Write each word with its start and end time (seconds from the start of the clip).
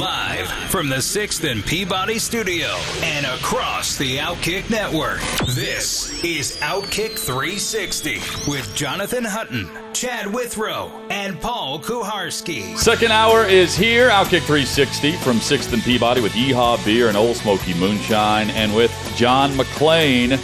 Live 0.00 0.48
from 0.70 0.88
the 0.88 0.96
6th 0.96 1.50
and 1.50 1.62
Peabody 1.62 2.18
studio 2.18 2.68
and 3.02 3.26
across 3.26 3.98
the 3.98 4.16
Outkick 4.16 4.70
network. 4.70 5.20
This 5.48 6.24
is 6.24 6.56
Outkick 6.62 7.18
360 7.18 8.14
with 8.50 8.74
Jonathan 8.74 9.22
Hutton, 9.22 9.68
Chad 9.92 10.32
Withrow, 10.32 10.90
and 11.10 11.38
Paul 11.38 11.78
Kuharsky. 11.78 12.74
Second 12.78 13.12
hour 13.12 13.44
is 13.44 13.76
here. 13.76 14.08
Outkick 14.08 14.44
360 14.44 15.12
from 15.16 15.36
6th 15.36 15.74
and 15.74 15.82
Peabody 15.82 16.22
with 16.22 16.32
Yeehaw 16.32 16.82
Beer 16.86 17.08
and 17.08 17.16
Ole 17.16 17.34
Smoky 17.34 17.74
Moonshine 17.74 18.48
and 18.50 18.74
with 18.74 18.90
John 19.14 19.50
McClain. 19.50 20.38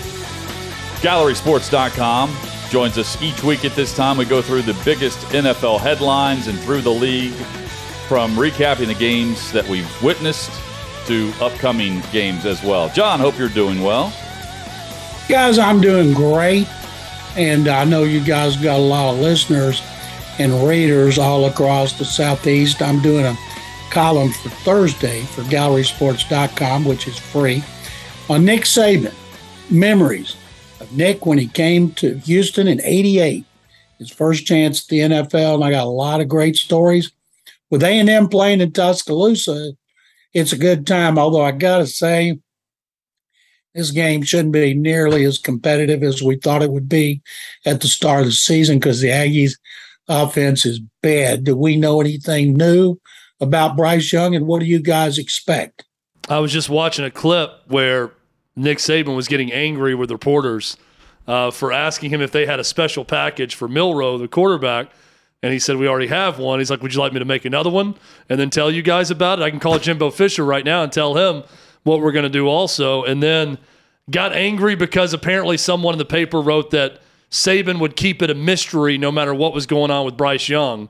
GallerySports.com 1.00 2.36
joins 2.68 2.98
us 2.98 3.20
each 3.22 3.42
week 3.42 3.64
at 3.64 3.74
this 3.74 3.96
time. 3.96 4.18
We 4.18 4.26
go 4.26 4.42
through 4.42 4.62
the 4.62 4.78
biggest 4.84 5.18
NFL 5.28 5.80
headlines 5.80 6.48
and 6.48 6.60
through 6.60 6.82
the 6.82 6.90
league 6.90 7.32
from 8.08 8.34
recapping 8.36 8.86
the 8.86 8.94
games 8.94 9.52
that 9.52 9.68
we've 9.68 10.02
witnessed 10.02 10.50
to 11.06 11.30
upcoming 11.42 12.02
games 12.10 12.46
as 12.46 12.62
well. 12.64 12.88
John, 12.88 13.20
hope 13.20 13.38
you're 13.38 13.50
doing 13.50 13.82
well. 13.82 14.12
Guys, 15.28 15.58
I'm 15.58 15.80
doing 15.80 16.14
great. 16.14 16.66
And 17.36 17.68
I 17.68 17.84
know 17.84 18.04
you 18.04 18.24
guys 18.24 18.56
got 18.56 18.78
a 18.78 18.82
lot 18.82 19.14
of 19.14 19.20
listeners 19.20 19.82
and 20.38 20.66
readers 20.66 21.18
all 21.18 21.44
across 21.44 21.98
the 21.98 22.04
Southeast. 22.04 22.80
I'm 22.80 23.00
doing 23.02 23.26
a 23.26 23.36
column 23.90 24.32
for 24.32 24.48
Thursday 24.48 25.22
for 25.22 25.42
GallerySports.com, 25.42 26.84
which 26.86 27.06
is 27.06 27.18
free, 27.18 27.62
on 28.28 28.44
Nick 28.44 28.62
Saban. 28.62 29.14
Memories 29.70 30.34
of 30.80 30.90
Nick 30.96 31.26
when 31.26 31.36
he 31.36 31.46
came 31.46 31.92
to 31.92 32.16
Houston 32.20 32.68
in 32.68 32.80
88, 32.82 33.44
his 33.98 34.10
first 34.10 34.46
chance 34.46 34.82
at 34.82 34.88
the 34.88 34.98
NFL. 35.00 35.56
And 35.56 35.64
I 35.64 35.70
got 35.70 35.84
a 35.84 35.90
lot 35.90 36.22
of 36.22 36.28
great 36.28 36.56
stories 36.56 37.12
with 37.70 37.82
A&M 37.82 38.28
playing 38.28 38.60
in 38.60 38.72
Tuscaloosa, 38.72 39.72
it's 40.32 40.52
a 40.52 40.58
good 40.58 40.86
time. 40.86 41.18
Although 41.18 41.42
I 41.42 41.52
got 41.52 41.78
to 41.78 41.86
say, 41.86 42.38
this 43.74 43.90
game 43.90 44.22
shouldn't 44.22 44.52
be 44.52 44.74
nearly 44.74 45.24
as 45.24 45.38
competitive 45.38 46.02
as 46.02 46.22
we 46.22 46.36
thought 46.36 46.62
it 46.62 46.72
would 46.72 46.88
be 46.88 47.22
at 47.64 47.80
the 47.80 47.88
start 47.88 48.20
of 48.20 48.26
the 48.26 48.32
season 48.32 48.78
because 48.78 49.00
the 49.00 49.08
Aggies' 49.08 49.58
offense 50.08 50.64
is 50.64 50.80
bad. 51.02 51.44
Do 51.44 51.56
we 51.56 51.76
know 51.76 52.00
anything 52.00 52.54
new 52.54 52.98
about 53.40 53.76
Bryce 53.76 54.12
Young, 54.12 54.34
and 54.34 54.46
what 54.46 54.60
do 54.60 54.66
you 54.66 54.80
guys 54.80 55.18
expect? 55.18 55.84
I 56.28 56.40
was 56.40 56.52
just 56.52 56.68
watching 56.68 57.04
a 57.04 57.10
clip 57.10 57.52
where 57.68 58.10
Nick 58.56 58.78
Saban 58.78 59.14
was 59.14 59.28
getting 59.28 59.52
angry 59.52 59.94
with 59.94 60.10
reporters 60.10 60.76
uh, 61.28 61.50
for 61.50 61.72
asking 61.72 62.10
him 62.10 62.20
if 62.20 62.32
they 62.32 62.46
had 62.46 62.58
a 62.58 62.64
special 62.64 63.04
package 63.04 63.54
for 63.54 63.68
Milroe, 63.68 64.18
the 64.18 64.28
quarterback 64.28 64.90
and 65.42 65.52
he 65.52 65.58
said, 65.58 65.76
We 65.76 65.88
already 65.88 66.08
have 66.08 66.38
one. 66.38 66.58
He's 66.58 66.70
like, 66.70 66.82
Would 66.82 66.94
you 66.94 67.00
like 67.00 67.12
me 67.12 67.18
to 67.18 67.24
make 67.24 67.44
another 67.44 67.70
one 67.70 67.94
and 68.28 68.38
then 68.40 68.50
tell 68.50 68.70
you 68.70 68.82
guys 68.82 69.10
about 69.10 69.38
it? 69.38 69.42
I 69.42 69.50
can 69.50 69.60
call 69.60 69.78
Jimbo 69.78 70.10
Fisher 70.10 70.44
right 70.44 70.64
now 70.64 70.82
and 70.82 70.92
tell 70.92 71.14
him 71.14 71.44
what 71.84 72.00
we're 72.00 72.12
going 72.12 72.24
to 72.24 72.28
do 72.28 72.48
also. 72.48 73.04
And 73.04 73.22
then 73.22 73.58
got 74.10 74.32
angry 74.32 74.74
because 74.74 75.12
apparently 75.12 75.56
someone 75.56 75.94
in 75.94 75.98
the 75.98 76.04
paper 76.04 76.40
wrote 76.40 76.70
that 76.70 77.00
Saban 77.30 77.78
would 77.78 77.94
keep 77.94 78.22
it 78.22 78.30
a 78.30 78.34
mystery 78.34 78.98
no 78.98 79.12
matter 79.12 79.34
what 79.34 79.54
was 79.54 79.66
going 79.66 79.90
on 79.90 80.04
with 80.04 80.16
Bryce 80.16 80.48
Young. 80.48 80.88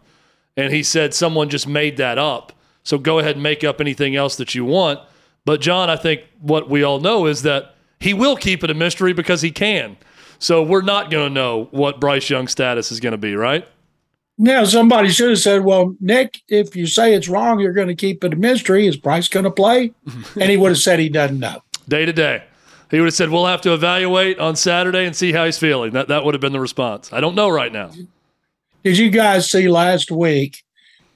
And 0.57 0.73
he 0.73 0.83
said, 0.83 1.15
Someone 1.15 1.49
just 1.49 1.69
made 1.69 1.97
that 1.99 2.19
up. 2.19 2.53
So 2.83 2.97
go 2.97 3.19
ahead 3.19 3.37
and 3.37 3.43
make 3.43 3.63
up 3.65 3.81
anything 3.81 4.17
else 4.17 4.37
that 4.37 4.55
you 4.55 4.65
want. 4.65 5.01
But, 5.45 5.61
John, 5.61 5.91
I 5.91 5.97
think 5.97 6.23
what 6.41 6.69
we 6.69 6.83
all 6.83 7.01
know 7.01 7.27
is 7.27 7.43
that 7.43 7.75
he 8.01 8.15
will 8.15 8.37
keep 8.37 8.65
it 8.65 8.71
a 8.71 8.75
mystery 8.75 9.13
because 9.13 9.43
he 9.43 9.51
can. 9.51 9.97
So 10.39 10.63
we're 10.63 10.83
not 10.83 11.11
going 11.11 11.29
to 11.29 11.33
know 11.33 11.69
what 11.71 12.01
Bryce 12.01 12.31
Young's 12.31 12.53
status 12.53 12.93
is 12.93 13.01
going 13.01 13.13
to 13.13 13.19
be, 13.19 13.35
right? 13.35 13.67
Now, 14.41 14.65
somebody 14.65 15.09
should 15.09 15.31
have 15.31 15.41
said, 15.41 15.65
Well, 15.65 15.97
Nick, 16.01 16.43
if 16.49 16.77
you 16.77 16.87
say 16.87 17.13
it's 17.15 17.29
wrong, 17.29 17.59
you're 17.59 17.73
going 17.73 17.89
to 17.89 17.95
keep 17.95 18.23
it 18.23 18.33
a 18.33 18.37
mystery. 18.37 18.87
Is 18.87 18.97
Bryce 18.97 19.29
going 19.29 19.45
to 19.45 19.51
play? 19.51 19.93
and 20.41 20.51
he 20.51 20.57
would 20.57 20.71
have 20.71 20.79
said 20.79 21.01
he 21.01 21.09
doesn't 21.09 21.41
know. 21.41 21.63
Day 21.89 22.07
to 22.07 22.13
day. 22.13 22.45
He 22.91 23.01
would 23.01 23.07
have 23.07 23.15
said, 23.15 23.31
We'll 23.31 23.47
have 23.47 23.61
to 23.63 23.75
evaluate 23.75 24.39
on 24.39 24.55
Saturday 24.55 25.05
and 25.05 25.15
see 25.15 25.33
how 25.33 25.45
he's 25.45 25.59
feeling. 25.59 25.93
That, 25.93 26.09
that 26.09 26.25
would 26.25 26.35
have 26.35 26.41
been 26.41 26.53
the 26.53 26.61
response. 26.61 27.13
I 27.13 27.21
don't 27.21 27.35
know 27.35 27.49
right 27.49 27.73
now. 27.73 27.91
Did 28.85 28.97
you 28.97 29.11
guys 29.11 29.51
see 29.51 29.69
last 29.69 30.11
week? 30.11 30.63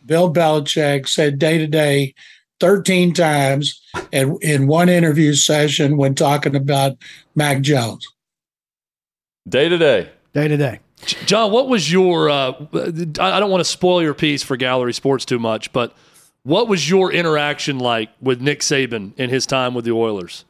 Bill 0.05 0.33
Belichick 0.33 1.09
said 1.09 1.39
day 1.39 1.59
to 1.59 1.69
day 1.69 2.15
13 2.59 3.15
times 3.15 3.81
and 4.13 4.37
in 4.43 4.67
one 4.67 4.89
interview 4.89 5.35
session 5.35 5.97
when 5.97 6.15
talking 6.15 6.57
about 6.57 6.97
Mac 7.37 7.61
Jones. 7.61 8.07
Day 9.49 9.69
to 9.69 9.79
day. 9.79 10.11
Day 10.33 10.49
to 10.49 10.57
day. 10.57 10.81
John, 11.05 11.51
what 11.51 11.69
was 11.69 11.91
your? 11.91 12.31
Uh, 12.31 12.53
I 12.73 13.41
don't 13.41 13.51
want 13.51 13.61
to 13.61 13.65
spoil 13.65 14.03
your 14.03 14.15
piece 14.15 14.43
for 14.43 14.57
Gallery 14.57 14.93
Sports 14.93 15.25
too 15.25 15.39
much, 15.39 15.73
but 15.73 15.95
what 16.45 16.69
was 16.69 16.89
your 16.89 17.13
interaction 17.13 17.79
like 17.79 18.11
with 18.21 18.41
Nick 18.41 18.61
Saban 18.61 19.13
in 19.19 19.31
his 19.31 19.47
time 19.47 19.75
with 19.75 19.85
the 19.85 19.93
Oilers? 19.93 20.45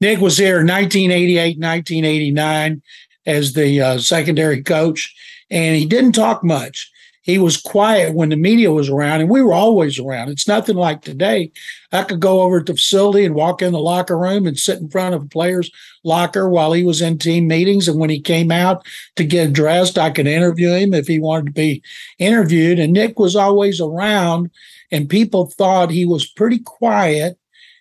Nick 0.00 0.20
was 0.20 0.36
there 0.36 0.56
1988, 0.56 1.58
1989 1.58 2.82
as 3.24 3.54
the 3.54 3.80
uh, 3.80 3.98
secondary 3.98 4.62
coach, 4.62 5.14
and 5.50 5.76
he 5.76 5.86
didn't 5.86 6.12
talk 6.12 6.44
much 6.44 6.90
he 7.26 7.38
was 7.38 7.56
quiet 7.56 8.14
when 8.14 8.28
the 8.28 8.36
media 8.36 8.70
was 8.70 8.88
around, 8.88 9.20
and 9.20 9.28
we 9.28 9.42
were 9.42 9.52
always 9.52 9.98
around. 9.98 10.28
It's 10.28 10.46
nothing 10.46 10.76
like 10.76 11.02
today. 11.02 11.50
I 11.90 12.04
could 12.04 12.20
go 12.20 12.42
over 12.42 12.60
to 12.60 12.72
the 12.72 12.76
facility 12.76 13.24
and 13.24 13.34
walk 13.34 13.62
in 13.62 13.72
the 13.72 13.80
locker 13.80 14.16
room 14.16 14.46
and 14.46 14.56
sit 14.56 14.78
in 14.78 14.88
front 14.88 15.12
of 15.12 15.24
a 15.24 15.28
player's 15.28 15.68
locker 16.04 16.48
while 16.48 16.72
he 16.72 16.84
was 16.84 17.02
in 17.02 17.18
team 17.18 17.48
meetings. 17.48 17.88
And 17.88 17.98
when 17.98 18.10
he 18.10 18.20
came 18.20 18.52
out 18.52 18.86
to 19.16 19.24
get 19.24 19.52
dressed, 19.52 19.98
I 19.98 20.10
could 20.10 20.28
interview 20.28 20.70
him 20.70 20.94
if 20.94 21.08
he 21.08 21.18
wanted 21.18 21.46
to 21.46 21.52
be 21.52 21.82
interviewed. 22.20 22.78
And 22.78 22.92
Nick 22.92 23.18
was 23.18 23.34
always 23.34 23.80
around, 23.80 24.48
and 24.92 25.08
people 25.08 25.46
thought 25.46 25.90
he 25.90 26.06
was 26.06 26.30
pretty 26.30 26.60
quiet. 26.60 27.40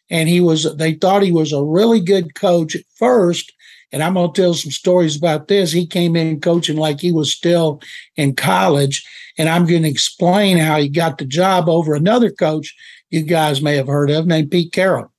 And 0.09 0.27
he 0.27 0.41
was, 0.41 0.75
they 0.77 0.93
thought 0.93 1.21
he 1.21 1.31
was 1.31 1.53
a 1.53 1.63
really 1.63 1.99
good 1.99 2.33
coach 2.33 2.75
at 2.75 2.85
first 2.95 3.53
and 3.95 4.03
I'm 4.03 4.15
going 4.15 4.33
to 4.33 4.41
tell 4.41 4.53
some 4.53 4.71
stories 4.71 5.15
about 5.15 5.47
this. 5.47 5.71
He 5.71 5.87
came 5.87 6.17
in 6.17 6.41
coaching 6.41 6.75
like 6.75 6.99
he 6.99 7.13
was 7.13 7.31
still 7.31 7.81
in 8.17 8.35
college. 8.35 9.07
And 9.37 9.47
I'm 9.47 9.65
going 9.65 9.83
to 9.83 9.89
explain 9.89 10.57
how 10.57 10.77
he 10.81 10.89
got 10.89 11.17
the 11.17 11.23
job 11.23 11.69
over 11.69 11.95
another 11.95 12.29
coach 12.29 12.75
you 13.09 13.21
guys 13.21 13.61
may 13.61 13.77
have 13.77 13.87
heard 13.87 14.11
of 14.11 14.27
named 14.27 14.51
Pete 14.51 14.73
Carroll. 14.73 15.13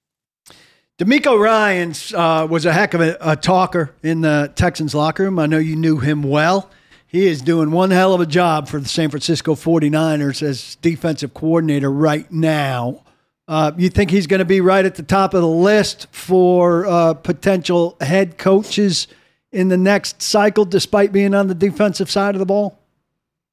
DeMeco 0.98 1.40
Ryans 1.40 2.12
uh, 2.12 2.46
was 2.50 2.66
a 2.66 2.72
heck 2.74 2.92
of 2.92 3.00
a, 3.00 3.16
a, 3.22 3.34
talker 3.34 3.94
in 4.02 4.20
the 4.20 4.52
Texans 4.56 4.94
locker 4.94 5.22
room. 5.22 5.38
I 5.38 5.46
know 5.46 5.56
you 5.56 5.74
knew 5.74 5.96
him 5.96 6.22
well. 6.22 6.68
He 7.06 7.28
is 7.28 7.40
doing 7.40 7.70
one 7.70 7.92
hell 7.92 8.12
of 8.12 8.20
a 8.20 8.26
job 8.26 8.68
for 8.68 8.78
the 8.78 8.88
San 8.88 9.08
Francisco 9.08 9.54
49ers 9.54 10.42
as 10.42 10.74
defensive 10.82 11.32
coordinator 11.32 11.90
right 11.90 12.30
now. 12.30 13.05
Uh, 13.48 13.72
you 13.76 13.88
think 13.88 14.10
he's 14.10 14.26
going 14.26 14.40
to 14.40 14.44
be 14.44 14.60
right 14.60 14.84
at 14.84 14.96
the 14.96 15.02
top 15.02 15.32
of 15.32 15.40
the 15.40 15.48
list 15.48 16.08
for 16.10 16.86
uh, 16.86 17.14
potential 17.14 17.96
head 18.00 18.38
coaches 18.38 19.06
in 19.52 19.68
the 19.68 19.76
next 19.76 20.20
cycle, 20.20 20.64
despite 20.64 21.12
being 21.12 21.34
on 21.34 21.46
the 21.46 21.54
defensive 21.54 22.10
side 22.10 22.34
of 22.34 22.40
the 22.40 22.46
ball? 22.46 22.78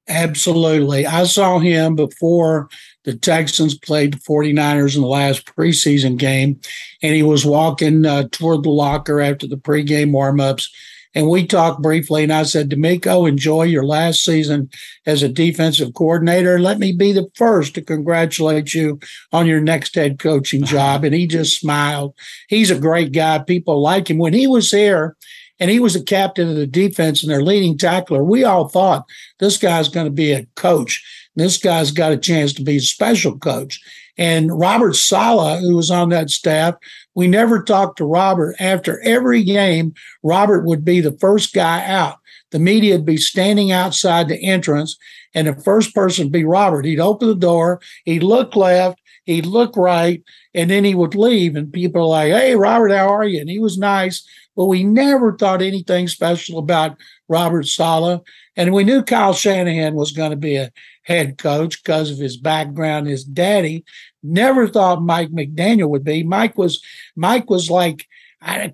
Absolutely. 0.08 1.06
I 1.06 1.24
saw 1.24 1.60
him 1.60 1.96
before 1.96 2.70
the 3.06 3.16
Texans 3.16 3.78
played 3.78 4.14
the 4.14 4.18
49ers 4.18 4.96
in 4.96 5.02
the 5.02 5.08
last 5.08 5.46
preseason 5.46 6.18
game, 6.18 6.60
and 7.02 7.14
he 7.16 7.24
was 7.24 7.46
walking 7.46 8.06
uh, 8.06 8.28
toward 8.32 8.64
the 8.64 8.70
locker 8.70 9.22
after 9.22 9.48
the 9.48 9.58
pregame 9.58 10.12
warmups 10.12 10.70
and 11.16 11.30
we 11.30 11.46
talked 11.46 11.82
briefly, 11.82 12.24
and 12.24 12.34
I 12.34 12.44
said, 12.44 12.70
DeMeco, 12.70 13.28
enjoy 13.28 13.64
your 13.64 13.86
last 13.86 14.24
season 14.24 14.70
as 15.06 15.22
a 15.22 15.30
defensive 15.30 15.94
coordinator. 15.94 16.60
Let 16.60 16.80
me 16.80 16.92
be 16.92 17.12
the 17.12 17.30
first 17.36 17.76
to 17.76 17.82
congratulate 17.82 18.74
you 18.74 19.00
on 19.32 19.46
your 19.46 19.62
next 19.62 19.96
head 19.96 20.20
coaching 20.20 20.64
job. 20.64 21.04
And 21.04 21.14
he 21.14 21.28
just 21.28 21.60
smiled. 21.60 22.16
He's 22.48 22.72
a 22.72 22.80
great 22.80 23.12
guy. 23.12 23.40
People 23.40 23.82
like 23.82 24.10
him. 24.10 24.18
When 24.18 24.34
he 24.34 24.48
was 24.48 24.72
here, 24.72 25.16
and 25.60 25.70
he 25.70 25.80
was 25.80 25.94
the 25.94 26.04
captain 26.04 26.50
of 26.50 26.56
the 26.56 26.68
defense 26.68 27.24
and 27.24 27.32
their 27.32 27.44
leading 27.44 27.78
tackler. 27.78 28.24
We 28.24 28.44
all 28.44 28.68
thought 28.68 29.06
this 29.40 29.58
guy's 29.58 29.88
going 29.88 30.08
to 30.08 30.12
be 30.12 30.34
a 30.34 30.46
coach. 30.56 31.30
This 31.36 31.58
guy's 31.58 31.92
got 31.92 32.12
a 32.12 32.18
chance 32.18 32.54
to 32.54 32.64
be 32.64 32.78
a 32.78 32.82
special 32.82 33.38
coach. 33.38 33.80
And 34.18 34.58
Robert 34.60 34.96
Saleh, 34.96 35.62
who 35.62 35.76
was 35.76 35.90
on 35.90 36.10
that 36.10 36.30
staff, 36.30 36.76
we 37.16 37.28
never 37.28 37.62
talked 37.62 37.98
to 37.98 38.06
Robert. 38.06 38.56
After 38.60 39.02
every 39.02 39.44
game, 39.44 39.94
Robert 40.24 40.66
would 40.66 40.84
be 40.84 41.00
the 41.00 41.18
first 41.20 41.54
guy 41.54 41.86
out. 41.86 42.18
The 42.52 42.60
media 42.60 42.96
would 42.96 43.06
be 43.06 43.18
standing 43.18 43.72
outside 43.72 44.28
the 44.28 44.42
entrance, 44.44 44.98
and 45.34 45.48
the 45.48 45.62
first 45.62 45.96
person 45.96 46.26
would 46.26 46.34
be 46.34 46.46
Robert. 46.46 46.86
He'd 46.86 47.00
open 47.00 47.28
the 47.28 47.36
door, 47.36 47.82
he'd 48.06 48.24
look 48.24 48.56
left, 48.56 49.00
he'd 49.26 49.46
look 49.46 49.76
right, 49.76 50.22
and 50.54 50.70
then 50.70 50.84
he 50.84 50.96
would 50.96 51.16
leave. 51.16 51.56
And 51.56 51.74
people 51.74 52.02
are 52.02 52.08
like, 52.08 52.32
Hey, 52.32 52.56
Robert, 52.56 52.92
how 52.92 53.08
are 53.08 53.26
you? 53.26 53.40
And 53.42 53.50
he 53.50 53.60
was 53.60 53.78
nice, 53.78 54.28
but 54.56 54.66
we 54.66 54.84
never 54.84 55.36
thought 55.36 55.62
anything 55.62 56.08
special 56.08 56.60
about 56.60 56.98
Robert 57.28 57.68
Saleh. 57.68 58.22
And 58.56 58.72
we 58.72 58.84
knew 58.84 59.02
Kyle 59.02 59.34
Shanahan 59.34 59.96
was 59.96 60.12
going 60.12 60.32
to 60.32 60.38
be 60.38 60.56
a 60.58 60.72
head 61.04 61.38
coach 61.38 61.84
because 61.84 62.12
of 62.12 62.20
his 62.20 62.38
background. 62.38 63.08
His 63.08 63.24
daddy 63.24 63.84
never 64.24 64.68
thought 64.68 65.04
Mike 65.04 65.30
McDaniel 65.30 65.90
would 65.90 66.04
be. 66.04 66.24
Mike 66.24 66.58
was 66.58 66.82
Mike 67.16 67.50
was 67.50 67.70
like 67.70 68.08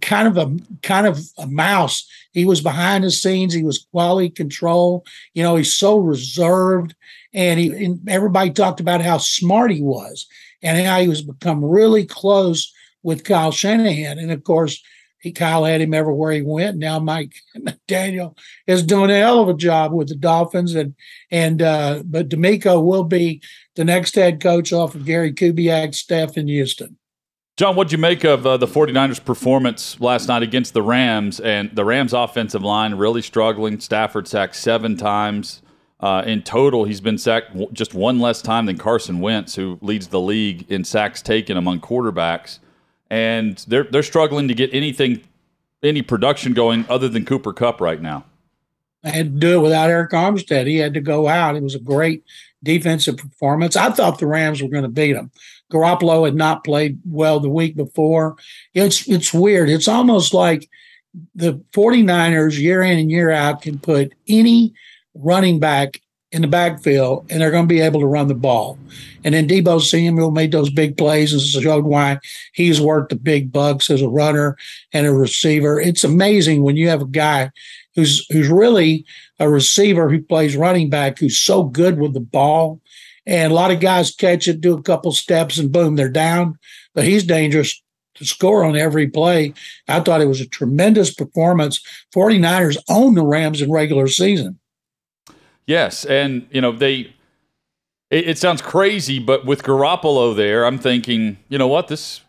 kind 0.01 0.27
of 0.27 0.37
a 0.37 0.57
kind 0.81 1.07
of 1.07 1.19
a 1.37 1.47
mouse. 1.47 2.07
He 2.31 2.45
was 2.45 2.61
behind 2.61 3.03
the 3.03 3.11
scenes. 3.11 3.53
He 3.53 3.63
was 3.63 3.87
quality 3.91 4.29
control. 4.29 5.05
You 5.33 5.43
know, 5.43 5.55
he's 5.55 5.73
so 5.73 5.97
reserved, 5.97 6.95
and 7.33 7.59
he 7.59 7.85
and 7.85 8.07
everybody 8.09 8.51
talked 8.51 8.79
about 8.79 9.01
how 9.01 9.17
smart 9.17 9.71
he 9.71 9.81
was 9.81 10.27
and 10.61 10.85
how 10.85 10.99
he 10.99 11.07
was 11.07 11.21
become 11.21 11.63
really 11.63 12.05
close 12.05 12.73
with 13.03 13.23
Kyle 13.23 13.51
Shanahan. 13.51 14.19
And 14.19 14.31
of 14.31 14.43
course, 14.43 14.81
he 15.19 15.31
Kyle 15.31 15.65
had 15.65 15.81
him 15.81 15.93
everywhere 15.93 16.31
he 16.31 16.41
went. 16.41 16.77
Now 16.77 16.99
Mike 16.99 17.33
Daniel 17.87 18.35
is 18.67 18.83
doing 18.83 19.11
a 19.11 19.19
hell 19.19 19.41
of 19.41 19.49
a 19.49 19.53
job 19.53 19.91
with 19.91 20.07
the 20.07 20.15
Dolphins, 20.15 20.75
and 20.75 20.95
and 21.29 21.61
uh, 21.61 22.03
but 22.05 22.29
DeMeco 22.29 22.83
will 22.83 23.03
be 23.03 23.41
the 23.75 23.85
next 23.85 24.15
head 24.15 24.41
coach 24.41 24.73
off 24.73 24.95
of 24.95 25.05
Gary 25.05 25.33
Kubiak's 25.33 25.97
staff 25.97 26.37
in 26.37 26.47
Houston. 26.47 26.97
John, 27.57 27.75
what'd 27.75 27.91
you 27.91 27.97
make 27.97 28.23
of 28.23 28.47
uh, 28.47 28.55
the 28.55 28.67
49ers' 28.67 29.23
performance 29.23 29.99
last 29.99 30.29
night 30.29 30.43
against 30.43 30.73
the 30.73 30.81
Rams? 30.81 31.41
And 31.41 31.69
the 31.75 31.83
Rams' 31.83 32.13
offensive 32.13 32.63
line 32.63 32.95
really 32.95 33.21
struggling. 33.21 33.81
Stafford 33.81 34.29
sacked 34.29 34.55
seven 34.55 34.95
times. 34.95 35.61
Uh, 35.99 36.23
in 36.25 36.41
total, 36.41 36.85
he's 36.85 37.01
been 37.01 37.17
sacked 37.17 37.51
just 37.73 37.93
one 37.93 38.19
less 38.19 38.41
time 38.41 38.65
than 38.65 38.77
Carson 38.77 39.19
Wentz, 39.19 39.55
who 39.55 39.77
leads 39.81 40.07
the 40.07 40.21
league 40.21 40.71
in 40.71 40.85
sacks 40.85 41.21
taken 41.21 41.57
among 41.57 41.81
quarterbacks 41.81 42.59
and 43.09 43.57
they're 43.67 43.83
they're 43.85 44.03
struggling 44.03 44.47
to 44.47 44.53
get 44.53 44.73
anything, 44.73 45.21
any 45.83 46.01
production 46.01 46.53
going 46.53 46.85
other 46.89 47.09
than 47.09 47.25
Cooper 47.25 47.53
Kupp 47.53 47.81
right 47.81 48.01
now. 48.01 48.25
I 49.03 49.09
had 49.09 49.33
to 49.33 49.39
do 49.39 49.59
it 49.59 49.63
without 49.63 49.89
Arik 49.89 50.09
Armstead. 50.09 50.67
He 50.67 50.77
had 50.77 50.93
to 50.93 51.01
go 51.01 51.27
out. 51.27 51.55
It 51.55 51.63
was 51.63 51.75
a 51.75 51.79
great 51.79 52.23
defensive 52.63 53.17
performance. 53.17 53.75
I 53.75 53.91
thought 53.91 54.19
the 54.19 54.27
Rams 54.27 54.61
were 54.61 54.69
going 54.69 54.83
to 54.83 54.89
beat 54.89 55.13
them. 55.13 55.31
Garoppolo 55.71 56.25
had 56.25 56.35
not 56.35 56.63
played 56.63 56.99
well 57.05 57.39
the 57.39 57.49
week 57.49 57.75
before. 57.75 58.35
It's 58.73 59.07
it's 59.07 59.33
weird. 59.33 59.69
It's 59.69 59.87
almost 59.87 60.33
like 60.33 60.69
the 61.35 61.63
49ers 61.71 62.59
year 62.59 62.81
in 62.81 62.99
and 62.99 63.11
year 63.11 63.31
out 63.31 63.61
can 63.61 63.79
put 63.79 64.13
any 64.27 64.73
running 65.13 65.59
back 65.59 66.01
in 66.31 66.41
the 66.43 66.47
backfield 66.47 67.25
and 67.29 67.41
they're 67.41 67.51
going 67.51 67.67
to 67.67 67.73
be 67.73 67.81
able 67.81 67.99
to 67.99 68.05
run 68.05 68.27
the 68.27 68.35
ball. 68.35 68.77
And 69.23 69.33
then 69.33 69.47
Deebo 69.47 69.81
Samuel 69.81 70.31
made 70.31 70.51
those 70.51 70.69
big 70.69 70.97
plays 70.97 71.33
and 71.33 71.41
showed 71.41 71.85
why 71.85 72.19
he's 72.53 72.79
worth 72.79 73.09
the 73.09 73.15
big 73.15 73.51
bucks 73.51 73.89
as 73.89 74.01
a 74.01 74.09
runner 74.09 74.55
and 74.93 75.07
a 75.07 75.13
receiver. 75.13 75.79
It's 75.79 76.03
amazing 76.03 76.63
when 76.63 76.77
you 76.77 76.87
have 76.89 77.01
a 77.01 77.07
guy 77.07 77.51
who's 77.95 78.25
who's 78.31 78.47
really 78.47 79.05
a 79.39 79.49
receiver 79.49 80.09
who 80.09 80.21
plays 80.21 80.55
running 80.55 80.89
back 80.89 81.17
who's 81.17 81.37
so 81.37 81.63
good 81.63 81.99
with 81.99 82.13
the 82.13 82.19
ball. 82.19 82.79
And 83.25 83.51
a 83.51 83.55
lot 83.55 83.71
of 83.71 83.79
guys 83.79 84.15
catch 84.15 84.47
it, 84.47 84.61
do 84.61 84.75
a 84.75 84.81
couple 84.81 85.11
steps, 85.11 85.57
and 85.57 85.71
boom, 85.71 85.95
they're 85.95 86.09
down. 86.09 86.57
But 86.95 87.05
he's 87.05 87.23
dangerous 87.23 87.81
to 88.15 88.25
score 88.25 88.63
on 88.63 88.75
every 88.75 89.07
play. 89.07 89.53
I 89.87 89.99
thought 89.99 90.21
it 90.21 90.27
was 90.27 90.41
a 90.41 90.47
tremendous 90.47 91.13
performance. 91.13 91.81
49ers 92.13 92.77
own 92.89 93.15
the 93.15 93.25
Rams 93.25 93.61
in 93.61 93.71
regular 93.71 94.07
season. 94.07 94.59
Yes, 95.69 96.03
and 96.03 96.47
you 96.49 96.61
know 96.61 96.71
they. 96.71 97.13
It, 98.09 98.27
it, 98.27 98.37
sounds 98.39 98.59
crazy, 98.59 99.19
but 99.19 99.45
with 99.45 99.61
Garoppolo 99.61 100.35
there, 100.35 100.65
I'm 100.65 100.79
thinking, 100.79 101.37
you 101.47 101.59
know 101.59 101.67
what, 101.67 101.89
this 101.89 102.21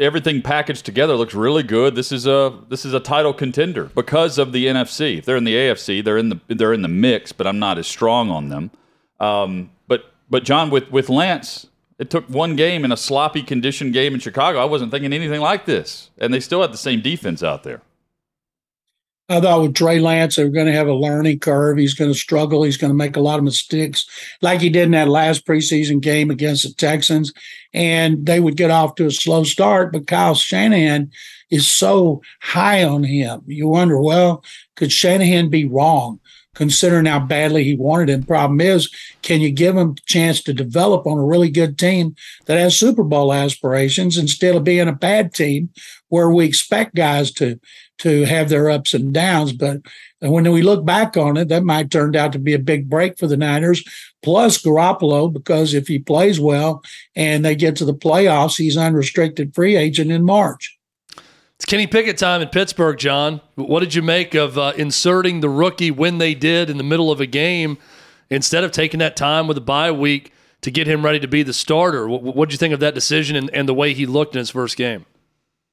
everything 0.00 0.42
packaged 0.42 0.84
together 0.84 1.14
looks 1.14 1.32
really 1.32 1.62
good. 1.62 1.94
This 1.94 2.10
is 2.10 2.26
a 2.26 2.58
this 2.68 2.84
is 2.84 2.94
a 2.94 2.98
title 2.98 3.32
contender 3.32 3.84
because 3.84 4.36
of 4.36 4.50
the 4.50 4.66
NFC. 4.66 5.18
If 5.18 5.26
they're 5.26 5.36
in 5.36 5.44
the 5.44 5.54
AFC, 5.54 6.02
they're 6.02 6.18
in 6.18 6.30
the 6.30 6.40
they're 6.48 6.72
in 6.72 6.82
the 6.82 6.88
mix, 6.88 7.30
but 7.30 7.46
I'm 7.46 7.60
not 7.60 7.78
as 7.78 7.86
strong 7.86 8.30
on 8.30 8.48
them. 8.48 8.72
Um, 9.20 9.70
but 9.86 10.12
but 10.28 10.42
John, 10.42 10.68
with 10.68 10.90
with 10.90 11.08
Lance, 11.08 11.68
it 12.00 12.10
took 12.10 12.28
one 12.28 12.56
game 12.56 12.84
in 12.84 12.90
a 12.90 12.96
sloppy 12.96 13.44
condition 13.44 13.92
game 13.92 14.12
in 14.12 14.18
Chicago. 14.18 14.58
I 14.58 14.64
wasn't 14.64 14.90
thinking 14.90 15.12
anything 15.12 15.40
like 15.40 15.66
this, 15.66 16.10
and 16.18 16.34
they 16.34 16.40
still 16.40 16.62
had 16.62 16.72
the 16.72 16.78
same 16.78 17.00
defense 17.00 17.44
out 17.44 17.62
there. 17.62 17.80
I 19.30 19.40
thought 19.40 19.60
with 19.60 19.74
Trey 19.74 19.98
Lance, 19.98 20.36
they're 20.36 20.48
going 20.48 20.66
to 20.66 20.72
have 20.72 20.88
a 20.88 20.94
learning 20.94 21.40
curve. 21.40 21.76
He's 21.76 21.92
going 21.92 22.10
to 22.10 22.18
struggle. 22.18 22.62
He's 22.62 22.78
going 22.78 22.90
to 22.90 22.96
make 22.96 23.16
a 23.16 23.20
lot 23.20 23.38
of 23.38 23.44
mistakes, 23.44 24.06
like 24.40 24.60
he 24.60 24.70
did 24.70 24.84
in 24.84 24.92
that 24.92 25.08
last 25.08 25.46
preseason 25.46 26.00
game 26.00 26.30
against 26.30 26.62
the 26.66 26.72
Texans. 26.72 27.34
And 27.74 28.24
they 28.24 28.40
would 28.40 28.56
get 28.56 28.70
off 28.70 28.94
to 28.94 29.06
a 29.06 29.10
slow 29.10 29.44
start. 29.44 29.92
But 29.92 30.06
Kyle 30.06 30.34
Shanahan 30.34 31.10
is 31.50 31.66
so 31.66 32.22
high 32.40 32.82
on 32.84 33.04
him. 33.04 33.42
You 33.46 33.68
wonder, 33.68 34.00
well, 34.00 34.42
could 34.76 34.92
Shanahan 34.92 35.50
be 35.50 35.66
wrong? 35.66 36.20
Considering 36.54 37.04
how 37.04 37.20
badly 37.20 37.62
he 37.62 37.76
wanted 37.76 38.08
him. 38.08 38.24
Problem 38.24 38.60
is, 38.60 38.90
can 39.22 39.40
you 39.40 39.52
give 39.52 39.76
him 39.76 39.90
a 39.90 40.00
chance 40.06 40.42
to 40.42 40.52
develop 40.52 41.06
on 41.06 41.16
a 41.16 41.24
really 41.24 41.50
good 41.50 41.78
team 41.78 42.16
that 42.46 42.58
has 42.58 42.76
Super 42.76 43.04
Bowl 43.04 43.32
aspirations 43.32 44.18
instead 44.18 44.56
of 44.56 44.64
being 44.64 44.88
a 44.88 44.92
bad 44.92 45.32
team 45.32 45.68
where 46.08 46.30
we 46.30 46.44
expect 46.44 46.96
guys 46.96 47.30
to 47.32 47.60
to 47.98 48.24
have 48.24 48.48
their 48.48 48.70
ups 48.70 48.94
and 48.94 49.12
downs. 49.12 49.52
But 49.52 49.80
when 50.20 50.50
we 50.50 50.62
look 50.62 50.84
back 50.84 51.16
on 51.16 51.36
it, 51.36 51.48
that 51.48 51.64
might 51.64 51.90
turn 51.90 52.16
out 52.16 52.32
to 52.32 52.38
be 52.38 52.54
a 52.54 52.58
big 52.58 52.88
break 52.88 53.18
for 53.18 53.26
the 53.26 53.36
Niners. 53.36 53.84
Plus 54.22 54.60
Garoppolo, 54.62 55.32
because 55.32 55.74
if 55.74 55.86
he 55.86 55.98
plays 55.98 56.40
well 56.40 56.82
and 57.14 57.44
they 57.44 57.54
get 57.54 57.76
to 57.76 57.84
the 57.84 57.94
playoffs, 57.94 58.56
he's 58.56 58.76
unrestricted 58.76 59.54
free 59.54 59.76
agent 59.76 60.10
in 60.10 60.24
March. 60.24 60.76
It's 61.56 61.64
Kenny 61.64 61.88
Pickett 61.88 62.18
time 62.18 62.40
in 62.40 62.48
Pittsburgh, 62.48 62.96
John. 62.98 63.40
What 63.56 63.80
did 63.80 63.94
you 63.94 64.02
make 64.02 64.34
of 64.34 64.56
uh, 64.56 64.74
inserting 64.76 65.40
the 65.40 65.48
rookie 65.48 65.90
when 65.90 66.18
they 66.18 66.34
did 66.34 66.70
in 66.70 66.78
the 66.78 66.84
middle 66.84 67.10
of 67.10 67.20
a 67.20 67.26
game 67.26 67.78
instead 68.30 68.62
of 68.62 68.70
taking 68.70 69.00
that 69.00 69.16
time 69.16 69.48
with 69.48 69.56
a 69.56 69.60
bye 69.60 69.90
week 69.90 70.32
to 70.60 70.70
get 70.70 70.86
him 70.86 71.04
ready 71.04 71.18
to 71.18 71.26
be 71.26 71.42
the 71.42 71.52
starter? 71.52 72.08
What 72.08 72.48
did 72.48 72.54
you 72.54 72.58
think 72.58 72.74
of 72.74 72.80
that 72.80 72.94
decision 72.94 73.34
and, 73.34 73.50
and 73.52 73.68
the 73.68 73.74
way 73.74 73.92
he 73.92 74.06
looked 74.06 74.36
in 74.36 74.38
his 74.38 74.50
first 74.50 74.76
game? 74.76 75.04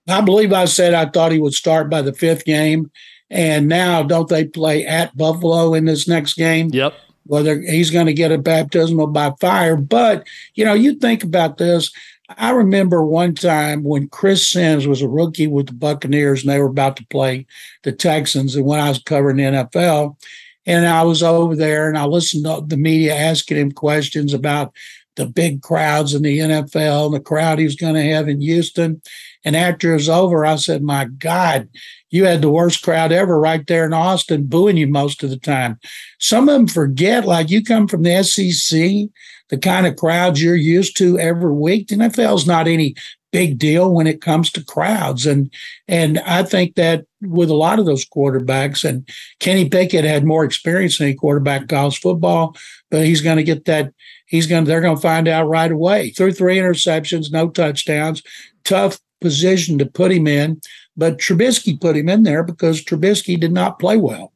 I 0.08 0.22
believe 0.22 0.54
I 0.54 0.66
said 0.66 0.94
I 0.94 1.06
thought 1.06 1.32
he 1.32 1.40
would 1.40 1.54
start 1.54 1.90
by 1.90 2.02
the 2.02 2.14
fifth 2.14 2.46
game. 2.46 2.92
And 3.30 3.68
now, 3.68 4.04
don't 4.04 4.30
they 4.30 4.46
play 4.46 4.86
at 4.86 5.18
Buffalo 5.18 5.74
in 5.74 5.86
this 5.86 6.08
next 6.08 6.36
game? 6.36 6.70
Yep. 6.72 6.94
Whether 7.26 7.60
he's 7.60 7.90
going 7.90 8.06
to 8.06 8.14
get 8.14 8.32
a 8.32 8.38
baptismal 8.38 9.08
by 9.08 9.34
fire. 9.42 9.76
But, 9.76 10.28
you 10.54 10.64
know, 10.64 10.74
you 10.74 10.94
think 10.94 11.24
about 11.24 11.58
this. 11.58 11.92
I 12.38 12.52
remember 12.52 13.04
one 13.04 13.34
time 13.34 13.84
when 13.84 14.10
Chris 14.10 14.48
Simms 14.48 14.88
was 14.88 15.02
a 15.02 15.08
rookie 15.08 15.48
with 15.48 15.68
the 15.68 15.74
Buccaneers 15.74 16.44
and 16.44 16.52
they 16.52 16.60
were 16.60 16.66
about 16.66 16.98
to 16.98 17.08
play 17.08 17.46
the 17.84 17.92
Texans. 17.92 18.56
And 18.56 18.66
when 18.66 18.80
I 18.80 18.90
was 18.90 19.02
covering 19.02 19.38
the 19.38 19.44
NFL, 19.44 20.18
and 20.66 20.88
I 20.88 21.04
was 21.04 21.22
over 21.22 21.56
there 21.56 21.88
and 21.88 21.98
I 21.98 22.06
listened 22.06 22.46
to 22.46 22.64
the 22.66 22.78
media 22.78 23.16
asking 23.16 23.58
him 23.58 23.72
questions 23.72 24.34
about 24.34 24.74
the 25.16 25.26
big 25.26 25.62
crowds 25.62 26.14
in 26.14 26.22
the 26.22 26.40
NFL 26.40 27.12
the 27.12 27.20
crowd 27.20 27.60
he's 27.60 27.76
going 27.76 27.96
to 27.96 28.04
have 28.04 28.28
in 28.28 28.42
Houston. 28.42 29.02
And 29.44 29.56
after 29.56 29.92
it 29.92 29.96
was 29.96 30.10
over, 30.10 30.46
I 30.46 30.56
said, 30.56 30.82
My 30.82 31.06
God, 31.06 31.70
you 32.10 32.26
had 32.26 32.42
the 32.42 32.50
worst 32.50 32.82
crowd 32.82 33.12
ever 33.12 33.40
right 33.40 33.66
there 33.68 33.86
in 33.86 33.94
Austin, 33.94 34.46
booing 34.46 34.78
you 34.78 34.88
most 34.88 35.24
of 35.24 35.30
the 35.30 35.38
time. 35.38 35.80
Some 36.20 36.50
of 36.50 36.56
them 36.56 36.68
forget, 36.68 37.26
like 37.26 37.50
you 37.50 37.64
come 37.64 37.88
from 37.88 38.04
the 38.04 38.24
SEC, 38.24 39.10
the 39.50 39.58
kind 39.58 39.86
of 39.86 39.96
crowds 39.96 40.42
you're 40.42 40.56
used 40.56 40.98
to 40.98 41.20
every 41.20 41.54
week. 41.54 41.88
The 41.88 41.96
NFL's 41.96 42.48
not 42.48 42.68
any 42.68 42.96
big 43.36 43.58
deal 43.58 43.94
when 43.94 44.08
it 44.08 44.22
comes 44.22 44.50
to 44.50 44.64
crowds. 44.64 45.26
And 45.26 45.54
and 45.90 46.20
I 46.20 46.42
think 46.44 46.76
that 46.76 47.06
with 47.22 47.50
a 47.50 47.56
lot 47.56 47.80
of 47.80 47.86
those 47.86 48.06
quarterbacks, 48.06 48.88
and 48.88 49.08
Kenny 49.40 49.68
Pickett 49.68 50.06
had 50.06 50.24
more 50.24 50.46
experience 50.46 50.98
than 50.98 51.08
any 51.08 51.16
quarterback 51.18 51.68
college 51.68 52.00
football, 52.00 52.56
but 52.90 53.06
he's 53.06 53.22
going 53.22 53.36
to 53.36 53.44
get 53.44 53.66
that 53.66 53.92
he's 54.26 54.48
going 54.48 54.66
to 54.66 54.70
they're 54.70 54.82
going 54.82 54.96
to 54.96 55.02
find 55.02 55.28
out 55.28 55.48
right 55.48 55.72
away. 55.72 56.12
Through 56.12 56.34
three 56.34 56.58
interceptions, 56.58 57.32
no 57.32 57.50
touchdowns, 57.50 58.22
tough 58.64 59.00
position 59.22 59.78
to 59.78 59.86
put 59.86 60.12
him 60.12 60.28
in, 60.28 60.62
but 60.98 61.18
Trubisky 61.18 61.80
put 61.80 61.98
him 61.98 62.10
in 62.10 62.24
there 62.24 62.44
because 62.44 62.84
Trubisky 62.84 63.40
did 63.40 63.52
not 63.52 63.80
play 63.80 63.98
well. 63.98 64.34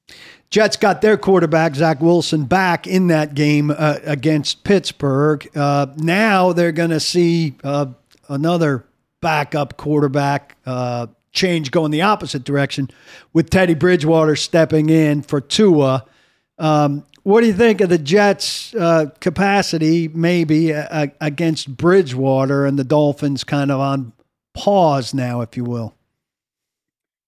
Jets 0.50 0.77
got 0.77 1.01
their 1.01 1.15
quarterback 1.15 1.75
Zach 1.75 2.01
Wilson 2.01 2.46
back 2.46 2.88
in 2.88 3.08
that 3.08 3.36
game 3.36 3.69
uh, 3.69 4.00
against 4.03 4.63
Pittsburgh. 4.63 5.48
Uh, 5.55 5.88
now 5.98 6.53
they're 6.53 6.72
going 6.72 6.89
to 6.89 7.00
see 7.00 7.53
uh, 7.63 7.86
another 8.29 8.86
backup 9.22 9.77
quarterback 9.77 10.58
uh, 10.65 11.05
change 11.31 11.69
going 11.69 11.91
the 11.91 12.01
opposite 12.01 12.43
direction 12.43 12.89
with 13.34 13.51
Teddy 13.51 13.75
Bridgewater 13.75 14.36
stepping 14.36 14.89
in 14.89 15.22
for 15.22 15.39
Tua. 15.39 16.05
Um, 16.58 17.05
what 17.23 17.41
do 17.41 17.47
you 17.47 17.53
think 17.53 17.81
of 17.81 17.89
the 17.89 17.97
Jets' 17.97 18.73
uh, 18.75 19.07
capacity, 19.19 20.07
maybe 20.07 20.73
uh, 20.73 21.07
against 21.21 21.75
Bridgewater 21.75 22.65
and 22.65 22.79
the 22.79 22.83
Dolphins, 22.83 23.43
kind 23.43 23.71
of 23.71 23.79
on 23.79 24.13
pause 24.53 25.13
now, 25.13 25.41
if 25.41 25.55
you 25.57 25.63
will? 25.63 25.93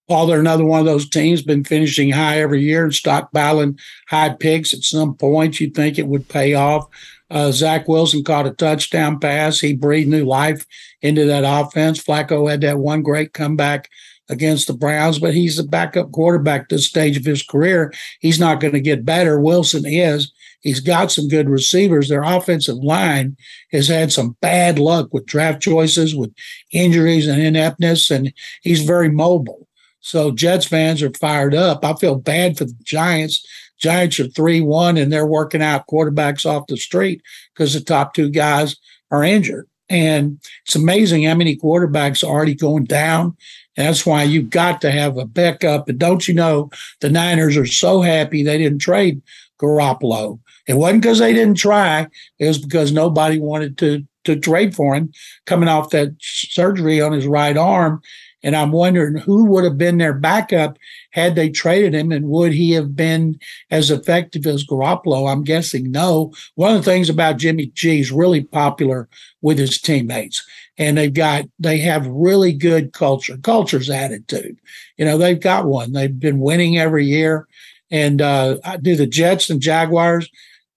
Well, 0.08 0.28
they're 0.28 0.40
another 0.40 0.66
one 0.66 0.82
of 0.82 0.86
those 0.86 1.08
teams 1.08 1.42
been 1.42 1.64
finishing 1.64 2.12
high 2.12 2.42
every 2.42 2.62
year 2.62 2.84
and 2.84 2.92
stockpiling 2.92 3.80
high 4.10 4.30
picks. 4.30 4.74
At 4.74 4.84
some 4.84 5.16
point, 5.16 5.60
you'd 5.60 5.74
think 5.74 5.98
it 5.98 6.08
would 6.08 6.28
pay 6.28 6.54
off. 6.54 6.88
Uh, 7.30 7.52
Zach 7.52 7.88
Wilson 7.88 8.24
caught 8.24 8.46
a 8.46 8.52
touchdown 8.52 9.20
pass. 9.20 9.62
He 9.62 9.74
breathed 9.74 10.10
new 10.10 10.26
life 10.26 10.66
into 11.02 11.26
that 11.26 11.46
offense. 11.46 12.04
Flacco 12.04 12.50
had 12.52 12.60
that 12.62 12.78
one 12.78 13.04
great 13.04 13.32
comeback 13.32 13.90
against 14.32 14.66
the 14.66 14.74
Browns, 14.74 15.20
but 15.20 15.34
he's 15.34 15.60
a 15.60 15.64
backup 15.64 16.12
quarterback 16.12 16.70
this 16.70 16.88
stage 16.88 17.18
of 17.18 17.26
his 17.26 17.44
career. 17.44 17.94
He's 18.22 18.40
not 18.40 18.62
going 18.62 18.74
to 18.74 18.80
get 18.80 19.06
better. 19.06 19.40
Wilson 19.40 19.86
is. 19.86 20.32
He's 20.62 20.80
got 20.80 21.12
some 21.12 21.28
good 21.28 21.50
receivers. 21.50 22.08
Their 22.08 22.24
offensive 22.24 22.78
line 22.78 23.36
has 23.72 23.88
had 23.88 24.12
some 24.12 24.38
bad 24.42 24.80
luck 24.80 25.14
with 25.14 25.26
draft 25.26 25.62
choices, 25.62 26.16
with 26.16 26.32
injuries 26.72 27.28
and 27.28 27.42
ineptness, 27.42 28.10
and 28.10 28.34
he's 28.62 28.84
very 28.84 29.10
mobile. 29.10 29.68
So 30.00 30.32
Jets 30.32 30.66
fans 30.66 31.04
are 31.04 31.12
fired 31.20 31.54
up. 31.54 31.84
I 31.84 31.94
feel 31.96 32.16
bad 32.16 32.58
for 32.58 32.66
the 32.66 32.76
Giants. 32.84 33.46
Giants 33.80 34.20
are 34.20 34.28
3 34.28 34.62
1, 34.62 34.98
and 34.98 35.12
they're 35.12 35.26
working 35.26 35.62
out 35.62 35.88
quarterbacks 35.88 36.46
off 36.46 36.68
the 36.68 36.78
street 36.78 37.22
because 37.54 37.74
the 37.74 37.82
top 37.82 38.14
two 38.14 38.30
guys 38.30 38.78
are 39.10 39.24
injured. 39.24 39.68
And 39.92 40.40
it's 40.66 40.76
amazing 40.76 41.24
how 41.24 41.36
many 41.36 41.58
quarterbacks 41.58 42.24
are 42.24 42.32
already 42.32 42.56
going 42.56 42.86
down 42.86 43.36
that's 43.76 44.06
why 44.06 44.24
you've 44.24 44.50
got 44.50 44.82
to 44.82 44.92
have 44.92 45.18
a 45.18 45.26
backup. 45.26 45.88
And 45.88 45.98
don't 46.00 46.28
you 46.28 46.34
know, 46.34 46.70
the 47.00 47.10
Niners 47.10 47.56
are 47.58 47.66
so 47.66 48.02
happy 48.02 48.44
they 48.44 48.58
didn't 48.58 48.80
trade 48.80 49.22
Garoppolo. 49.60 50.40
It 50.68 50.76
wasn't 50.76 51.02
because 51.02 51.20
they 51.20 51.34
didn't 51.34 51.58
try, 51.58 52.08
it 52.40 52.48
was 52.48 52.60
because 52.60 52.92
nobody 52.92 53.40
wanted 53.40 53.78
to, 53.80 54.06
to 54.26 54.36
trade 54.36 54.76
for 54.76 54.96
him 54.96 55.12
coming 55.46 55.70
off 55.70 55.90
that 55.92 56.16
surgery 56.20 57.02
on 57.02 57.12
his 57.12 57.26
right 57.26 57.58
arm. 57.58 58.02
And 58.44 58.56
I'm 58.56 58.72
wondering 58.72 59.18
who 59.18 59.46
would 59.46 59.64
have 59.64 59.78
been 59.78 59.98
their 59.98 60.14
backup 60.14 60.78
had 61.12 61.36
they 61.36 61.50
traded 61.50 61.94
him, 61.94 62.12
and 62.12 62.26
would 62.28 62.54
he 62.54 62.72
have 62.72 62.96
been 62.96 63.40
as 63.70 63.92
effective 63.92 64.46
as 64.48 64.66
Garoppolo? 64.66 65.32
I'm 65.32 65.44
guessing 65.44 65.92
no. 65.92 66.34
One 66.56 66.76
of 66.76 66.84
the 66.84 66.92
things 66.92 67.10
about 67.10 67.38
Jimmy 67.38 67.68
G 67.68 68.00
is 68.00 68.12
really 68.12 68.44
popular 68.44 69.08
with 69.42 69.58
his 69.58 69.80
teammates 69.80 70.46
and 70.78 70.98
they've 70.98 71.14
got 71.14 71.46
they 71.60 71.78
have 71.80 72.08
really 72.08 72.54
good 72.54 72.94
culture. 72.94 73.38
Culture's 73.38 73.90
attitude. 73.90 74.58
You 74.98 75.06
know 75.06 75.18
they've 75.18 75.40
got 75.40 75.66
one. 75.66 75.94
They've 75.94 76.20
been 76.20 76.40
winning 76.40 76.78
every 76.78 77.06
year. 77.06 77.48
And 77.94 78.22
uh, 78.22 78.56
do 78.82 78.96
the 78.96 79.06
jets 79.06 79.50
and 79.50 79.62
jaguars 79.62 80.30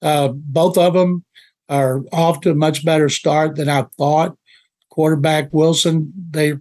uh, 0.05 0.29
both 0.29 0.77
of 0.77 0.93
them 0.93 1.25
are 1.69 2.03
off 2.13 2.43
to 2.43 2.51
a 2.51 2.55
much 2.55 2.85
better 2.85 3.09
start 3.09 3.57
than 3.57 3.69
i 3.69 3.83
thought. 3.97 4.37
Quarterback 4.91 5.53
wilson 5.53 6.13
they 6.31 6.55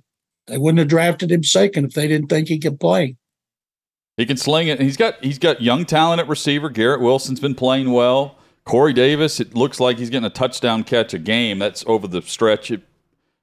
they 0.47 0.57
wouldn't 0.57 0.79
have 0.79 0.87
drafted 0.87 1.31
him 1.31 1.43
second 1.43 1.85
if 1.85 1.93
they 1.93 2.07
didn't 2.07 2.27
think 2.27 2.47
he 2.47 2.59
could 2.59 2.79
play 2.79 3.15
he 4.17 4.25
can 4.25 4.37
sling 4.37 4.67
it 4.67 4.79
he's 4.79 4.97
got 4.97 5.23
he's 5.23 5.39
got 5.39 5.61
young 5.61 5.85
talent 5.85 6.19
at 6.19 6.27
receiver 6.27 6.69
garrett 6.69 7.01
wilson's 7.01 7.39
been 7.39 7.55
playing 7.55 7.91
well 7.91 8.37
corey 8.65 8.93
davis 8.93 9.39
it 9.39 9.55
looks 9.55 9.79
like 9.79 9.97
he's 9.97 10.09
getting 10.09 10.25
a 10.25 10.29
touchdown 10.29 10.83
catch 10.83 11.13
a 11.13 11.19
game 11.19 11.59
that's 11.59 11.83
over 11.87 12.07
the 12.07 12.21
stretch 12.21 12.71
it, 12.71 12.81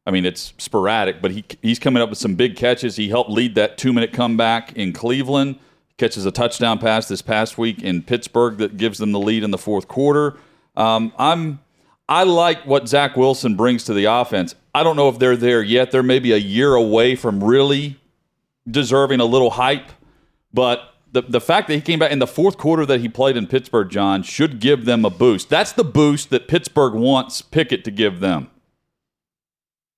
I 0.06 0.12
mean, 0.12 0.24
it's 0.24 0.54
sporadic, 0.58 1.20
but 1.20 1.30
he 1.30 1.44
he's 1.62 1.78
coming 1.78 2.02
up 2.02 2.08
with 2.08 2.18
some 2.18 2.34
big 2.34 2.56
catches. 2.56 2.96
He 2.96 3.08
helped 3.08 3.30
lead 3.30 3.54
that 3.54 3.78
two 3.78 3.92
minute 3.92 4.12
comeback 4.12 4.72
in 4.72 4.92
Cleveland. 4.92 5.58
Catches 5.98 6.24
a 6.24 6.30
touchdown 6.30 6.78
pass 6.78 7.08
this 7.08 7.20
past 7.20 7.58
week 7.58 7.82
in 7.82 8.02
Pittsburgh 8.02 8.56
that 8.58 8.78
gives 8.78 8.98
them 8.98 9.12
the 9.12 9.20
lead 9.20 9.44
in 9.44 9.50
the 9.50 9.58
fourth 9.58 9.86
quarter. 9.86 10.38
Um, 10.76 11.12
I'm 11.18 11.60
I 12.08 12.24
like 12.24 12.66
what 12.66 12.88
Zach 12.88 13.16
Wilson 13.16 13.54
brings 13.54 13.84
to 13.84 13.94
the 13.94 14.06
offense. 14.06 14.54
I 14.74 14.82
don't 14.82 14.96
know 14.96 15.08
if 15.08 15.18
they're 15.18 15.36
there 15.36 15.62
yet. 15.62 15.90
They're 15.90 16.02
maybe 16.02 16.32
a 16.32 16.36
year 16.36 16.74
away 16.74 17.16
from 17.16 17.42
really 17.42 17.98
deserving 18.70 19.20
a 19.20 19.24
little 19.24 19.50
hype, 19.50 19.90
but 20.52 20.94
the, 21.12 21.22
the 21.22 21.40
fact 21.40 21.68
that 21.68 21.74
he 21.74 21.80
came 21.80 21.98
back 21.98 22.12
in 22.12 22.20
the 22.20 22.26
fourth 22.26 22.56
quarter 22.56 22.86
that 22.86 23.00
he 23.00 23.08
played 23.08 23.36
in 23.36 23.46
Pittsburgh, 23.46 23.90
John, 23.90 24.22
should 24.22 24.60
give 24.60 24.84
them 24.84 25.04
a 25.04 25.10
boost. 25.10 25.48
That's 25.48 25.72
the 25.72 25.84
boost 25.84 26.30
that 26.30 26.46
Pittsburgh 26.46 26.94
wants 26.94 27.42
Pickett 27.42 27.84
to 27.84 27.90
give 27.90 28.20
them. 28.20 28.48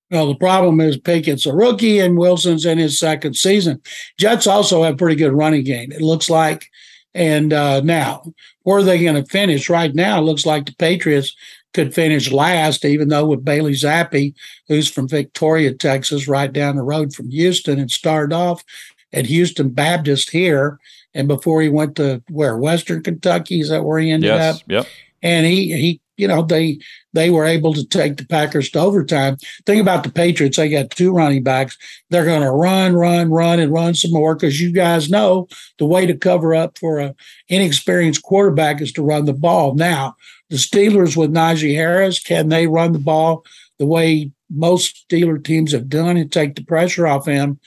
Well, 0.09 0.27
the 0.27 0.35
problem 0.35 0.79
is 0.79 0.97
Pickett's 0.97 1.45
a 1.45 1.53
rookie 1.53 1.99
and 1.99 2.17
Wilson's 2.17 2.65
in 2.65 2.77
his 2.77 2.99
second 2.99 3.35
season. 3.35 3.81
Jets 4.17 4.47
also 4.47 4.83
have 4.83 4.97
pretty 4.97 5.15
good 5.15 5.33
running 5.33 5.63
game, 5.63 5.91
it 5.91 6.01
looks 6.01 6.29
like. 6.29 6.67
And 7.15 7.53
uh, 7.53 7.81
now, 7.81 8.23
where 8.63 8.79
are 8.79 8.83
they 8.83 9.03
going 9.03 9.21
to 9.21 9.29
finish? 9.29 9.69
Right 9.69 9.93
now, 9.93 10.19
it 10.19 10.23
looks 10.23 10.45
like 10.45 10.65
the 10.65 10.75
Patriots 10.75 11.35
could 11.73 11.93
finish 11.93 12.31
last, 12.31 12.85
even 12.85 13.09
though 13.09 13.25
with 13.25 13.45
Bailey 13.45 13.73
Zappe, 13.73 14.33
who's 14.67 14.89
from 14.89 15.07
Victoria, 15.07 15.73
Texas, 15.73 16.27
right 16.27 16.51
down 16.51 16.75
the 16.75 16.83
road 16.83 17.13
from 17.13 17.29
Houston, 17.29 17.79
and 17.79 17.91
started 17.91 18.33
off 18.33 18.63
at 19.11 19.25
Houston 19.25 19.69
Baptist 19.69 20.29
here. 20.29 20.79
And 21.13 21.27
before 21.27 21.61
he 21.61 21.69
went 21.69 21.95
to 21.97 22.23
where 22.29 22.57
Western 22.57 23.03
Kentucky, 23.03 23.59
is 23.59 23.69
that 23.69 23.83
where 23.83 23.99
he 23.99 24.11
ended 24.11 24.29
yes, 24.29 24.55
up? 24.55 24.61
Yep. 24.67 24.87
And 25.21 25.45
he 25.45 25.71
he 25.73 26.01
you 26.17 26.27
know 26.27 26.41
they 26.41 26.79
they 27.13 27.29
were 27.29 27.45
able 27.45 27.73
to 27.73 27.85
take 27.85 28.17
the 28.17 28.25
Packers 28.25 28.69
to 28.71 28.79
overtime. 28.79 29.37
Think 29.65 29.81
about 29.81 30.03
the 30.03 30.11
Patriots; 30.11 30.57
they 30.57 30.69
got 30.69 30.89
two 30.89 31.13
running 31.13 31.43
backs. 31.43 31.77
They're 32.09 32.25
going 32.25 32.41
to 32.41 32.51
run, 32.51 32.93
run, 32.93 33.29
run, 33.31 33.59
and 33.59 33.71
run 33.71 33.93
some 33.95 34.11
more 34.11 34.35
because 34.35 34.61
you 34.61 34.71
guys 34.71 35.09
know 35.09 35.47
the 35.79 35.85
way 35.85 36.05
to 36.05 36.15
cover 36.15 36.53
up 36.53 36.77
for 36.77 36.99
an 36.99 37.15
inexperienced 37.49 38.23
quarterback 38.23 38.81
is 38.81 38.91
to 38.93 39.03
run 39.03 39.25
the 39.25 39.33
ball. 39.33 39.75
Now, 39.75 40.15
the 40.49 40.57
Steelers 40.57 41.17
with 41.17 41.33
Najee 41.33 41.75
Harris, 41.75 42.19
can 42.19 42.49
they 42.49 42.67
run 42.67 42.93
the 42.93 42.99
ball 42.99 43.43
the 43.79 43.85
way 43.85 44.31
most 44.49 45.07
Steeler 45.09 45.43
teams 45.43 45.71
have 45.71 45.89
done 45.89 46.17
and 46.17 46.31
take 46.31 46.55
the 46.55 46.63
pressure 46.63 47.07
off 47.07 47.25
him? 47.25 47.59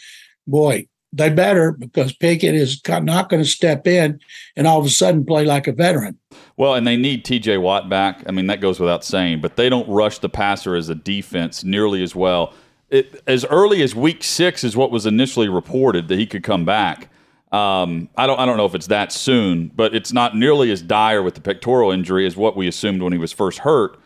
Boy, 0.47 0.87
they 1.13 1.31
better 1.31 1.73
because 1.73 2.13
Pickett 2.13 2.55
is 2.55 2.81
not 2.87 3.29
going 3.29 3.43
to 3.43 3.49
step 3.49 3.87
in 3.87 4.21
and 4.55 4.67
all 4.67 4.79
of 4.79 4.87
a 4.87 4.91
sudden 4.91 5.25
play 5.25 5.45
like 5.45 5.67
a 5.67 5.73
veteran. 5.73 6.19
Well, 6.57 6.75
and 6.75 6.87
they 6.87 6.97
need 6.97 7.25
TJ 7.25 7.61
Watt 7.61 7.89
back. 7.89 8.25
I 8.27 8.33
mean, 8.33 8.47
that 8.47 8.61
goes 8.61 8.81
without 8.81 9.05
saying, 9.05 9.41
but 9.41 9.57
they 9.57 9.69
don't 9.69 9.89
rush 9.89 10.19
the 10.19 10.29
passer 10.29 10.75
as 10.75 10.89
a 10.89 10.95
defense 10.95 11.63
nearly 11.63 12.03
as 12.03 12.15
well. 12.15 12.55
It, 12.89 13.23
as 13.27 13.45
early 13.47 13.83
as 13.83 13.95
week 13.95 14.25
six 14.25 14.65
is 14.65 14.77
what 14.77 14.91
was 14.91 15.07
initially 15.07 15.49
reported 15.49 16.09
that 16.09 16.19
he 16.19 16.27
could 16.27 16.43
come 16.43 16.65
back. 16.65 17.11
Um, 17.53 18.09
I 18.17 18.27
don't 18.27 18.39
I 18.39 18.47
don't 18.47 18.57
know 18.57 18.67
if 18.67 18.75
it's 18.75 18.89
that 18.89 19.13
soon, 19.13 19.69
but 19.69 19.95
it's 19.95 20.13
not 20.13 20.37
nearly 20.37 20.71
as 20.71 20.83
dire 20.83 21.23
with 21.23 21.35
the 21.35 21.41
pectoral 21.41 21.91
injury 21.91 22.27
as 22.27 22.37
what 22.37 22.57
we 22.57 22.67
assumed 22.69 23.03
when 23.03 23.13
he 23.13 23.19
was 23.19 23.33
first 23.33 23.61
hurt. 23.61 23.99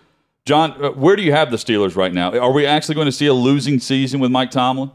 John, 0.44 0.72
uh, 0.82 0.90
where 0.90 1.16
do 1.16 1.22
you 1.22 1.32
have 1.32 1.50
the 1.50 1.56
Steelers 1.56 1.96
right 1.96 2.12
now? 2.12 2.36
Are 2.38 2.52
we 2.52 2.66
actually 2.66 2.94
going 2.96 3.06
to 3.06 3.12
see 3.12 3.26
a 3.26 3.34
losing 3.34 3.78
season 3.78 4.20
with 4.20 4.30
Mike 4.30 4.50
Tomlin? 4.50 4.90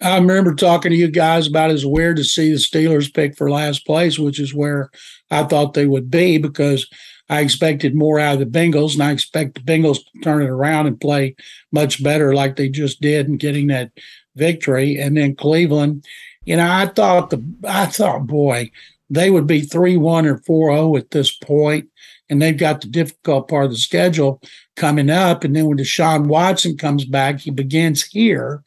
I 0.00 0.16
remember 0.16 0.54
talking 0.54 0.90
to 0.90 0.96
you 0.96 1.10
guys 1.10 1.48
about 1.48 1.70
it's 1.70 1.84
weird 1.84 2.16
to 2.18 2.24
see 2.24 2.50
the 2.50 2.56
Steelers 2.56 3.12
pick 3.12 3.36
for 3.36 3.50
last 3.50 3.84
place, 3.84 4.18
which 4.18 4.38
is 4.38 4.54
where 4.54 4.90
I 5.30 5.42
thought 5.44 5.74
they 5.74 5.86
would 5.86 6.10
be 6.10 6.38
because 6.38 6.88
I 7.28 7.40
expected 7.40 7.94
more 7.94 8.18
out 8.18 8.34
of 8.34 8.38
the 8.40 8.58
Bengals, 8.58 8.94
and 8.94 9.02
I 9.02 9.10
expect 9.10 9.54
the 9.54 9.60
Bengals 9.60 9.98
to 9.98 10.20
turn 10.22 10.42
it 10.42 10.48
around 10.48 10.86
and 10.86 11.00
play 11.00 11.34
much 11.72 12.02
better 12.02 12.32
like 12.32 12.56
they 12.56 12.68
just 12.68 13.00
did 13.00 13.26
in 13.26 13.36
getting 13.36 13.66
that 13.66 13.90
victory. 14.36 14.98
And 14.98 15.16
then 15.16 15.34
Cleveland, 15.34 16.06
you 16.44 16.56
know, 16.56 16.70
I 16.70 16.86
thought 16.86 17.30
the 17.30 17.44
I 17.64 17.86
thought, 17.86 18.26
boy, 18.26 18.70
they 19.10 19.30
would 19.30 19.46
be 19.46 19.62
three 19.62 19.96
one 19.96 20.26
or 20.26 20.38
four 20.38 20.70
zero 20.70 20.96
at 20.96 21.10
this 21.10 21.32
point, 21.32 21.88
and 22.30 22.40
they've 22.40 22.56
got 22.56 22.80
the 22.80 22.88
difficult 22.88 23.48
part 23.48 23.66
of 23.66 23.72
the 23.72 23.78
schedule 23.78 24.40
coming 24.76 25.10
up. 25.10 25.42
And 25.42 25.56
then 25.56 25.66
when 25.66 25.78
Deshaun 25.78 26.28
Watson 26.28 26.78
comes 26.78 27.04
back, 27.04 27.40
he 27.40 27.50
begins 27.50 28.04
here 28.04 28.62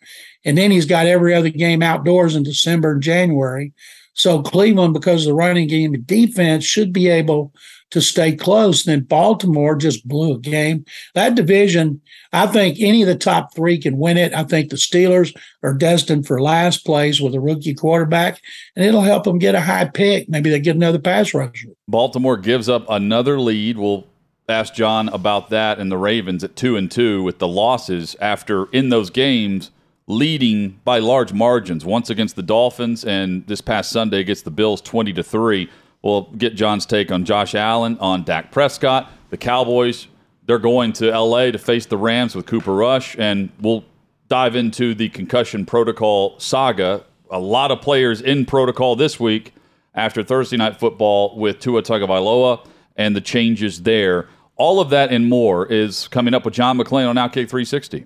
and 0.45 0.57
then 0.57 0.71
he's 0.71 0.85
got 0.85 1.05
every 1.05 1.33
other 1.33 1.49
game 1.49 1.81
outdoors 1.81 2.35
in 2.35 2.43
December 2.43 2.93
and 2.93 3.03
January. 3.03 3.73
So 4.13 4.41
Cleveland, 4.41 4.93
because 4.93 5.21
of 5.21 5.29
the 5.29 5.33
running 5.33 5.67
game 5.67 5.93
and 5.93 6.05
defense, 6.05 6.65
should 6.65 6.91
be 6.91 7.07
able 7.07 7.53
to 7.91 8.01
stay 8.01 8.35
close. 8.35 8.85
And 8.85 8.91
then 8.91 9.05
Baltimore 9.05 9.75
just 9.75 10.07
blew 10.07 10.33
a 10.33 10.39
game. 10.39 10.85
That 11.13 11.35
division, 11.35 12.01
I 12.33 12.47
think 12.47 12.77
any 12.79 13.01
of 13.01 13.07
the 13.07 13.15
top 13.15 13.53
three 13.53 13.77
can 13.77 13.97
win 13.97 14.17
it. 14.17 14.33
I 14.33 14.43
think 14.43 14.69
the 14.69 14.77
Steelers 14.77 15.35
are 15.61 15.73
destined 15.73 16.25
for 16.25 16.41
last 16.41 16.85
place 16.85 17.19
with 17.19 17.35
a 17.35 17.39
rookie 17.39 17.73
quarterback, 17.73 18.41
and 18.75 18.85
it'll 18.85 19.01
help 19.01 19.25
them 19.25 19.39
get 19.39 19.55
a 19.55 19.61
high 19.61 19.85
pick. 19.85 20.27
Maybe 20.29 20.49
they 20.49 20.59
get 20.59 20.75
another 20.75 20.99
pass 20.99 21.33
rusher. 21.33 21.69
Baltimore 21.87 22.37
gives 22.37 22.69
up 22.69 22.85
another 22.89 23.39
lead. 23.39 23.77
We'll 23.77 24.07
ask 24.49 24.73
John 24.73 25.09
about 25.09 25.49
that 25.49 25.79
and 25.79 25.91
the 25.91 25.97
Ravens 25.97 26.43
at 26.43 26.55
two 26.55 26.75
and 26.75 26.89
two 26.89 27.23
with 27.23 27.39
the 27.39 27.47
losses 27.47 28.15
after 28.19 28.65
in 28.71 28.89
those 28.89 29.09
games 29.09 29.71
leading 30.07 30.79
by 30.83 30.99
large 30.99 31.33
margins. 31.33 31.85
Once 31.85 32.09
against 32.09 32.35
the 32.35 32.43
Dolphins, 32.43 33.05
and 33.05 33.45
this 33.47 33.61
past 33.61 33.91
Sunday 33.91 34.19
against 34.19 34.45
the 34.45 34.51
Bills, 34.51 34.81
twenty 34.81 35.13
to 35.13 35.23
three. 35.23 35.69
We'll 36.01 36.23
get 36.37 36.55
John's 36.55 36.85
take 36.85 37.11
on 37.11 37.25
Josh 37.25 37.53
Allen, 37.53 37.97
on 37.99 38.23
Dak 38.23 38.51
Prescott, 38.51 39.11
the 39.29 39.37
Cowboys. 39.37 40.07
They're 40.47 40.57
going 40.57 40.93
to 40.93 41.11
LA 41.17 41.51
to 41.51 41.59
face 41.59 41.85
the 41.85 41.97
Rams 41.97 42.35
with 42.35 42.47
Cooper 42.47 42.73
Rush, 42.73 43.15
and 43.19 43.49
we'll 43.61 43.85
dive 44.27 44.55
into 44.55 44.95
the 44.95 45.09
concussion 45.09 45.65
protocol 45.65 46.39
saga. 46.39 47.03
A 47.29 47.39
lot 47.39 47.69
of 47.71 47.81
players 47.81 48.19
in 48.21 48.45
protocol 48.45 48.95
this 48.95 49.19
week. 49.19 49.53
after 49.93 50.23
Thursday 50.23 50.57
night 50.57 50.79
football 50.79 51.37
with 51.37 51.59
Tua 51.59 51.83
Tagovailoa 51.83 52.65
and 52.95 53.15
the 53.15 53.21
changes 53.21 53.83
there. 53.83 54.27
All 54.55 54.79
of 54.79 54.89
that 54.91 55.11
and 55.11 55.27
more 55.27 55.65
is 55.65 56.07
coming 56.07 56.33
up 56.33 56.45
with 56.45 56.53
John 56.53 56.77
McClain 56.77 57.09
on 57.09 57.15
Outkick 57.15 57.49
360. 57.49 58.05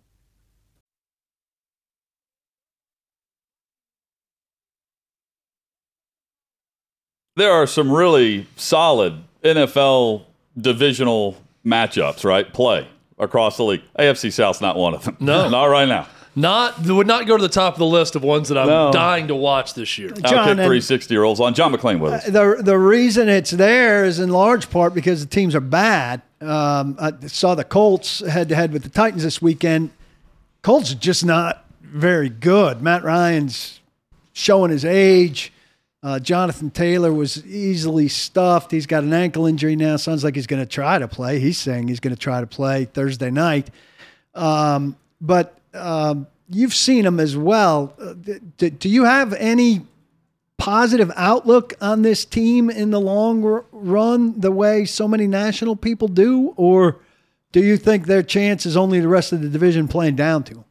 There 7.35 7.51
are 7.51 7.65
some 7.67 7.91
really 7.91 8.47
solid 8.55 9.23
NFL 9.43 10.23
divisional 10.59 11.37
matchups, 11.65 12.23
right? 12.25 12.51
Play 12.51 12.87
across 13.17 13.57
the 13.57 13.63
league. 13.63 13.81
AFC 13.97 14.31
South's 14.31 14.61
not 14.61 14.75
one 14.75 14.93
of 14.93 15.03
them. 15.05 15.17
No. 15.19 15.49
not 15.49 15.65
right 15.65 15.87
now. 15.87 16.07
Not 16.33 16.79
would 16.87 17.07
not 17.07 17.27
go 17.27 17.35
to 17.35 17.41
the 17.41 17.49
top 17.49 17.73
of 17.73 17.79
the 17.79 17.85
list 17.85 18.15
of 18.15 18.23
ones 18.23 18.47
that 18.49 18.57
I'm 18.57 18.67
No. 18.67 18.91
dying 18.93 19.27
to 19.27 19.35
watch 19.35 19.73
this 19.73 19.97
year. 19.97 20.09
John, 20.11 20.23
Outkick 20.23 20.47
and- 20.51 20.55
360 20.59 21.17
rolls 21.17 21.39
on. 21.41 21.53
John 21.53 21.73
McClain 21.73 21.99
with 21.99 22.13
us. 22.13 22.25
The 22.25 22.57
the 22.61 22.77
reason 22.77 23.27
it's 23.27 23.51
there 23.51 24.05
is 24.05 24.17
in 24.19 24.29
large 24.29 24.69
part 24.69 24.93
because 24.93 25.19
the 25.25 25.29
teams 25.29 25.55
are 25.55 25.59
bad. 25.61 26.21
Um, 26.39 26.95
I 26.99 27.11
saw 27.27 27.53
the 27.53 27.65
Colts 27.65 28.19
head 28.25 28.47
to 28.49 28.55
head 28.55 28.71
with 28.71 28.83
the 28.83 28.89
Titans 28.89 29.23
this 29.23 29.41
weekend. 29.41 29.91
Colts 30.61 30.91
are 30.93 30.95
just 30.95 31.25
not 31.25 31.65
very 31.81 32.29
good. 32.29 32.81
Matt 32.81 33.03
Ryan's 33.03 33.81
showing 34.31 34.71
his 34.71 34.85
age. 34.85 35.51
Uh, 36.03 36.19
Jonathan 36.19 36.71
Taylor 36.71 37.13
was 37.13 37.45
easily 37.45 38.07
stuffed. 38.07 38.71
He's 38.71 38.87
got 38.87 39.03
an 39.03 39.13
ankle 39.13 39.45
injury 39.45 39.75
now. 39.75 39.97
Sounds 39.97 40.23
like 40.23 40.35
he's 40.35 40.47
going 40.47 40.61
to 40.61 40.69
try 40.69 40.97
to 40.97 41.07
play. 41.07 41.39
He's 41.39 41.59
saying 41.59 41.87
he's 41.87 41.99
going 41.99 42.15
to 42.15 42.19
try 42.19 42.41
to 42.41 42.47
play 42.47 42.85
Thursday 42.85 43.29
night. 43.29 43.69
Um, 44.33 44.95
but 45.19 45.59
um, 45.75 46.25
you've 46.49 46.73
seen 46.73 47.05
him 47.05 47.19
as 47.19 47.37
well. 47.37 47.93
Uh, 48.01 48.13
do, 48.57 48.69
do 48.71 48.89
you 48.89 49.03
have 49.03 49.33
any 49.33 49.81
positive 50.57 51.11
outlook 51.15 51.73
on 51.81 52.01
this 52.01 52.25
team 52.25 52.69
in 52.69 52.91
the 52.91 52.99
long 52.99 53.63
run, 53.71 54.39
the 54.39 54.51
way 54.51 54.85
so 54.85 55.07
many 55.07 55.27
national 55.27 55.75
people 55.75 56.07
do, 56.07 56.53
or 56.55 56.99
do 57.51 57.61
you 57.63 57.77
think 57.77 58.05
their 58.05 58.23
chance 58.23 58.65
is 58.65 58.77
only 58.77 58.99
the 58.99 59.07
rest 59.07 59.33
of 59.33 59.41
the 59.41 59.49
division 59.49 59.87
playing 59.87 60.15
down 60.15 60.43
to 60.43 60.53
them? 60.53 60.65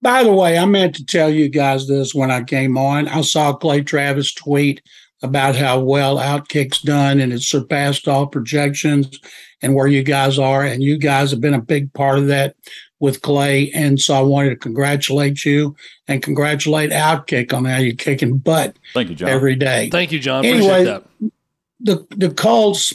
By 0.00 0.22
the 0.22 0.32
way, 0.32 0.56
I 0.58 0.64
meant 0.64 0.94
to 0.96 1.04
tell 1.04 1.28
you 1.30 1.48
guys 1.48 1.88
this 1.88 2.14
when 2.14 2.30
I 2.30 2.42
came 2.44 2.78
on. 2.78 3.08
I 3.08 3.20
saw 3.22 3.52
Clay 3.52 3.82
Travis 3.82 4.32
tweet 4.32 4.80
about 5.22 5.56
how 5.56 5.80
well 5.80 6.18
Outkick's 6.18 6.80
done 6.82 7.18
and 7.18 7.32
it 7.32 7.42
surpassed 7.42 8.06
all 8.06 8.26
projections 8.26 9.18
and 9.60 9.74
where 9.74 9.88
you 9.88 10.04
guys 10.04 10.38
are. 10.38 10.62
And 10.64 10.82
you 10.82 10.96
guys 10.98 11.32
have 11.32 11.40
been 11.40 11.54
a 11.54 11.60
big 11.60 11.92
part 11.92 12.18
of 12.18 12.28
that 12.28 12.54
with 13.00 13.22
Clay. 13.22 13.70
And 13.72 14.00
so 14.00 14.14
I 14.14 14.20
wanted 14.20 14.50
to 14.50 14.56
congratulate 14.56 15.44
you 15.44 15.74
and 16.06 16.22
congratulate 16.22 16.90
Outkick 16.90 17.52
on 17.52 17.64
how 17.64 17.78
you're 17.78 17.94
kicking 17.96 18.38
butt 18.38 18.76
Thank 18.94 19.08
you, 19.10 19.16
John. 19.16 19.28
every 19.28 19.56
day. 19.56 19.90
Thank 19.90 20.12
you, 20.12 20.20
John. 20.20 20.44
Anyway, 20.44 20.84
Appreciate 20.84 20.84
that. 21.20 21.32
the 21.80 22.06
the 22.28 22.34
Colts 22.34 22.94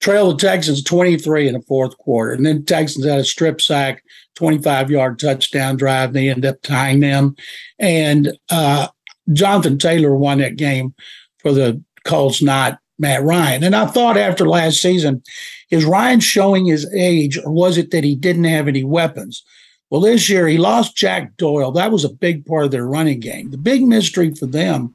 trail 0.00 0.30
the 0.30 0.36
Texans 0.36 0.82
23 0.82 1.48
in 1.48 1.54
the 1.54 1.62
fourth 1.62 1.96
quarter. 1.98 2.32
And 2.32 2.46
then 2.46 2.64
Texans 2.64 3.04
had 3.04 3.18
a 3.18 3.24
strip 3.24 3.60
sack, 3.60 4.02
25 4.36 4.90
yard 4.90 5.18
touchdown 5.18 5.76
drive. 5.76 6.10
And 6.10 6.16
They 6.16 6.28
end 6.28 6.46
up 6.46 6.62
tying 6.62 7.00
them. 7.00 7.36
And 7.78 8.38
uh, 8.50 8.88
Jonathan 9.32 9.78
Taylor 9.78 10.14
won 10.14 10.38
that 10.38 10.56
game 10.56 10.94
for 11.38 11.52
the 11.52 11.82
Colts, 12.04 12.40
not 12.42 12.78
Matt 12.98 13.22
Ryan. 13.22 13.64
And 13.64 13.76
I 13.76 13.86
thought 13.86 14.16
after 14.16 14.48
last 14.48 14.80
season, 14.80 15.22
is 15.70 15.84
Ryan 15.84 16.20
showing 16.20 16.66
his 16.66 16.90
age 16.94 17.38
or 17.38 17.52
was 17.52 17.76
it 17.78 17.90
that 17.90 18.04
he 18.04 18.14
didn't 18.14 18.44
have 18.44 18.68
any 18.68 18.84
weapons? 18.84 19.44
Well, 19.90 20.00
this 20.02 20.28
year 20.28 20.46
he 20.46 20.58
lost 20.58 20.96
Jack 20.96 21.36
Doyle. 21.36 21.72
That 21.72 21.90
was 21.90 22.04
a 22.04 22.10
big 22.10 22.44
part 22.44 22.64
of 22.64 22.70
their 22.70 22.86
running 22.86 23.20
game. 23.20 23.50
The 23.50 23.58
big 23.58 23.82
mystery 23.82 24.34
for 24.34 24.46
them 24.46 24.94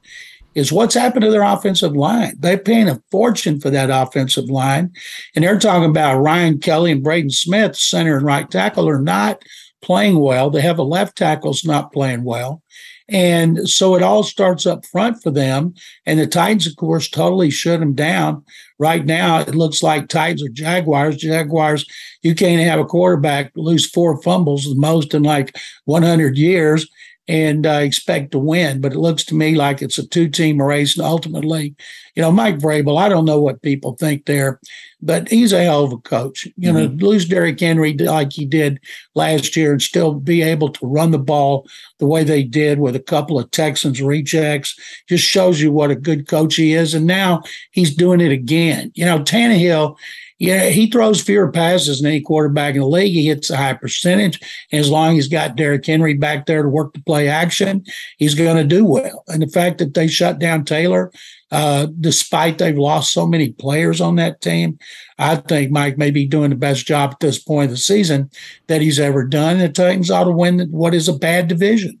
is 0.54 0.72
what's 0.72 0.94
happened 0.94 1.24
to 1.24 1.30
their 1.30 1.42
offensive 1.42 1.96
line. 1.96 2.34
They're 2.38 2.58
paying 2.58 2.88
a 2.88 3.02
fortune 3.10 3.60
for 3.60 3.70
that 3.70 3.90
offensive 3.90 4.50
line. 4.50 4.92
And 5.34 5.44
they're 5.44 5.58
talking 5.58 5.90
about 5.90 6.20
Ryan 6.20 6.58
Kelly 6.58 6.92
and 6.92 7.02
Braden 7.02 7.30
Smith, 7.30 7.76
center 7.76 8.16
and 8.16 8.26
right 8.26 8.50
tackle, 8.50 8.88
are 8.88 9.00
not 9.00 9.42
playing 9.82 10.18
well. 10.18 10.50
They 10.50 10.62
have 10.62 10.78
a 10.78 10.82
left 10.82 11.16
tackle's 11.16 11.64
not 11.64 11.92
playing 11.92 12.24
well. 12.24 12.62
And 13.08 13.68
so 13.68 13.94
it 13.96 14.02
all 14.02 14.22
starts 14.22 14.64
up 14.64 14.86
front 14.86 15.22
for 15.22 15.30
them. 15.30 15.74
And 16.06 16.18
the 16.18 16.26
Titans, 16.26 16.66
of 16.66 16.76
course, 16.76 17.08
totally 17.08 17.50
shut 17.50 17.80
them 17.80 17.94
down. 17.94 18.42
Right 18.78 19.04
now, 19.04 19.40
it 19.40 19.54
looks 19.54 19.82
like 19.82 20.08
Titans 20.08 20.42
or 20.42 20.48
Jaguars. 20.48 21.16
Jaguars, 21.16 21.84
you 22.22 22.34
can't 22.34 22.62
have 22.62 22.80
a 22.80 22.84
quarterback 22.84 23.52
lose 23.56 23.88
four 23.88 24.20
fumbles, 24.22 24.64
the 24.64 24.74
most 24.74 25.12
in 25.12 25.22
like 25.22 25.54
100 25.84 26.38
years, 26.38 26.88
and 27.26 27.66
uh, 27.66 27.80
expect 27.82 28.32
to 28.32 28.38
win. 28.38 28.80
But 28.80 28.92
it 28.92 28.98
looks 28.98 29.24
to 29.26 29.34
me 29.34 29.54
like 29.54 29.80
it's 29.80 29.98
a 29.98 30.06
two 30.06 30.28
team 30.28 30.60
race. 30.60 30.96
And 30.96 31.06
ultimately, 31.06 31.74
you 32.14 32.22
know, 32.22 32.30
Mike 32.30 32.58
Vrabel, 32.58 32.98
I 33.00 33.08
don't 33.08 33.24
know 33.24 33.40
what 33.40 33.62
people 33.62 33.96
think 33.96 34.26
there, 34.26 34.60
but 35.00 35.28
he's 35.28 35.52
a 35.52 35.62
hell 35.62 35.84
of 35.84 35.92
a 35.92 35.98
coach. 35.98 36.46
You 36.56 36.72
know, 36.72 36.84
lose 36.84 37.26
Derrick 37.26 37.58
Henry 37.60 37.94
like 37.94 38.32
he 38.32 38.44
did 38.44 38.78
last 39.14 39.56
year 39.56 39.72
and 39.72 39.82
still 39.82 40.14
be 40.14 40.42
able 40.42 40.68
to 40.70 40.86
run 40.86 41.10
the 41.10 41.18
ball 41.18 41.66
the 41.98 42.06
way 42.06 42.24
they 42.24 42.42
did 42.42 42.78
with 42.78 42.94
a 42.94 43.00
couple 43.00 43.38
of 43.38 43.50
Texans 43.50 44.02
rejects 44.02 44.78
just 45.08 45.24
shows 45.24 45.60
you 45.60 45.72
what 45.72 45.90
a 45.90 45.96
good 45.96 46.28
coach 46.28 46.56
he 46.56 46.74
is. 46.74 46.94
And 46.94 47.06
now 47.06 47.42
he's 47.70 47.94
doing 47.94 48.20
it 48.20 48.32
again. 48.32 48.92
You 48.94 49.06
know, 49.06 49.20
Tannehill, 49.20 49.96
yeah, 50.38 50.68
he 50.68 50.90
throws 50.90 51.22
fewer 51.22 51.50
passes 51.50 52.00
than 52.00 52.10
any 52.10 52.20
quarterback 52.20 52.74
in 52.74 52.80
the 52.80 52.86
league. 52.86 53.12
He 53.12 53.26
hits 53.26 53.50
a 53.50 53.56
high 53.56 53.74
percentage. 53.74 54.40
And 54.72 54.80
as 54.80 54.90
long 54.90 55.10
as 55.10 55.24
he's 55.24 55.28
got 55.28 55.56
Derrick 55.56 55.86
Henry 55.86 56.14
back 56.14 56.46
there 56.46 56.62
to 56.62 56.68
work 56.68 56.92
the 56.92 57.02
play 57.02 57.28
action, 57.28 57.84
he's 58.18 58.34
going 58.34 58.56
to 58.56 58.64
do 58.64 58.84
well. 58.84 59.22
And 59.28 59.42
the 59.42 59.46
fact 59.46 59.78
that 59.78 59.94
they 59.94 60.08
shut 60.08 60.40
down 60.40 60.64
Taylor, 60.64 61.12
uh, 61.52 61.86
despite 62.00 62.58
they've 62.58 62.76
lost 62.76 63.12
so 63.12 63.26
many 63.26 63.52
players 63.52 64.00
on 64.00 64.16
that 64.16 64.40
team, 64.40 64.78
I 65.18 65.36
think 65.36 65.70
Mike 65.70 65.98
may 65.98 66.10
be 66.10 66.26
doing 66.26 66.50
the 66.50 66.56
best 66.56 66.84
job 66.84 67.12
at 67.12 67.20
this 67.20 67.38
point 67.38 67.66
of 67.66 67.70
the 67.70 67.76
season 67.76 68.28
that 68.66 68.80
he's 68.80 68.98
ever 68.98 69.24
done. 69.24 69.58
The 69.58 69.68
Titans 69.68 70.10
ought 70.10 70.24
to 70.24 70.32
win 70.32 70.68
what 70.70 70.94
is 70.94 71.08
a 71.08 71.12
bad 71.12 71.46
division. 71.46 72.00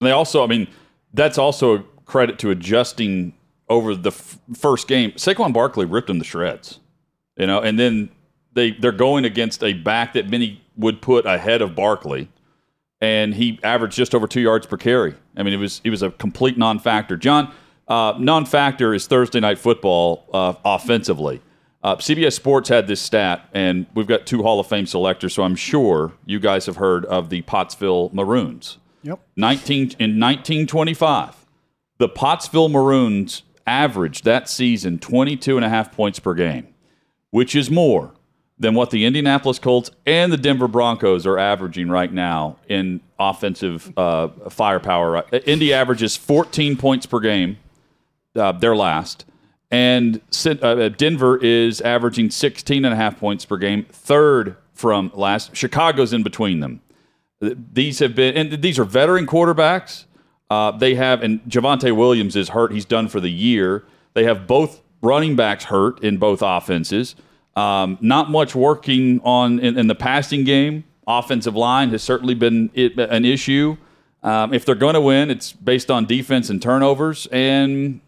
They 0.00 0.10
also, 0.10 0.44
I 0.44 0.46
mean, 0.46 0.68
that's 1.14 1.38
also 1.38 1.76
a 1.76 1.84
credit 2.04 2.38
to 2.40 2.50
adjusting 2.50 3.32
over 3.68 3.94
the 3.94 4.10
f- 4.10 4.38
first 4.54 4.88
game. 4.88 5.12
Saquon 5.12 5.52
Barkley 5.54 5.86
ripped 5.86 6.10
him 6.10 6.18
to 6.18 6.24
shreds, 6.24 6.80
you 7.40 7.46
know, 7.46 7.60
and 7.60 7.78
then 7.78 8.10
they 8.52 8.72
they're 8.72 8.92
going 8.92 9.24
against 9.24 9.64
a 9.64 9.72
back 9.72 10.12
that 10.12 10.28
many 10.28 10.62
would 10.76 11.00
put 11.00 11.24
ahead 11.24 11.62
of 11.62 11.74
Barkley, 11.74 12.28
and 13.00 13.34
he 13.34 13.58
averaged 13.62 13.96
just 13.96 14.14
over 14.14 14.26
two 14.26 14.42
yards 14.42 14.66
per 14.66 14.76
carry. 14.76 15.14
I 15.36 15.42
mean, 15.42 15.54
it 15.54 15.56
was 15.56 15.80
it 15.82 15.90
was 15.90 16.02
a 16.02 16.10
complete 16.10 16.58
non-factor. 16.58 17.16
John, 17.16 17.52
uh, 17.88 18.14
non-factor 18.18 18.92
is 18.92 19.06
Thursday 19.06 19.40
night 19.40 19.58
football 19.58 20.26
uh, 20.34 20.54
offensively. 20.64 21.40
Uh, 21.82 21.96
CBS 21.96 22.34
Sports 22.34 22.68
had 22.68 22.86
this 22.86 23.00
stat, 23.00 23.48
and 23.54 23.86
we've 23.94 24.06
got 24.06 24.26
two 24.26 24.42
Hall 24.42 24.60
of 24.60 24.66
Fame 24.66 24.84
selectors, 24.84 25.32
so 25.32 25.42
I'm 25.42 25.56
sure 25.56 26.12
you 26.26 26.38
guys 26.38 26.66
have 26.66 26.76
heard 26.76 27.06
of 27.06 27.30
the 27.30 27.40
Pottsville 27.42 28.10
Maroons. 28.12 28.76
Yep. 29.02 29.18
19 29.36 29.76
in 29.76 30.20
1925, 30.20 31.46
the 31.96 32.08
Pottsville 32.10 32.68
Maroons 32.68 33.44
averaged 33.66 34.24
that 34.24 34.46
season 34.46 34.98
22 34.98 35.56
and 35.56 35.64
a 35.64 35.70
half 35.70 35.90
points 35.90 36.18
per 36.18 36.34
game, 36.34 36.68
which 37.30 37.54
is 37.54 37.70
more 37.70 38.12
than 38.58 38.74
what 38.74 38.90
the 38.90 39.04
Indianapolis 39.04 39.58
Colts 39.58 39.90
and 40.04 40.32
the 40.32 40.36
Denver 40.36 40.68
Broncos 40.68 41.26
are 41.26 41.38
averaging 41.38 41.88
right 41.88 42.12
now 42.12 42.56
in 42.68 43.00
offensive 43.18 43.92
uh, 43.96 44.28
firepower. 44.50 45.24
Indy 45.46 45.72
averages 45.72 46.16
14 46.16 46.76
points 46.76 47.06
per 47.06 47.20
game. 47.20 47.58
Uh, 48.36 48.52
their 48.52 48.76
last 48.76 49.24
and 49.70 50.20
uh, 50.44 50.88
Denver 50.88 51.36
is 51.38 51.80
averaging 51.80 52.30
16 52.30 52.84
and 52.84 52.92
a 52.92 52.96
half 52.96 53.18
points 53.18 53.44
per 53.44 53.56
game, 53.56 53.86
third 53.90 54.56
from 54.74 55.12
last. 55.14 55.54
Chicago's 55.54 56.12
in 56.12 56.22
between 56.22 56.60
them. 56.60 56.80
These 57.40 58.00
have 58.00 58.14
been, 58.14 58.36
and 58.36 58.62
these 58.62 58.78
are 58.78 58.84
veteran 58.84 59.26
quarterbacks. 59.26 60.04
Uh, 60.50 60.72
they 60.72 60.96
have, 60.96 61.22
and 61.22 61.40
Javonte 61.44 61.96
Williams 61.96 62.34
is 62.34 62.50
hurt. 62.50 62.72
He's 62.72 62.84
done 62.84 63.08
for 63.08 63.20
the 63.20 63.30
year. 63.30 63.84
They 64.14 64.24
have 64.24 64.46
both 64.46 64.82
running 65.02 65.36
backs 65.36 65.64
hurt 65.64 66.02
in 66.02 66.18
both 66.18 66.42
offenses. 66.42 67.16
Um, 67.56 67.98
not 68.00 68.30
much 68.30 68.54
working 68.54 69.20
on 69.24 69.58
in, 69.58 69.78
in, 69.78 69.86
the 69.88 69.94
passing 69.94 70.44
game. 70.44 70.84
Offensive 71.06 71.56
line 71.56 71.90
has 71.90 72.02
certainly 72.02 72.34
been 72.34 72.70
it, 72.74 72.98
an 72.98 73.24
issue. 73.24 73.76
Um, 74.22 74.54
if 74.54 74.64
they're 74.64 74.74
going 74.74 74.94
to 74.94 75.00
win, 75.00 75.30
it's 75.30 75.52
based 75.52 75.90
on 75.90 76.06
defense 76.06 76.48
and 76.48 76.62
turnovers. 76.62 77.26
And 77.32 78.00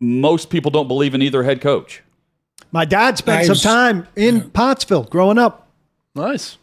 most 0.00 0.50
people 0.50 0.70
don't 0.70 0.88
believe 0.88 1.14
in 1.14 1.22
either 1.22 1.42
head 1.42 1.60
coach. 1.60 2.02
My 2.72 2.84
dad 2.84 3.18
spent 3.18 3.46
some 3.46 3.56
time 3.56 4.06
in 4.16 4.36
yeah. 4.36 4.42
Pottsville 4.52 5.04
growing 5.04 5.38
up. 5.38 5.68
Nice. 6.14 6.58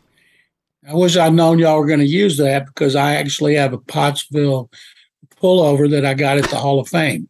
I 0.88 0.94
wish 0.94 1.18
I'd 1.18 1.34
known 1.34 1.60
y'all 1.60 1.80
were 1.80 1.88
going 1.88 2.00
to 2.00 2.06
use 2.06 2.38
that 2.38 2.68
because 2.68 2.96
I 2.96 3.16
actually 3.16 3.56
have 3.56 3.74
a 3.74 3.78
Pottsville 3.78 4.70
pullover 5.42 5.90
that 5.92 6.06
I 6.06 6.14
got 6.14 6.38
at 6.38 6.50
the 6.50 6.56
Hall 6.56 6.80
of 6.80 6.88
Fame. 6.88 7.28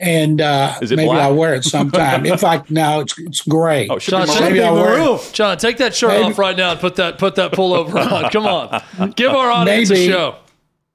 And 0.00 0.40
uh, 0.40 0.78
maybe 0.80 1.06
black? 1.06 1.20
I'll 1.20 1.34
wear 1.34 1.54
it 1.54 1.64
sometime. 1.64 2.24
if 2.24 2.44
I 2.44 2.62
now 2.68 3.00
it's 3.00 3.18
it's 3.18 3.40
gray. 3.40 3.88
Oh, 3.88 3.98
John, 3.98 4.28
maybe 4.40 4.62
I'll 4.62 4.76
wear 4.76 5.16
it. 5.16 5.30
John, 5.32 5.58
take 5.58 5.78
that 5.78 5.94
shirt 5.94 6.10
maybe. 6.10 6.24
off 6.24 6.38
right 6.38 6.56
now 6.56 6.70
and 6.70 6.80
put 6.80 6.96
that 6.96 7.18
put 7.18 7.34
that 7.34 7.52
pullover 7.52 7.94
on. 7.94 8.30
Come 8.30 8.46
on, 8.46 9.10
give 9.12 9.32
our 9.32 9.50
audience 9.50 9.90
maybe, 9.90 10.06
a 10.06 10.08
show. 10.08 10.36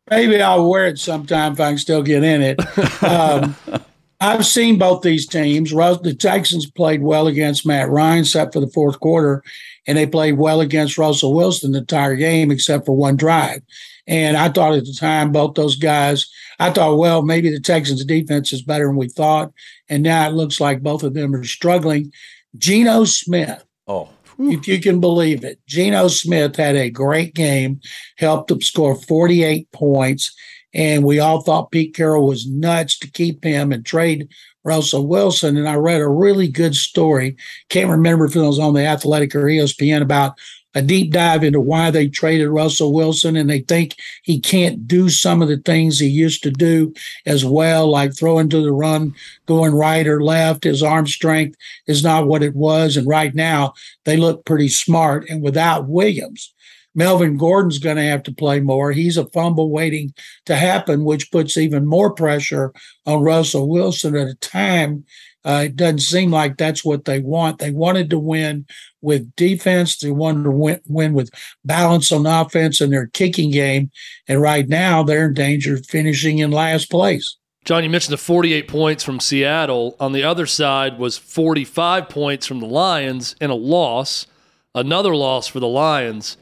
Maybe 0.09 0.41
I'll 0.41 0.69
wear 0.69 0.87
it 0.87 0.99
sometime 0.99 1.53
if 1.53 1.59
I 1.59 1.71
can 1.71 1.77
still 1.77 2.01
get 2.01 2.23
in 2.23 2.41
it. 2.41 3.03
Um, 3.03 3.55
I've 4.23 4.45
seen 4.45 4.77
both 4.77 5.01
these 5.01 5.27
teams. 5.27 5.71
The 5.71 6.15
Texans 6.17 6.69
played 6.69 7.03
well 7.03 7.27
against 7.27 7.65
Matt 7.65 7.89
Ryan, 7.89 8.21
except 8.21 8.53
for 8.53 8.61
the 8.61 8.69
fourth 8.69 9.01
quarter, 9.01 9.43
and 9.85 9.97
they 9.97 10.07
played 10.07 10.37
well 10.37 10.61
against 10.61 10.97
Russell 10.97 11.33
Wilson 11.33 11.73
the 11.73 11.79
entire 11.79 12.15
game, 12.15 12.49
except 12.49 12.85
for 12.85 12.95
one 12.95 13.17
drive. 13.17 13.61
And 14.05 14.35
I 14.35 14.49
thought 14.49 14.73
at 14.73 14.85
the 14.85 14.93
time, 14.93 15.31
both 15.31 15.55
those 15.55 15.77
guys, 15.77 16.29
I 16.59 16.71
thought, 16.71 16.97
well, 16.97 17.21
maybe 17.21 17.49
the 17.49 17.59
Texans' 17.59 18.03
defense 18.03 18.51
is 18.51 18.61
better 18.61 18.87
than 18.87 18.97
we 18.97 19.07
thought. 19.07 19.53
And 19.89 20.03
now 20.03 20.27
it 20.27 20.33
looks 20.33 20.59
like 20.59 20.83
both 20.83 21.03
of 21.03 21.13
them 21.13 21.33
are 21.33 21.43
struggling. 21.43 22.11
Geno 22.57 23.05
Smith. 23.05 23.63
Oh. 23.87 24.09
If 24.39 24.67
you 24.67 24.81
can 24.81 24.99
believe 24.99 25.43
it, 25.43 25.59
Geno 25.67 26.07
Smith 26.07 26.55
had 26.55 26.75
a 26.75 26.89
great 26.89 27.35
game, 27.35 27.79
helped 28.17 28.49
them 28.49 28.61
score 28.61 28.95
48 28.95 29.71
points 29.71 30.35
and 30.73 31.03
we 31.03 31.19
all 31.19 31.41
thought 31.41 31.71
Pete 31.71 31.95
Carroll 31.95 32.27
was 32.27 32.47
nuts 32.47 32.97
to 32.99 33.11
keep 33.11 33.43
him 33.43 33.71
and 33.71 33.85
trade 33.85 34.29
Russell 34.63 35.07
Wilson. 35.07 35.55
And 35.57 35.67
I 35.67 35.75
read 35.75 36.01
a 36.01 36.07
really 36.07 36.47
good 36.47 36.75
story. 36.75 37.35
Can't 37.69 37.91
remember 37.91 38.25
if 38.25 38.35
it 38.35 38.41
was 38.41 38.59
on 38.59 38.73
the 38.73 38.85
Athletic 38.85 39.35
or 39.35 39.43
ESPN 39.43 40.01
about 40.01 40.37
a 40.75 40.81
deep 40.81 41.11
dive 41.11 41.43
into 41.43 41.59
why 41.59 41.91
they 41.91 42.07
traded 42.07 42.49
Russell 42.49 42.93
Wilson 42.93 43.35
and 43.35 43.49
they 43.49 43.59
think 43.59 43.95
he 44.23 44.39
can't 44.39 44.87
do 44.87 45.09
some 45.09 45.41
of 45.41 45.47
the 45.47 45.57
things 45.57 45.99
he 45.99 46.07
used 46.07 46.43
to 46.43 46.51
do 46.51 46.93
as 47.25 47.45
well, 47.45 47.89
like 47.89 48.15
throwing 48.15 48.49
to 48.49 48.61
the 48.61 48.71
run, 48.71 49.13
going 49.45 49.73
right 49.73 50.07
or 50.07 50.23
left. 50.23 50.63
His 50.63 50.81
arm 50.81 51.07
strength 51.07 51.57
is 51.87 52.03
not 52.03 52.27
what 52.27 52.43
it 52.43 52.55
was. 52.55 52.97
And 52.97 53.07
right 53.07 53.33
now 53.35 53.73
they 54.05 54.17
look 54.17 54.45
pretty 54.45 54.69
smart. 54.69 55.29
And 55.29 55.43
without 55.43 55.87
Williams, 55.87 56.53
Melvin 56.95 57.37
Gordon's 57.37 57.79
going 57.79 57.97
to 57.97 58.03
have 58.03 58.23
to 58.23 58.33
play 58.33 58.59
more. 58.59 58.91
He's 58.91 59.17
a 59.17 59.27
fumble 59.27 59.69
waiting 59.71 60.13
to 60.45 60.55
happen, 60.55 61.05
which 61.05 61.31
puts 61.31 61.57
even 61.57 61.85
more 61.85 62.13
pressure 62.13 62.71
on 63.05 63.23
Russell 63.23 63.67
Wilson 63.67 64.15
at 64.15 64.27
a 64.27 64.35
time. 64.35 65.05
Uh, 65.45 65.63
it 65.65 65.75
doesn't 65.75 65.99
seem 65.99 66.31
like 66.31 66.57
that's 66.57 66.85
what 66.85 67.05
they 67.05 67.19
want. 67.19 67.59
They 67.59 67.71
wanted 67.71 68.09
to 68.09 68.19
win 68.19 68.65
with 69.01 69.35
defense. 69.35 69.97
They 69.97 70.11
wanted 70.11 70.43
to 70.43 70.51
win, 70.51 70.79
win 70.87 71.13
with 71.13 71.29
balance 71.65 72.11
on 72.11 72.25
offense 72.25 72.81
and 72.81 72.93
their 72.93 73.07
kicking 73.07 73.51
game. 73.51 73.91
And 74.27 74.41
right 74.41 74.67
now, 74.67 75.03
they're 75.03 75.27
in 75.27 75.33
danger 75.33 75.75
of 75.75 75.85
finishing 75.85 76.39
in 76.39 76.51
last 76.51 76.89
place. 76.89 77.37
John, 77.65 77.83
you 77.83 77.89
mentioned 77.89 78.13
the 78.13 78.17
48 78.17 78.67
points 78.67 79.03
from 79.03 79.19
Seattle. 79.19 79.95
On 79.99 80.11
the 80.11 80.23
other 80.23 80.45
side 80.45 80.97
was 80.97 81.17
45 81.17 82.09
points 82.09 82.45
from 82.45 82.59
the 82.59 82.65
Lions 82.65 83.35
in 83.39 83.49
a 83.49 83.55
loss, 83.55 84.27
another 84.75 85.15
loss 85.15 85.47
for 85.47 85.59
the 85.59 85.67
Lions 85.67 86.37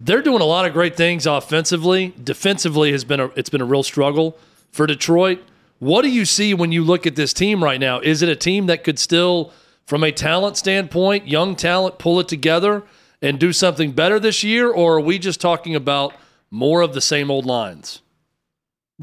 they're 0.00 0.22
doing 0.22 0.40
a 0.40 0.46
lot 0.46 0.64
of 0.64 0.72
great 0.72 0.96
things 0.96 1.26
offensively. 1.26 2.14
Defensively 2.22 2.90
has 2.92 3.04
been 3.04 3.20
a 3.20 3.26
it's 3.36 3.50
been 3.50 3.60
a 3.60 3.66
real 3.66 3.82
struggle 3.82 4.36
for 4.72 4.86
Detroit. 4.86 5.42
What 5.80 6.02
do 6.02 6.10
you 6.10 6.26
see 6.26 6.52
when 6.52 6.72
you 6.72 6.84
look 6.84 7.06
at 7.06 7.16
this 7.16 7.32
team 7.32 7.64
right 7.64 7.80
now? 7.80 8.00
Is 8.00 8.20
it 8.20 8.28
a 8.28 8.36
team 8.36 8.66
that 8.66 8.84
could 8.84 8.98
still, 8.98 9.50
from 9.86 10.04
a 10.04 10.12
talent 10.12 10.58
standpoint, 10.58 11.26
young 11.26 11.56
talent, 11.56 11.98
pull 11.98 12.20
it 12.20 12.28
together 12.28 12.82
and 13.22 13.38
do 13.38 13.52
something 13.52 13.92
better 13.92 14.20
this 14.20 14.44
year, 14.44 14.70
or 14.70 14.96
are 14.96 15.00
we 15.00 15.18
just 15.18 15.40
talking 15.40 15.74
about 15.74 16.14
more 16.50 16.82
of 16.82 16.92
the 16.92 17.00
same 17.00 17.30
old 17.30 17.46
lines? 17.46 18.02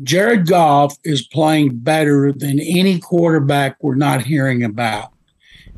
Jared 0.03 0.45
Goff 0.45 0.95
is 1.03 1.25
playing 1.25 1.79
better 1.79 2.31
than 2.31 2.59
any 2.59 2.99
quarterback 2.99 3.77
we're 3.81 3.95
not 3.95 4.21
hearing 4.21 4.63
about. 4.63 5.11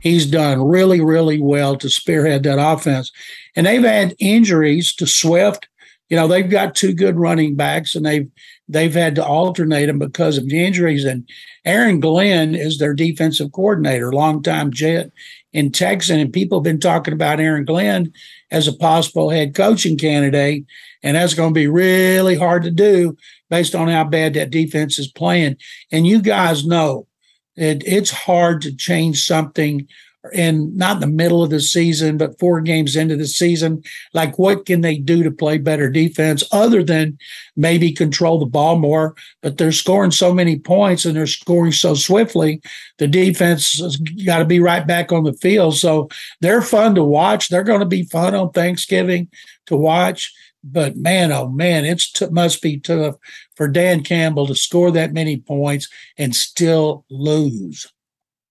He's 0.01 0.25
done 0.25 0.62
really, 0.62 0.99
really 0.99 1.39
well 1.39 1.77
to 1.77 1.89
spearhead 1.89 2.43
that 2.43 2.59
offense. 2.59 3.09
And 3.55 3.65
they've 3.65 3.83
had 3.83 4.15
injuries 4.19 4.93
to 4.95 5.07
Swift. 5.07 5.69
You 6.09 6.17
know, 6.17 6.27
they've 6.27 6.49
got 6.49 6.75
two 6.75 6.93
good 6.93 7.15
running 7.17 7.55
backs 7.55 7.95
and 7.95 8.05
they've 8.05 8.29
they've 8.69 8.93
had 8.93 9.15
to 9.15 9.25
alternate 9.25 9.88
them 9.88 9.99
because 9.99 10.38
of 10.38 10.47
the 10.47 10.63
injuries. 10.63 11.03
And 11.03 11.27
Aaron 11.65 11.99
Glenn 11.99 12.55
is 12.55 12.77
their 12.77 12.93
defensive 12.93 13.51
coordinator, 13.51 14.13
longtime 14.13 14.71
Jet 14.71 15.12
in 15.51 15.71
Texan. 15.71 16.19
And 16.19 16.32
people 16.32 16.60
have 16.60 16.63
been 16.63 16.79
talking 16.79 17.13
about 17.13 17.39
Aaron 17.39 17.65
Glenn 17.65 18.13
as 18.51 18.67
a 18.67 18.73
possible 18.73 19.32
head 19.32 19.55
coaching 19.55 19.97
candidate. 19.97 20.65
And 21.01 21.17
that's 21.17 21.34
going 21.34 21.49
to 21.49 21.60
be 21.60 21.67
really 21.67 22.36
hard 22.36 22.63
to 22.63 22.71
do 22.71 23.17
based 23.49 23.73
on 23.73 23.88
how 23.88 24.03
bad 24.03 24.36
that 24.36 24.51
defense 24.51 24.99
is 24.99 25.12
playing. 25.12 25.58
And 25.91 26.05
you 26.05 26.21
guys 26.21 26.65
know 26.65 27.08
it, 27.55 27.84
it's 27.86 28.12
hard 28.12 28.62
to 28.62 28.75
change 28.75 29.25
something 29.25 29.88
in 30.34 30.75
not 30.75 30.95
in 30.95 30.99
the 30.99 31.08
middle 31.08 31.41
of 31.41 31.49
the 31.49 31.62
season, 31.62 32.17
but 32.17 32.38
four 32.39 32.60
games 32.62 32.95
into 32.95 33.15
the 33.15 33.27
season. 33.27 33.82
Like, 34.13 34.38
what 34.38 34.65
can 34.65 34.82
they 34.82 34.97
do 34.97 35.23
to 35.23 35.32
play 35.32 35.58
better 35.58 35.89
defense 35.89 36.43
other 36.51 36.84
than 36.84 37.17
maybe 37.55 37.91
control 37.91 38.38
the 38.38 38.45
ball 38.45 38.77
more? 38.77 39.15
But 39.41 39.58
they're 39.58 39.71
scoring 39.71 40.12
so 40.12 40.34
many 40.34 40.60
points 40.60 41.05
and 41.05 41.15
they're 41.15 41.27
scoring 41.27 41.71
so 41.71 41.93
swiftly. 41.93 42.62
The 42.97 43.08
defense 43.08 43.79
has 43.79 43.97
got 43.97 44.39
to 44.39 44.45
be 44.45 44.60
right 44.60 44.86
back 44.86 45.12
on 45.12 45.23
the 45.23 45.34
field. 45.34 45.77
So 45.77 46.10
they're 46.41 46.62
fun 46.62 46.95
to 46.95 47.03
watch. 47.03 47.47
They're 47.47 47.63
going 47.63 47.79
to 47.79 47.86
be 47.86 48.03
fun 48.03 48.36
on 48.36 48.51
Thanksgiving 48.51 49.29
to 49.67 49.77
watch. 49.77 50.34
But 50.62 50.97
man, 50.97 51.32
oh 51.32 51.47
man, 51.47 51.86
it's 51.86 52.12
t- 52.12 52.27
must 52.29 52.62
be 52.62 52.77
tough 52.77 53.15
for 53.55 53.69
Dan 53.69 54.03
Campbell 54.03 54.47
to 54.47 54.55
score 54.55 54.91
that 54.91 55.13
many 55.13 55.38
points 55.38 55.88
and 56.17 56.36
still 56.36 57.05
lose. 57.10 57.88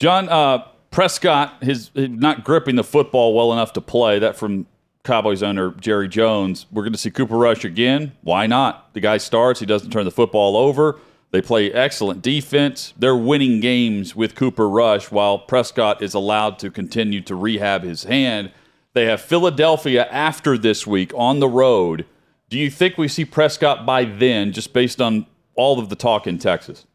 John 0.00 0.30
uh, 0.30 0.64
Prescott, 0.90 1.62
his, 1.62 1.90
not 1.94 2.44
gripping 2.44 2.76
the 2.76 2.84
football 2.84 3.34
well 3.34 3.52
enough 3.52 3.72
to 3.74 3.80
play. 3.80 4.18
That 4.18 4.36
from 4.36 4.66
Cowboys 5.04 5.42
owner 5.42 5.70
Jerry 5.72 6.08
Jones. 6.08 6.66
We're 6.70 6.82
going 6.82 6.92
to 6.92 6.98
see 6.98 7.10
Cooper 7.10 7.36
Rush 7.36 7.64
again. 7.64 8.12
Why 8.22 8.46
not? 8.46 8.92
The 8.94 9.00
guy 9.00 9.18
starts. 9.18 9.60
He 9.60 9.66
doesn't 9.66 9.90
turn 9.90 10.04
the 10.04 10.10
football 10.10 10.56
over. 10.56 10.98
They 11.30 11.42
play 11.42 11.72
excellent 11.72 12.22
defense. 12.22 12.94
They're 12.96 13.16
winning 13.16 13.60
games 13.60 14.16
with 14.16 14.34
Cooper 14.34 14.68
Rush 14.68 15.10
while 15.10 15.38
Prescott 15.38 16.02
is 16.02 16.14
allowed 16.14 16.58
to 16.60 16.70
continue 16.70 17.20
to 17.22 17.34
rehab 17.34 17.82
his 17.82 18.04
hand. 18.04 18.50
They 18.94 19.04
have 19.06 19.20
Philadelphia 19.20 20.06
after 20.10 20.56
this 20.56 20.86
week 20.86 21.12
on 21.14 21.40
the 21.40 21.48
road. 21.48 22.06
Do 22.48 22.58
you 22.58 22.70
think 22.70 22.96
we 22.96 23.08
see 23.08 23.26
Prescott 23.26 23.84
by 23.84 24.04
then, 24.04 24.52
just 24.52 24.72
based 24.72 25.00
on 25.00 25.26
all 25.54 25.78
of 25.78 25.90
the 25.90 25.96
talk 25.96 26.26
in 26.26 26.38
Texas? 26.38 26.86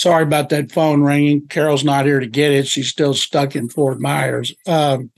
Sorry 0.00 0.22
about 0.22 0.48
that 0.48 0.72
phone 0.72 1.02
ringing. 1.02 1.46
Carol's 1.48 1.84
not 1.84 2.06
here 2.06 2.20
to 2.20 2.26
get 2.26 2.52
it. 2.52 2.66
She's 2.66 2.88
still 2.88 3.12
stuck 3.12 3.54
in 3.54 3.68
Fort 3.68 4.00
Myers. 4.00 4.54
Um, 4.66 5.10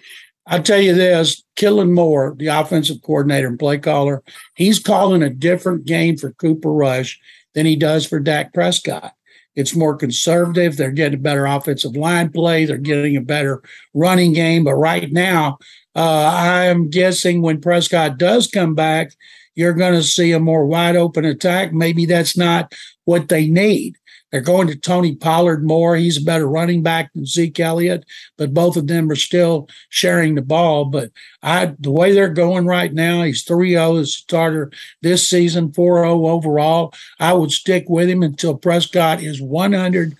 I'll 0.45 0.61
tell 0.61 0.81
you 0.81 0.93
this 0.93 1.45
Kellen 1.55 1.95
Moore, 1.95 2.35
the 2.37 2.49
offensive 2.49 3.01
coordinator 3.01 3.47
and 3.47 3.61
play 3.61 3.79
caller, 3.79 4.25
he's 4.57 4.81
calling 4.81 5.23
a 5.23 5.31
different 5.31 5.85
game 5.85 6.17
for 6.17 6.33
Cooper 6.33 6.73
Rush 6.73 7.21
than 7.55 7.65
he 7.65 7.77
does 7.77 8.05
for 8.05 8.19
Dak 8.19 8.53
Prescott. 8.53 9.15
It's 9.55 9.77
more 9.77 9.95
conservative. 9.95 10.77
They're 10.77 10.91
getting 10.91 11.21
a 11.21 11.23
better 11.23 11.47
offensive 11.47 11.95
line 11.95 12.33
play. 12.33 12.65
They're 12.65 12.77
getting 12.77 13.17
a 13.17 13.21
better 13.21 13.63
running 13.95 14.33
game. 14.33 14.65
But 14.65 14.75
right 14.75 15.13
now, 15.13 15.59
uh, 15.95 16.33
I'm 16.35 16.91
guessing 16.91 17.41
when 17.41 17.61
Prescott 17.61 18.19
does 18.19 18.49
come 18.49 18.75
back, 18.75 19.13
you're 19.55 19.75
going 19.75 19.95
to 19.95 20.03
see 20.03 20.33
a 20.33 20.41
more 20.41 20.67
wide 20.67 20.97
open 20.97 21.25
attack. 21.25 21.73
Maybe 21.73 22.05
that's 22.05 22.37
not 22.37 22.75
what 23.05 23.29
they 23.29 23.47
need. 23.47 23.97
They're 24.33 24.41
going 24.41 24.67
to 24.69 24.77
Tony 24.77 25.15
Pollard 25.15 25.63
more. 25.63 25.95
He's 25.95 26.17
a 26.17 26.25
better 26.25 26.49
running 26.49 26.83
back 26.83 27.13
than 27.13 27.27
Zeke 27.27 27.61
Elliott, 27.61 28.07
but 28.39 28.55
both 28.55 28.79
of 28.79 28.87
them 28.87 29.11
are 29.11 29.17
still 29.17 29.69
sharing 29.91 30.35
the 30.35 30.43
ball. 30.43 30.87
But 30.87 31.11
I, 31.43 31.75
the 31.79 31.91
way 31.91 32.13
they're 32.13 32.31
going 32.31 32.67
right 32.67 32.93
now, 32.93 33.23
he's 33.23 33.45
3 33.45 33.73
0 33.73 33.97
as 33.97 34.15
starter 34.15 34.73
this 35.03 35.29
season, 35.29 35.73
4 35.73 36.05
0 36.05 36.27
overall. 36.27 36.95
I 37.21 37.35
would 37.35 37.53
stick 37.53 37.85
with 37.89 38.09
him 38.09 38.23
until 38.23 38.57
Prescott 38.57 39.23
is 39.23 39.43
100%, 39.43 40.17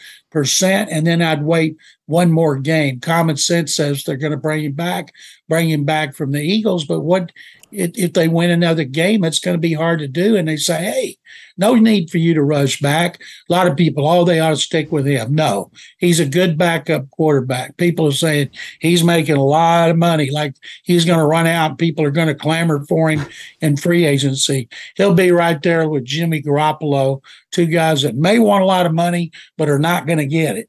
and 0.91 1.07
then 1.07 1.23
I'd 1.23 1.43
wait 1.43 1.79
one 2.05 2.31
more 2.31 2.59
game. 2.59 3.01
Common 3.01 3.39
sense 3.39 3.75
says 3.75 4.05
they're 4.05 4.17
going 4.17 4.33
to 4.33 4.37
bring 4.37 4.65
him 4.65 4.73
back, 4.73 5.15
bring 5.49 5.71
him 5.71 5.85
back 5.85 6.15
from 6.15 6.33
the 6.33 6.43
Eagles. 6.43 6.85
But 6.85 7.01
what 7.01 7.33
if 7.73 8.13
they 8.13 8.29
win 8.29 8.51
another 8.51 8.85
game, 8.85 9.25
it's 9.25 9.39
going 9.39 9.55
to 9.55 9.61
be 9.61 9.73
hard 9.73 9.99
to 10.01 10.09
do. 10.09 10.37
And 10.37 10.47
they 10.47 10.57
say, 10.57 10.83
hey, 10.83 11.17
no 11.57 11.75
need 11.75 12.11
for 12.11 12.19
you 12.19 12.35
to 12.35 12.43
rush 12.43 12.81
back. 12.81 13.21
A 13.49 13.53
lot 13.53 13.67
of 13.67 13.77
people, 13.77 14.07
oh, 14.07 14.25
they 14.25 14.41
ought 14.41 14.51
to 14.51 14.57
stick 14.57 14.93
with 14.93 15.07
him. 15.07 15.35
No, 15.35 15.71
he's 15.99 16.21
a 16.21 16.27
good 16.27 16.59
backup 16.59 17.11
quarterback. 17.11 17.77
People 17.77 18.07
are 18.07 18.13
saying 18.13 18.51
he's 18.81 19.05
making 19.05 19.37
a 19.37 19.45
lot 19.45 19.91
of 19.91 19.97
money, 19.97 20.31
like 20.31 20.55
he's 20.83 21.05
going 21.05 21.19
to 21.19 21.27
run 21.27 21.47
out. 21.47 21.79
People 21.79 22.05
are 22.05 22.11
going 22.11 22.29
to 22.29 22.35
clamor 22.35 22.85
for 22.87 23.11
him 23.11 23.27
in 23.61 23.77
free 23.77 24.05
agency. 24.05 24.69
He'll 24.97 25.15
be 25.15 25.31
right 25.31 25.63
there 25.63 25.89
with 25.89 26.05
Jimmy 26.05 26.43
Garoppolo, 26.43 27.23
two 27.51 27.67
guys 27.67 28.03
that 28.03 28.17
may 28.17 28.39
want 28.39 28.63
a 28.63 28.67
lot 28.67 28.87
of 28.87 28.95
money, 28.95 29.33
but 29.57 29.69
are 29.69 29.79
not 29.79 30.07
going 30.07 30.19
to 30.19 30.27
get 30.27 30.57
it. 30.57 30.69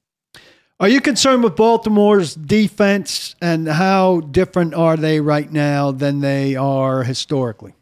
Are 0.84 0.89
you 0.89 1.00
concerned 1.00 1.46
with 1.46 1.56
Baltimore's 1.56 2.36
defense 2.36 3.38
and 3.41 3.69
how 3.69 4.19
different 4.19 4.74
are 4.74 4.98
they 4.98 5.22
right 5.22 5.50
now 5.50 5.91
than 5.91 6.19
they 6.19 6.58
are 6.58 7.04
historically? 7.04 7.74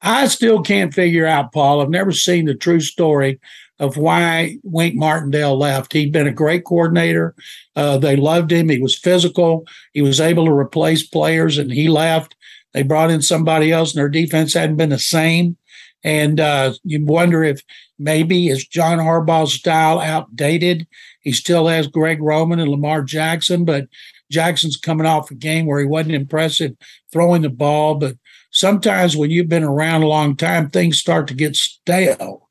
I 0.00 0.28
still 0.28 0.62
can't 0.62 0.94
figure 0.94 1.26
out, 1.26 1.52
Paul. 1.52 1.82
I've 1.82 1.90
never 1.90 2.10
seen 2.10 2.46
the 2.46 2.54
true 2.54 2.80
story 2.80 3.38
of 3.78 3.98
why 3.98 4.56
Wink 4.62 4.94
Martindale 4.94 5.58
left. 5.58 5.92
He'd 5.92 6.10
been 6.10 6.26
a 6.26 6.32
great 6.32 6.64
coordinator. 6.64 7.34
Uh, 7.76 7.98
they 7.98 8.16
loved 8.16 8.50
him. 8.50 8.70
He 8.70 8.78
was 8.78 8.96
physical. 8.96 9.66
He 9.92 10.00
was 10.00 10.22
able 10.22 10.46
to 10.46 10.52
replace 10.52 11.06
players, 11.06 11.58
and 11.58 11.70
he 11.70 11.88
left. 11.88 12.34
They 12.72 12.82
brought 12.82 13.10
in 13.10 13.20
somebody 13.20 13.72
else, 13.72 13.92
and 13.92 14.00
their 14.00 14.08
defense 14.08 14.54
hadn't 14.54 14.76
been 14.76 14.88
the 14.88 14.98
same. 14.98 15.58
And 16.02 16.40
uh, 16.40 16.72
you 16.82 17.04
wonder 17.04 17.44
if 17.44 17.62
maybe 17.98 18.48
is 18.48 18.66
John 18.66 18.98
Harbaugh's 18.98 19.52
style 19.52 20.00
outdated? 20.00 20.86
He 21.24 21.32
still 21.32 21.66
has 21.66 21.88
Greg 21.88 22.22
Roman 22.22 22.60
and 22.60 22.70
Lamar 22.70 23.02
Jackson, 23.02 23.64
but 23.64 23.88
Jackson's 24.30 24.76
coming 24.76 25.06
off 25.06 25.30
a 25.30 25.34
game 25.34 25.66
where 25.66 25.80
he 25.80 25.86
wasn't 25.86 26.14
impressive 26.14 26.76
throwing 27.12 27.42
the 27.42 27.50
ball. 27.50 27.96
But 27.96 28.16
sometimes 28.50 29.16
when 29.16 29.30
you've 29.30 29.48
been 29.48 29.64
around 29.64 30.02
a 30.02 30.08
long 30.08 30.36
time, 30.36 30.70
things 30.70 30.98
start 30.98 31.26
to 31.28 31.34
get 31.34 31.56
stale. 31.56 32.42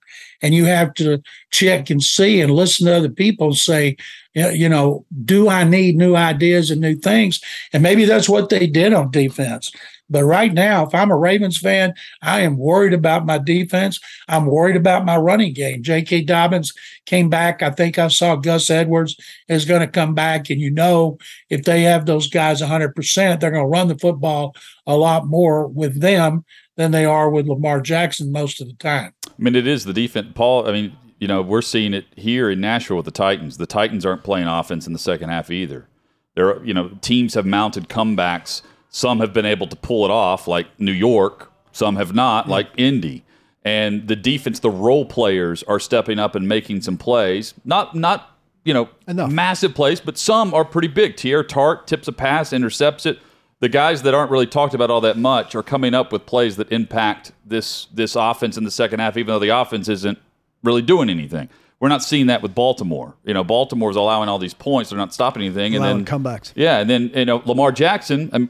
And 0.41 0.53
you 0.53 0.65
have 0.65 0.93
to 0.95 1.23
check 1.51 1.89
and 1.89 2.03
see 2.03 2.41
and 2.41 2.51
listen 2.51 2.85
to 2.87 2.97
other 2.97 3.09
people 3.09 3.47
and 3.47 3.55
say, 3.55 3.95
you 4.33 4.67
know, 4.67 5.05
do 5.23 5.47
I 5.47 5.63
need 5.63 5.95
new 5.95 6.17
ideas 6.17 6.69
and 6.69 6.81
new 6.81 6.95
things? 6.95 7.39
And 7.71 7.81
maybe 7.81 8.03
that's 8.03 8.27
what 8.27 8.49
they 8.49 8.67
did 8.67 8.91
on 8.91 9.09
defense. 9.09 9.71
But 10.09 10.25
right 10.25 10.53
now, 10.53 10.85
if 10.85 10.93
I'm 10.93 11.11
a 11.11 11.17
Ravens 11.17 11.57
fan, 11.57 11.93
I 12.21 12.41
am 12.41 12.57
worried 12.57 12.93
about 12.93 13.25
my 13.25 13.37
defense. 13.37 13.99
I'm 14.27 14.45
worried 14.45 14.75
about 14.75 15.05
my 15.05 15.17
running 15.17 15.53
game. 15.53 15.81
J.K. 15.81 16.21
Dobbins 16.23 16.73
came 17.05 17.29
back. 17.29 17.61
I 17.61 17.71
think 17.71 17.97
I 17.97 18.09
saw 18.09 18.35
Gus 18.35 18.69
Edwards 18.69 19.15
is 19.47 19.65
going 19.65 19.81
to 19.81 19.87
come 19.87 20.13
back. 20.13 20.49
And 20.49 20.61
you 20.61 20.69
know, 20.69 21.17
if 21.49 21.63
they 21.63 21.83
have 21.83 22.05
those 22.05 22.29
guys 22.29 22.61
100%, 22.61 23.39
they're 23.39 23.51
going 23.51 23.63
to 23.63 23.67
run 23.67 23.87
the 23.87 23.97
football 23.97 24.55
a 24.85 24.95
lot 24.95 25.25
more 25.25 25.67
with 25.67 26.01
them 26.01 26.45
than 26.75 26.91
they 26.91 27.05
are 27.05 27.29
with 27.29 27.47
Lamar 27.47 27.81
Jackson 27.81 28.31
most 28.31 28.61
of 28.61 28.67
the 28.67 28.73
time. 28.73 29.13
I 29.27 29.31
mean, 29.37 29.55
it 29.55 29.67
is 29.67 29.85
the 29.85 29.93
defense. 29.93 30.27
Paul, 30.35 30.67
I 30.67 30.71
mean, 30.71 30.95
you 31.19 31.27
know, 31.27 31.41
we're 31.41 31.61
seeing 31.61 31.93
it 31.93 32.05
here 32.15 32.49
in 32.49 32.59
Nashville 32.59 32.97
with 32.97 33.05
the 33.05 33.11
Titans. 33.11 33.57
The 33.57 33.65
Titans 33.65 34.05
aren't 34.05 34.23
playing 34.23 34.47
offense 34.47 34.85
in 34.85 34.93
the 34.93 34.99
second 34.99 35.29
half 35.29 35.49
either. 35.49 35.87
There, 36.35 36.63
you 36.65 36.73
know, 36.73 36.89
teams 37.01 37.35
have 37.35 37.45
mounted 37.45 37.89
comebacks 37.89 38.61
some 38.95 39.21
have 39.21 39.33
been 39.33 39.45
able 39.45 39.65
to 39.65 39.75
pull 39.75 40.05
it 40.05 40.11
off, 40.11 40.47
like 40.47 40.67
New 40.79 40.91
York. 40.91 41.51
Some 41.71 41.95
have 41.95 42.13
not, 42.13 42.47
like 42.47 42.67
Indy. 42.77 43.25
And 43.65 44.07
the 44.07 44.15
defense, 44.15 44.59
the 44.59 44.69
role 44.69 45.03
players 45.03 45.63
are 45.63 45.79
stepping 45.79 46.19
up 46.19 46.35
and 46.35 46.47
making 46.47 46.81
some 46.81 46.97
plays. 46.99 47.55
Not, 47.65 47.95
not 47.95 48.37
you 48.63 48.71
know, 48.71 48.89
Enough. 49.07 49.31
massive 49.31 49.73
plays, 49.73 49.99
but 49.99 50.19
some 50.19 50.53
are 50.53 50.63
pretty 50.63 50.89
big. 50.89 51.15
Teair 51.15 51.45
Tart 51.45 51.87
tips 51.87 52.07
a 52.07 52.11
pass, 52.11 52.53
intercepts 52.53 53.07
it. 53.07 53.17
The 53.61 53.69
guys 53.69 54.03
that 54.03 54.13
aren't 54.13 54.29
really 54.29 54.45
talked 54.45 54.75
about 54.75 54.91
all 54.91 55.01
that 55.01 55.17
much 55.17 55.55
are 55.55 55.63
coming 55.63 55.95
up 55.95 56.11
with 56.11 56.27
plays 56.27 56.57
that 56.57 56.71
impact 56.71 57.31
this 57.43 57.87
this 57.93 58.15
offense 58.15 58.57
in 58.57 58.63
the 58.63 58.71
second 58.71 58.99
half, 58.99 59.17
even 59.17 59.33
though 59.33 59.39
the 59.39 59.49
offense 59.49 59.89
isn't 59.89 60.19
really 60.61 60.83
doing 60.83 61.09
anything. 61.09 61.49
We're 61.79 61.89
not 61.89 62.03
seeing 62.03 62.27
that 62.27 62.43
with 62.43 62.53
Baltimore. 62.53 63.15
You 63.25 63.33
know, 63.33 63.43
Baltimore's 63.43 63.95
allowing 63.95 64.29
all 64.29 64.37
these 64.37 64.53
points; 64.53 64.91
they're 64.91 64.99
not 64.99 65.13
stopping 65.15 65.41
anything, 65.43 65.75
allowing 65.75 65.97
and 65.97 66.07
then 66.07 66.19
comebacks. 66.23 66.51
Yeah, 66.55 66.77
and 66.79 66.89
then 66.89 67.11
you 67.15 67.25
know 67.25 67.41
Lamar 67.45 67.71
Jackson. 67.71 68.29
Um, 68.33 68.49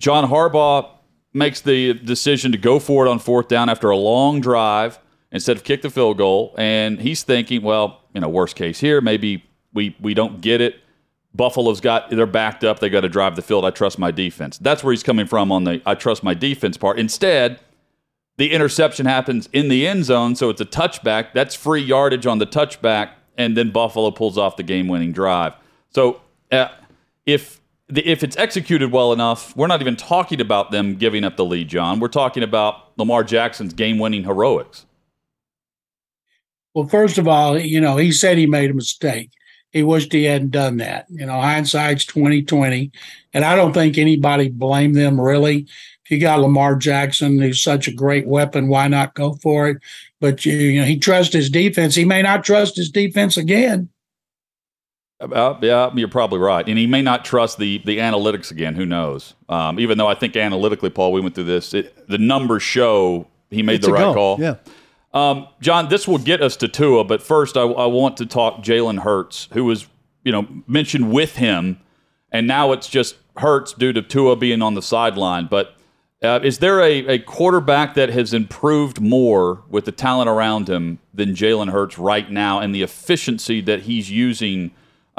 John 0.00 0.28
Harbaugh 0.28 0.88
makes 1.32 1.60
the 1.60 1.94
decision 1.94 2.50
to 2.52 2.58
go 2.58 2.80
for 2.80 3.06
it 3.06 3.08
on 3.08 3.20
fourth 3.20 3.46
down 3.46 3.68
after 3.68 3.90
a 3.90 3.96
long 3.96 4.40
drive 4.40 4.98
instead 5.30 5.56
of 5.56 5.62
kick 5.62 5.82
the 5.82 5.90
field 5.90 6.18
goal. 6.18 6.54
And 6.58 6.98
he's 7.00 7.22
thinking, 7.22 7.62
well, 7.62 8.00
you 8.12 8.20
know, 8.20 8.28
worst 8.28 8.56
case 8.56 8.80
here, 8.80 9.00
maybe 9.00 9.44
we, 9.72 9.94
we 10.00 10.14
don't 10.14 10.40
get 10.40 10.60
it. 10.60 10.80
Buffalo's 11.32 11.80
got 11.80 12.10
they're 12.10 12.26
backed 12.26 12.64
up. 12.64 12.80
They 12.80 12.88
got 12.88 13.02
to 13.02 13.08
drive 13.08 13.36
the 13.36 13.42
field. 13.42 13.64
I 13.64 13.70
trust 13.70 14.00
my 14.00 14.10
defense. 14.10 14.58
That's 14.58 14.82
where 14.82 14.90
he's 14.90 15.04
coming 15.04 15.26
from 15.26 15.52
on 15.52 15.62
the 15.62 15.80
I 15.86 15.94
trust 15.94 16.24
my 16.24 16.34
defense 16.34 16.76
part. 16.76 16.98
Instead, 16.98 17.60
the 18.36 18.50
interception 18.50 19.06
happens 19.06 19.48
in 19.52 19.68
the 19.68 19.86
end 19.86 20.06
zone, 20.06 20.34
so 20.34 20.48
it's 20.50 20.60
a 20.60 20.64
touchback. 20.64 21.32
That's 21.32 21.54
free 21.54 21.82
yardage 21.82 22.26
on 22.26 22.38
the 22.38 22.46
touchback, 22.46 23.10
and 23.36 23.56
then 23.56 23.70
Buffalo 23.70 24.10
pulls 24.10 24.38
off 24.38 24.56
the 24.56 24.64
game-winning 24.64 25.12
drive. 25.12 25.54
So 25.90 26.20
uh, 26.50 26.68
if 27.26 27.59
if 27.94 28.22
it's 28.22 28.36
executed 28.36 28.92
well 28.92 29.12
enough, 29.12 29.56
we're 29.56 29.66
not 29.66 29.80
even 29.80 29.96
talking 29.96 30.40
about 30.40 30.70
them 30.70 30.96
giving 30.96 31.24
up 31.24 31.36
the 31.36 31.44
lead, 31.44 31.68
John. 31.68 32.00
We're 32.00 32.08
talking 32.08 32.42
about 32.42 32.96
Lamar 32.98 33.24
Jackson's 33.24 33.72
game-winning 33.72 34.24
heroics. 34.24 34.86
Well, 36.74 36.86
first 36.86 37.18
of 37.18 37.26
all, 37.26 37.58
you 37.58 37.80
know, 37.80 37.96
he 37.96 38.12
said 38.12 38.38
he 38.38 38.46
made 38.46 38.70
a 38.70 38.74
mistake. 38.74 39.30
He 39.72 39.82
wished 39.82 40.12
he 40.12 40.24
hadn't 40.24 40.50
done 40.50 40.78
that. 40.78 41.06
You 41.08 41.26
know, 41.26 41.40
hindsight's 41.40 42.04
twenty 42.04 42.42
twenty, 42.42 42.90
and 43.32 43.44
I 43.44 43.54
don't 43.54 43.72
think 43.72 43.98
anybody 43.98 44.48
blamed 44.48 44.96
them 44.96 45.20
really. 45.20 45.66
If 46.04 46.10
you 46.10 46.18
got 46.18 46.40
Lamar 46.40 46.74
Jackson, 46.74 47.38
who's 47.40 47.62
such 47.62 47.86
a 47.86 47.94
great 47.94 48.26
weapon, 48.26 48.66
why 48.66 48.88
not 48.88 49.14
go 49.14 49.34
for 49.34 49.68
it? 49.68 49.78
But 50.20 50.44
you, 50.44 50.52
you 50.52 50.80
know, 50.80 50.86
he 50.86 50.98
trusts 50.98 51.34
his 51.34 51.50
defense. 51.50 51.94
He 51.94 52.04
may 52.04 52.20
not 52.20 52.42
trust 52.42 52.76
his 52.76 52.90
defense 52.90 53.36
again. 53.36 53.88
Uh, 55.20 55.58
yeah, 55.60 55.90
you're 55.94 56.08
probably 56.08 56.38
right, 56.38 56.66
and 56.66 56.78
he 56.78 56.86
may 56.86 57.02
not 57.02 57.26
trust 57.26 57.58
the 57.58 57.78
the 57.84 57.98
analytics 57.98 58.50
again. 58.50 58.74
Who 58.74 58.86
knows? 58.86 59.34
Um, 59.50 59.78
even 59.78 59.98
though 59.98 60.06
I 60.08 60.14
think 60.14 60.34
analytically, 60.34 60.88
Paul, 60.88 61.12
we 61.12 61.20
went 61.20 61.34
through 61.34 61.44
this. 61.44 61.74
It, 61.74 62.08
the 62.08 62.16
numbers 62.16 62.62
show 62.62 63.26
he 63.50 63.62
made 63.62 63.76
it's 63.76 63.86
the 63.86 63.92
right 63.92 64.14
call. 64.14 64.40
Yeah. 64.40 64.56
Um, 65.12 65.48
John, 65.60 65.88
this 65.88 66.06
will 66.08 66.18
get 66.18 66.40
us 66.40 66.56
to 66.56 66.68
Tua, 66.68 67.04
but 67.04 67.22
first 67.22 67.56
I, 67.56 67.62
I 67.62 67.86
want 67.86 68.16
to 68.18 68.26
talk 68.26 68.62
Jalen 68.62 69.00
Hurts, 69.00 69.48
who 69.52 69.64
was 69.64 69.86
you 70.24 70.32
know 70.32 70.46
mentioned 70.66 71.12
with 71.12 71.36
him, 71.36 71.80
and 72.32 72.46
now 72.46 72.72
it's 72.72 72.88
just 72.88 73.16
Hurts 73.36 73.72
due 73.74 73.92
to 73.92 74.02
Tua 74.02 74.36
being 74.36 74.62
on 74.62 74.74
the 74.74 74.82
sideline. 74.82 75.48
But 75.50 75.74
uh, 76.22 76.40
is 76.42 76.58
there 76.58 76.80
a, 76.80 77.06
a 77.06 77.18
quarterback 77.18 77.94
that 77.94 78.08
has 78.10 78.32
improved 78.32 79.00
more 79.00 79.62
with 79.68 79.84
the 79.84 79.92
talent 79.92 80.28
around 80.28 80.68
him 80.68 80.98
than 81.12 81.34
Jalen 81.34 81.70
Hurts 81.70 81.98
right 81.98 82.30
now, 82.30 82.58
and 82.58 82.74
the 82.74 82.82
efficiency 82.82 83.60
that 83.62 83.82
he's 83.82 84.10
using? 84.10 84.70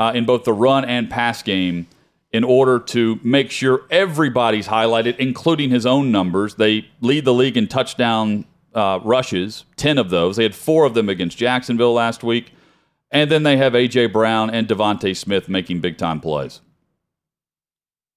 Uh, 0.01 0.11
in 0.13 0.25
both 0.25 0.45
the 0.45 0.53
run 0.53 0.83
and 0.83 1.11
pass 1.11 1.43
game 1.43 1.85
in 2.31 2.43
order 2.43 2.79
to 2.79 3.19
make 3.21 3.51
sure 3.51 3.83
everybody's 3.91 4.67
highlighted, 4.67 5.15
including 5.17 5.69
his 5.69 5.85
own 5.85 6.11
numbers. 6.11 6.55
They 6.55 6.87
lead 7.01 7.23
the 7.23 7.33
league 7.35 7.55
in 7.55 7.67
touchdown 7.67 8.45
uh, 8.73 8.99
rushes, 9.03 9.65
10 9.75 9.99
of 9.99 10.09
those. 10.09 10.37
They 10.37 10.43
had 10.43 10.55
four 10.55 10.85
of 10.85 10.95
them 10.95 11.07
against 11.07 11.37
Jacksonville 11.37 11.93
last 11.93 12.23
week. 12.23 12.51
And 13.11 13.29
then 13.29 13.43
they 13.43 13.57
have 13.57 13.75
A.J. 13.75 14.07
Brown 14.07 14.49
and 14.49 14.67
DeVonta 14.67 15.15
Smith 15.15 15.47
making 15.47 15.81
big 15.81 15.99
time 15.99 16.19
plays. 16.19 16.61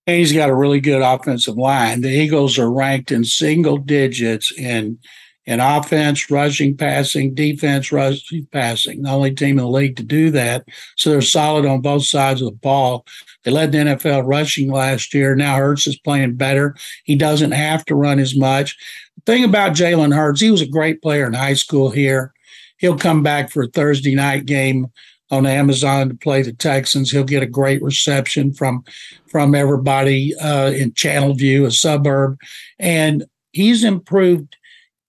And 0.06 0.16
he's 0.16 0.32
got 0.32 0.48
a 0.48 0.54
really 0.54 0.80
good 0.80 1.02
offensive 1.02 1.58
line. 1.58 2.00
The 2.00 2.08
Eagles 2.08 2.58
are 2.58 2.70
ranked 2.70 3.12
in 3.12 3.24
single 3.24 3.76
digits 3.76 4.50
in 4.56 5.00
in 5.46 5.60
offense, 5.60 6.30
rushing, 6.30 6.76
passing, 6.76 7.34
defense, 7.34 7.92
rushing, 7.92 8.46
passing. 8.46 9.02
The 9.02 9.10
only 9.10 9.34
team 9.34 9.58
in 9.58 9.64
the 9.64 9.68
league 9.68 9.96
to 9.96 10.02
do 10.02 10.30
that. 10.30 10.64
So 10.96 11.10
they're 11.10 11.20
solid 11.20 11.66
on 11.66 11.80
both 11.80 12.04
sides 12.04 12.40
of 12.40 12.46
the 12.46 12.56
ball. 12.56 13.04
They 13.42 13.50
led 13.50 13.72
the 13.72 13.78
NFL 13.78 14.26
rushing 14.26 14.70
last 14.70 15.12
year. 15.12 15.34
Now 15.34 15.56
Hurts 15.56 15.86
is 15.86 15.98
playing 15.98 16.36
better. 16.36 16.74
He 17.04 17.14
doesn't 17.14 17.52
have 17.52 17.84
to 17.86 17.94
run 17.94 18.18
as 18.18 18.34
much. 18.34 18.76
The 19.16 19.32
thing 19.32 19.44
about 19.44 19.72
Jalen 19.72 20.14
Hurts, 20.14 20.40
he 20.40 20.50
was 20.50 20.62
a 20.62 20.66
great 20.66 21.02
player 21.02 21.26
in 21.26 21.34
high 21.34 21.54
school 21.54 21.90
here. 21.90 22.32
he'll 22.78 22.98
come 22.98 23.22
back 23.22 23.50
for 23.50 23.62
a 23.62 23.68
Thursday 23.68 24.14
night 24.14 24.46
game 24.46 24.86
on 25.30 25.46
Amazon 25.46 26.08
to 26.08 26.14
play 26.14 26.42
the 26.42 26.52
Texans. 26.52 27.10
He'll 27.10 27.24
get 27.24 27.42
a 27.42 27.46
great 27.46 27.82
reception 27.82 28.52
from 28.52 28.84
from 29.26 29.54
everybody 29.54 30.34
uh, 30.36 30.70
in 30.70 30.92
Channelview, 30.92 31.66
a 31.66 31.70
suburb, 31.70 32.38
and 32.78 33.24
he's 33.52 33.82
improved 33.82 34.56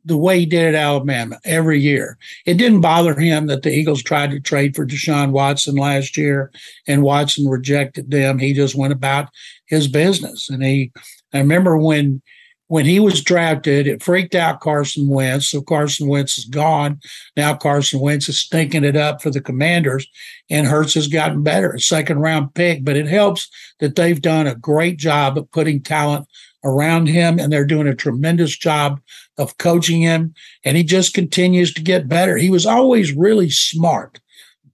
the 0.05 0.17
way 0.17 0.39
he 0.39 0.45
did 0.45 0.73
at 0.73 0.81
Alabama 0.81 1.39
every 1.43 1.79
year. 1.79 2.17
It 2.45 2.55
didn't 2.55 2.81
bother 2.81 3.19
him 3.19 3.47
that 3.47 3.63
the 3.63 3.71
Eagles 3.71 4.03
tried 4.03 4.31
to 4.31 4.39
trade 4.39 4.75
for 4.75 4.85
Deshaun 4.85 5.31
Watson 5.31 5.75
last 5.75 6.15
year 6.15 6.51
and 6.87 7.01
Watson 7.01 7.47
rejected 7.47 8.11
them. 8.11 8.37
He 8.37 8.53
just 8.53 8.75
went 8.75 8.93
about 8.93 9.29
his 9.65 9.87
business. 9.87 10.49
And 10.49 10.63
he, 10.63 10.91
I 11.33 11.39
remember 11.39 11.77
when 11.77 12.21
when 12.67 12.85
he 12.85 12.99
was 12.99 13.21
drafted, 13.21 13.85
it 13.85 14.01
freaked 14.01 14.33
out 14.33 14.59
Carson 14.59 15.07
Wentz. 15.07 15.49
So 15.49 15.61
Carson 15.61 16.07
Wentz 16.07 16.37
is 16.37 16.45
gone. 16.45 16.99
Now 17.37 17.53
Carson 17.53 17.99
Wentz 17.99 18.27
is 18.27 18.39
stinking 18.39 18.83
it 18.83 18.95
up 18.95 19.21
for 19.21 19.29
the 19.29 19.41
Commanders, 19.41 20.07
and 20.49 20.65
Hurts 20.65 20.95
has 20.95 21.07
gotten 21.07 21.43
better, 21.43 21.73
a 21.73 21.79
second 21.79 22.19
round 22.19 22.55
pick. 22.55 22.83
But 22.83 22.97
it 22.97 23.07
helps 23.07 23.49
that 23.79 23.95
they've 23.95 24.21
done 24.21 24.47
a 24.47 24.55
great 24.55 24.97
job 24.97 25.37
of 25.37 25.51
putting 25.51 25.81
talent 25.81 26.27
around 26.65 27.07
him, 27.07 27.39
and 27.39 27.53
they're 27.53 27.65
doing 27.65 27.87
a 27.87 27.95
tremendous 27.95 28.57
job 28.57 28.99
of 29.37 29.57
coaching 29.57 30.01
him. 30.01 30.33
And 30.63 30.75
he 30.75 30.83
just 30.83 31.13
continues 31.13 31.73
to 31.75 31.81
get 31.81 32.09
better. 32.09 32.35
He 32.35 32.49
was 32.49 32.65
always 32.65 33.13
really 33.13 33.49
smart 33.49 34.19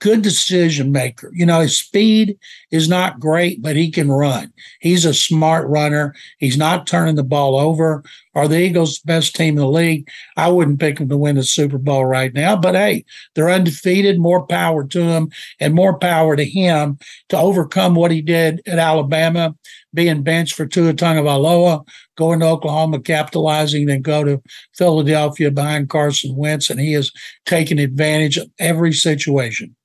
good 0.02 0.24
decision 0.24 0.92
maker. 0.92 1.32
You 1.34 1.46
know, 1.46 1.62
his 1.62 1.78
speed 1.78 2.38
is 2.72 2.88
not 2.88 3.20
great, 3.20 3.62
but 3.62 3.76
he 3.76 3.92
can 3.92 4.10
run. 4.10 4.52
He's 4.80 5.06
a 5.06 5.14
smart 5.14 5.68
runner. 5.68 6.16
He's 6.38 6.58
not 6.58 6.88
turning 6.88 7.16
the 7.16 7.24
ball 7.24 7.60
over. 7.60 8.04
Are 8.34 8.48
the 8.48 8.60
Eagles 8.60 9.00
the 9.00 9.08
best 9.08 9.36
team 9.36 9.56
in 9.56 9.62
the 9.62 9.68
league? 9.68 10.08
I 10.38 10.50
wouldn't 10.50 10.80
pick 10.80 10.98
them 10.98 11.10
to 11.10 11.18
win 11.18 11.36
the 11.36 11.44
Super 11.44 11.78
Bowl 11.78 12.06
right 12.06 12.34
now, 12.34 12.56
but 12.56 12.76
hey, 12.76 13.04
they're 13.36 13.50
undefeated. 13.50 14.20
More 14.20 14.48
power 14.48 14.86
to 14.86 15.04
them 15.04 15.30
and 15.60 15.74
more 15.74 16.00
power 16.00 16.36
to 16.38 16.46
him 16.46 16.98
to 17.30 17.38
overcome 17.38 17.94
what 17.94 18.12
he 18.12 18.22
did 18.22 18.62
at 18.66 18.80
Alabama, 18.80 19.54
being 19.94 20.24
benched 20.24 20.56
for 20.56 20.66
Tua 20.66 20.94
Tagovailoa, 20.94 21.86
going 22.18 22.40
to 22.40 22.46
Oklahoma, 22.46 23.02
capitalizing, 23.02 23.88
then 23.88 24.02
go 24.02 24.24
to 24.24 24.42
Philadelphia 24.78 25.52
behind 25.52 25.90
Carson 25.90 26.36
Wentz, 26.38 26.70
and 26.70 26.80
he 26.80 26.94
has 26.94 27.12
taken 27.46 27.80
advantage 27.80 28.38
of 28.38 28.50
every 28.60 28.94
situation. 28.94 29.76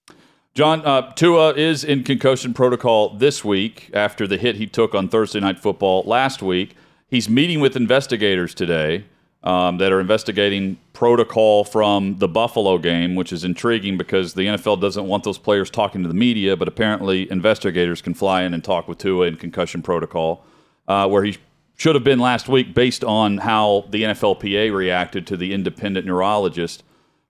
John, 0.56 0.86
uh, 0.86 1.12
Tua 1.12 1.52
is 1.52 1.84
in 1.84 2.02
concussion 2.02 2.54
protocol 2.54 3.10
this 3.10 3.44
week 3.44 3.90
after 3.92 4.26
the 4.26 4.38
hit 4.38 4.56
he 4.56 4.66
took 4.66 4.94
on 4.94 5.06
Thursday 5.06 5.38
Night 5.38 5.58
Football 5.58 6.02
last 6.06 6.40
week. 6.40 6.74
He's 7.08 7.28
meeting 7.28 7.60
with 7.60 7.76
investigators 7.76 8.54
today 8.54 9.04
um, 9.42 9.76
that 9.76 9.92
are 9.92 10.00
investigating 10.00 10.78
protocol 10.94 11.62
from 11.62 12.16
the 12.20 12.26
Buffalo 12.26 12.78
game, 12.78 13.16
which 13.16 13.34
is 13.34 13.44
intriguing 13.44 13.98
because 13.98 14.32
the 14.32 14.46
NFL 14.46 14.80
doesn't 14.80 15.06
want 15.06 15.24
those 15.24 15.36
players 15.36 15.68
talking 15.68 16.00
to 16.00 16.08
the 16.08 16.14
media, 16.14 16.56
but 16.56 16.68
apparently 16.68 17.30
investigators 17.30 18.00
can 18.00 18.14
fly 18.14 18.40
in 18.40 18.54
and 18.54 18.64
talk 18.64 18.88
with 18.88 18.96
Tua 18.96 19.26
in 19.26 19.36
concussion 19.36 19.82
protocol, 19.82 20.42
uh, 20.88 21.06
where 21.06 21.22
he 21.22 21.36
should 21.76 21.94
have 21.94 22.04
been 22.04 22.18
last 22.18 22.48
week 22.48 22.72
based 22.72 23.04
on 23.04 23.36
how 23.36 23.84
the 23.90 24.04
NFLPA 24.04 24.74
reacted 24.74 25.26
to 25.26 25.36
the 25.36 25.52
independent 25.52 26.06
neurologist 26.06 26.82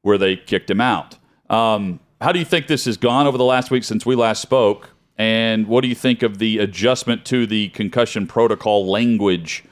where 0.03 0.17
they 0.17 0.37
kicked 0.37 0.71
him 0.71 0.81
out. 0.81 1.17
Um, 1.51 1.99
how 2.21 2.33
do 2.33 2.39
you 2.39 2.45
think 2.45 2.67
this 2.67 2.87
has 2.87 2.97
gone 2.97 3.27
over 3.27 3.37
the 3.37 3.45
last 3.45 3.71
week 3.71 3.85
since 3.85 4.07
we 4.07 4.15
last 4.15 4.41
spoke? 4.41 4.91
And 5.19 5.67
what 5.67 5.81
do 5.83 5.89
you 5.89 5.95
think 5.95 6.23
of 6.23 6.39
the 6.39 6.59
adjustment 6.59 7.25
to 7.27 7.47
the 7.47 7.69
concussion 7.71 8.27
protocol 8.27 8.87
language 8.87 9.65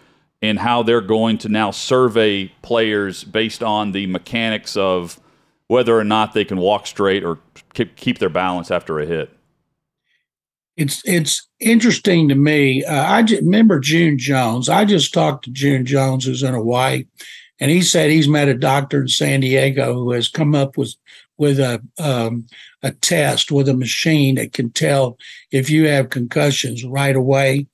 and 0.43 0.59
how 0.59 0.83
they're 0.83 1.01
going 1.01 1.39
to 1.39 1.49
now 1.49 1.71
survey 1.71 2.49
players 2.63 3.25
based 3.25 3.63
on 3.63 3.93
the 3.93 4.07
mechanics 4.07 4.77
of 4.77 5.21
whether 5.69 5.99
or 5.99 6.05
not 6.05 6.35
they 6.35 6.45
can 6.45 6.59
walk 6.59 6.87
straight 6.87 7.25
or 7.25 7.39
keep 7.75 8.19
their 8.19 8.29
balance 8.29 8.71
after 8.71 8.99
a 9.01 9.07
hit? 9.07 9.31
It's 10.77 11.03
it's 11.05 11.47
interesting 11.61 12.29
to 12.29 12.35
me. 12.35 12.85
Uh, 12.85 13.05
I 13.05 13.23
just, 13.23 13.43
remember 13.43 13.79
June 13.79 14.19
Jones. 14.19 14.69
I 14.69 14.85
just 14.85 15.15
talked 15.15 15.45
to 15.45 15.51
June 15.51 15.87
Jones, 15.87 16.25
who's 16.25 16.43
in 16.43 16.53
Hawaii, 16.53 17.05
and 17.61 17.71
he 17.71 17.81
said 17.81 18.11
he's 18.11 18.29
met 18.29 18.49
a 18.49 18.55
doctor 18.55 19.03
in 19.03 19.09
San 19.09 19.41
Diego 19.41 19.95
who 19.95 20.11
has 20.11 20.29
come 20.29 20.55
up 20.55 20.77
with 20.77 20.95
with 21.37 21.59
a 21.59 21.83
um, 21.99 22.47
a 22.83 22.93
test 22.93 23.51
with 23.51 23.69
a 23.69 23.75
machine 23.75 24.37
that 24.37 24.53
can 24.53 24.71
tell 24.71 25.19
if 25.51 25.71
you 25.71 25.89
have 25.89 26.11
concussions 26.11 26.85
right 26.85 27.17
away. 27.17 27.67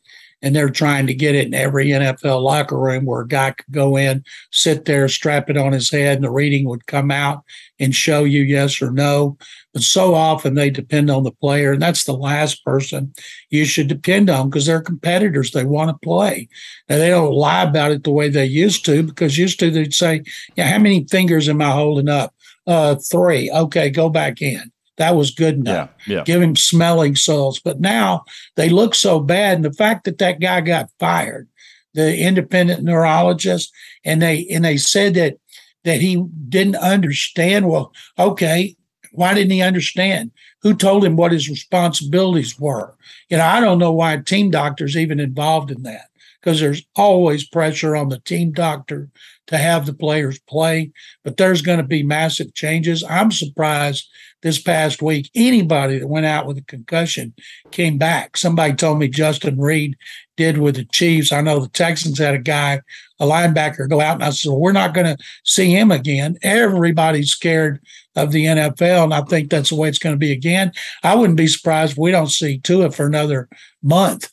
And 0.42 0.56
they're 0.56 0.70
trying 0.70 1.06
to 1.06 1.12
get 1.12 1.34
it 1.34 1.46
in 1.48 1.52
every 1.52 1.88
NFL 1.88 2.42
locker 2.42 2.78
room 2.78 3.04
where 3.04 3.20
a 3.20 3.28
guy 3.28 3.50
could 3.50 3.70
go 3.70 3.98
in, 3.98 4.24
sit 4.50 4.86
there, 4.86 5.06
strap 5.06 5.50
it 5.50 5.58
on 5.58 5.72
his 5.72 5.90
head, 5.90 6.16
and 6.16 6.24
the 6.24 6.30
reading 6.30 6.66
would 6.66 6.86
come 6.86 7.10
out 7.10 7.44
and 7.78 7.94
show 7.94 8.24
you 8.24 8.40
yes 8.40 8.80
or 8.80 8.90
no. 8.90 9.36
But 9.74 9.82
so 9.82 10.14
often 10.14 10.54
they 10.54 10.70
depend 10.70 11.10
on 11.10 11.24
the 11.24 11.30
player, 11.30 11.72
and 11.72 11.82
that's 11.82 12.04
the 12.04 12.16
last 12.16 12.64
person 12.64 13.12
you 13.50 13.66
should 13.66 13.88
depend 13.88 14.30
on 14.30 14.48
because 14.48 14.64
they're 14.64 14.80
competitors. 14.80 15.50
They 15.50 15.66
want 15.66 15.90
to 15.90 16.06
play. 16.06 16.48
Now 16.88 16.96
they 16.96 17.10
don't 17.10 17.34
lie 17.34 17.64
about 17.64 17.92
it 17.92 18.04
the 18.04 18.10
way 18.10 18.30
they 18.30 18.46
used 18.46 18.86
to 18.86 19.02
because 19.02 19.36
used 19.36 19.60
to 19.60 19.70
they'd 19.70 19.92
say, 19.92 20.22
"Yeah, 20.56 20.70
how 20.72 20.78
many 20.78 21.04
fingers 21.10 21.50
am 21.50 21.60
I 21.60 21.70
holding 21.72 22.08
up? 22.08 22.34
Uh, 22.70 22.94
three. 23.10 23.50
Okay, 23.50 23.90
go 23.90 24.08
back 24.08 24.40
in. 24.40 24.70
That 24.96 25.16
was 25.16 25.32
good 25.32 25.54
enough. 25.56 25.90
Yeah, 26.06 26.18
yeah. 26.18 26.24
Give 26.24 26.40
him 26.40 26.54
smelling 26.54 27.16
salts. 27.16 27.58
But 27.58 27.80
now 27.80 28.24
they 28.56 28.68
look 28.68 28.94
so 28.94 29.18
bad. 29.18 29.56
And 29.56 29.64
the 29.64 29.72
fact 29.72 30.04
that 30.04 30.18
that 30.18 30.40
guy 30.40 30.60
got 30.60 30.90
fired, 31.00 31.48
the 31.94 32.16
independent 32.16 32.84
neurologist, 32.84 33.72
and 34.04 34.22
they 34.22 34.46
and 34.48 34.64
they 34.64 34.76
said 34.76 35.14
that 35.14 35.38
that 35.84 36.00
he 36.00 36.22
didn't 36.48 36.76
understand. 36.76 37.68
Well, 37.68 37.92
okay, 38.18 38.76
why 39.12 39.34
didn't 39.34 39.52
he 39.52 39.62
understand? 39.62 40.30
Who 40.62 40.74
told 40.74 41.04
him 41.04 41.16
what 41.16 41.32
his 41.32 41.48
responsibilities 41.48 42.60
were? 42.60 42.94
You 43.30 43.38
know, 43.38 43.46
I 43.46 43.60
don't 43.60 43.78
know 43.78 43.92
why 43.92 44.12
a 44.12 44.22
team 44.22 44.50
doctor's 44.50 44.96
even 44.96 45.18
involved 45.18 45.70
in 45.70 45.82
that 45.84 46.10
because 46.40 46.60
there's 46.60 46.84
always 46.94 47.46
pressure 47.46 47.96
on 47.96 48.10
the 48.10 48.20
team 48.20 48.52
doctor 48.52 49.08
to 49.50 49.58
have 49.58 49.84
the 49.84 49.92
players 49.92 50.38
play, 50.48 50.90
but 51.22 51.36
there's 51.36 51.60
going 51.60 51.78
to 51.78 51.84
be 51.84 52.02
massive 52.02 52.54
changes. 52.54 53.04
I'm 53.08 53.30
surprised 53.30 54.08
this 54.42 54.60
past 54.60 55.02
week 55.02 55.30
anybody 55.34 55.98
that 55.98 56.06
went 56.06 56.24
out 56.24 56.46
with 56.46 56.56
a 56.56 56.62
concussion 56.62 57.34
came 57.72 57.98
back. 57.98 58.36
Somebody 58.36 58.74
told 58.74 58.98
me 58.98 59.08
Justin 59.08 59.60
Reid 59.60 59.96
did 60.36 60.58
with 60.58 60.76
the 60.76 60.84
Chiefs. 60.86 61.32
I 61.32 61.42
know 61.42 61.58
the 61.58 61.68
Texans 61.68 62.18
had 62.18 62.34
a 62.34 62.38
guy, 62.38 62.80
a 63.18 63.26
linebacker, 63.26 63.88
go 63.88 64.00
out, 64.00 64.14
and 64.14 64.24
I 64.24 64.30
said, 64.30 64.50
well, 64.50 64.60
"We're 64.60 64.72
not 64.72 64.94
going 64.94 65.14
to 65.14 65.22
see 65.44 65.70
him 65.70 65.90
again." 65.90 66.38
Everybody's 66.42 67.30
scared 67.30 67.80
of 68.16 68.32
the 68.32 68.46
NFL, 68.46 69.04
and 69.04 69.14
I 69.14 69.22
think 69.22 69.50
that's 69.50 69.70
the 69.70 69.76
way 69.76 69.88
it's 69.88 69.98
going 69.98 70.14
to 70.14 70.18
be 70.18 70.32
again. 70.32 70.72
I 71.02 71.14
wouldn't 71.16 71.36
be 71.36 71.48
surprised 71.48 71.92
if 71.92 71.98
we 71.98 72.10
don't 72.10 72.28
see 72.28 72.58
Tua 72.58 72.92
for 72.92 73.04
another 73.04 73.48
month. 73.82 74.30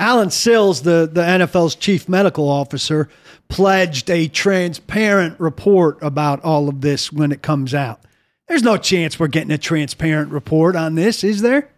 Allen 0.00 0.30
Sills, 0.30 0.82
the, 0.82 1.08
the 1.12 1.20
NFL's 1.20 1.74
chief 1.74 2.08
medical 2.08 2.48
officer, 2.48 3.08
pledged 3.50 4.08
a 4.08 4.28
transparent 4.28 5.38
report 5.38 5.98
about 6.00 6.42
all 6.42 6.68
of 6.68 6.80
this 6.80 7.12
when 7.12 7.32
it 7.32 7.42
comes 7.42 7.74
out. 7.74 8.00
There's 8.48 8.62
no 8.62 8.78
chance 8.78 9.18
we're 9.18 9.28
getting 9.28 9.50
a 9.50 9.58
transparent 9.58 10.32
report 10.32 10.74
on 10.74 10.94
this, 10.94 11.22
is 11.22 11.42
there? 11.42 11.68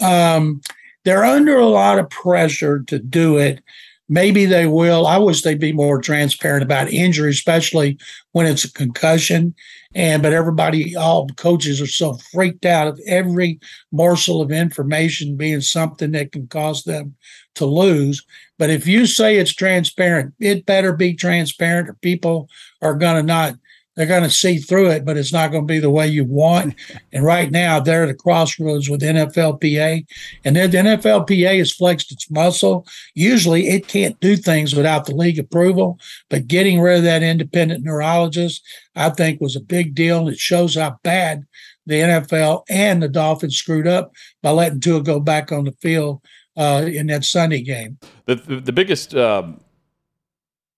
Um, 0.00 0.60
they're 1.04 1.24
under 1.24 1.56
a 1.56 1.66
lot 1.66 1.98
of 1.98 2.10
pressure 2.10 2.80
to 2.88 2.98
do 2.98 3.38
it. 3.38 3.62
Maybe 4.08 4.46
they 4.46 4.66
will. 4.66 5.06
I 5.06 5.18
wish 5.18 5.42
they'd 5.42 5.60
be 5.60 5.72
more 5.72 6.00
transparent 6.00 6.62
about 6.62 6.90
injury, 6.90 7.30
especially 7.30 7.98
when 8.32 8.46
it's 8.46 8.64
a 8.64 8.72
concussion. 8.72 9.54
And 9.94 10.22
but 10.22 10.32
everybody, 10.32 10.96
all 10.96 11.28
coaches 11.36 11.80
are 11.80 11.86
so 11.86 12.18
freaked 12.32 12.64
out 12.64 12.88
of 12.88 13.00
every 13.06 13.58
morsel 13.92 14.40
of 14.40 14.50
information 14.50 15.36
being 15.36 15.60
something 15.60 16.12
that 16.12 16.32
can 16.32 16.46
cause 16.46 16.84
them 16.84 17.16
to 17.56 17.66
lose. 17.66 18.24
But 18.58 18.70
if 18.70 18.86
you 18.86 19.06
say 19.06 19.36
it's 19.36 19.54
transparent, 19.54 20.34
it 20.40 20.66
better 20.66 20.92
be 20.92 21.14
transparent, 21.14 21.88
or 21.88 21.94
people 21.94 22.48
are 22.80 22.94
going 22.94 23.16
to 23.16 23.22
not 23.22 23.54
they're 23.98 24.06
going 24.06 24.22
to 24.22 24.30
see 24.30 24.58
through 24.58 24.90
it, 24.90 25.04
but 25.04 25.16
it's 25.16 25.32
not 25.32 25.50
going 25.50 25.66
to 25.66 25.72
be 25.72 25.80
the 25.80 25.90
way 25.90 26.06
you 26.06 26.24
want. 26.24 26.74
And 27.10 27.24
right 27.24 27.50
now, 27.50 27.80
they're 27.80 28.04
at 28.04 28.10
a 28.10 28.14
crossroads 28.14 28.88
with 28.88 29.00
NFLPA, 29.00 30.06
and 30.44 30.54
then 30.54 30.70
the 30.70 30.76
NFLPA 30.76 31.58
has 31.58 31.72
flexed 31.72 32.12
its 32.12 32.30
muscle. 32.30 32.86
Usually, 33.14 33.68
it 33.68 33.88
can't 33.88 34.20
do 34.20 34.36
things 34.36 34.74
without 34.74 35.06
the 35.06 35.14
league 35.14 35.38
approval, 35.38 35.98
but 36.28 36.46
getting 36.46 36.80
rid 36.80 36.98
of 36.98 37.04
that 37.04 37.22
independent 37.22 37.82
neurologist, 37.82 38.62
I 38.94 39.08
think, 39.10 39.40
was 39.40 39.56
a 39.56 39.60
big 39.60 39.94
deal, 39.94 40.18
and 40.18 40.28
it 40.28 40.38
shows 40.38 40.76
how 40.76 40.98
bad 41.02 41.46
the 41.86 41.94
NFL 41.94 42.64
and 42.68 43.02
the 43.02 43.08
Dolphins 43.08 43.56
screwed 43.56 43.88
up 43.88 44.12
by 44.42 44.50
letting 44.50 44.80
Tua 44.80 45.02
go 45.02 45.18
back 45.18 45.50
on 45.50 45.64
the 45.64 45.72
field 45.72 46.20
uh, 46.56 46.84
in 46.86 47.06
that 47.06 47.24
Sunday 47.24 47.62
game. 47.62 47.98
The 48.26 48.36
the, 48.36 48.56
the 48.60 48.72
biggest. 48.72 49.14
Um, 49.14 49.60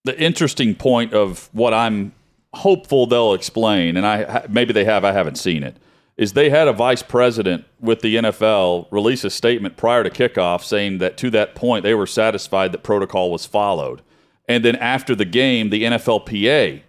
the 0.03 0.19
interesting 0.19 0.73
point 0.73 1.13
of 1.13 1.47
what 1.53 1.75
I'm 1.75 2.11
hopeful 2.53 3.07
they'll 3.07 3.33
explain, 3.33 3.97
and 3.97 4.05
I 4.05 4.45
maybe 4.49 4.73
they 4.73 4.85
have, 4.85 5.03
I 5.03 5.11
haven't 5.11 5.37
seen 5.37 5.63
it. 5.63 5.77
Is 6.17 6.33
they 6.33 6.49
had 6.49 6.67
a 6.67 6.73
vice 6.73 7.01
president 7.01 7.65
with 7.79 8.01
the 8.01 8.17
NFL 8.17 8.87
release 8.91 9.23
a 9.23 9.29
statement 9.29 9.77
prior 9.77 10.03
to 10.03 10.09
kickoff 10.09 10.63
saying 10.63 10.99
that 10.99 11.17
to 11.17 11.29
that 11.31 11.55
point 11.55 11.83
they 11.83 11.95
were 11.95 12.05
satisfied 12.05 12.71
that 12.73 12.83
protocol 12.83 13.31
was 13.31 13.45
followed, 13.45 14.01
and 14.47 14.63
then 14.65 14.75
after 14.75 15.15
the 15.15 15.25
game, 15.25 15.69
the 15.69 15.83
NFLPA 15.83 16.81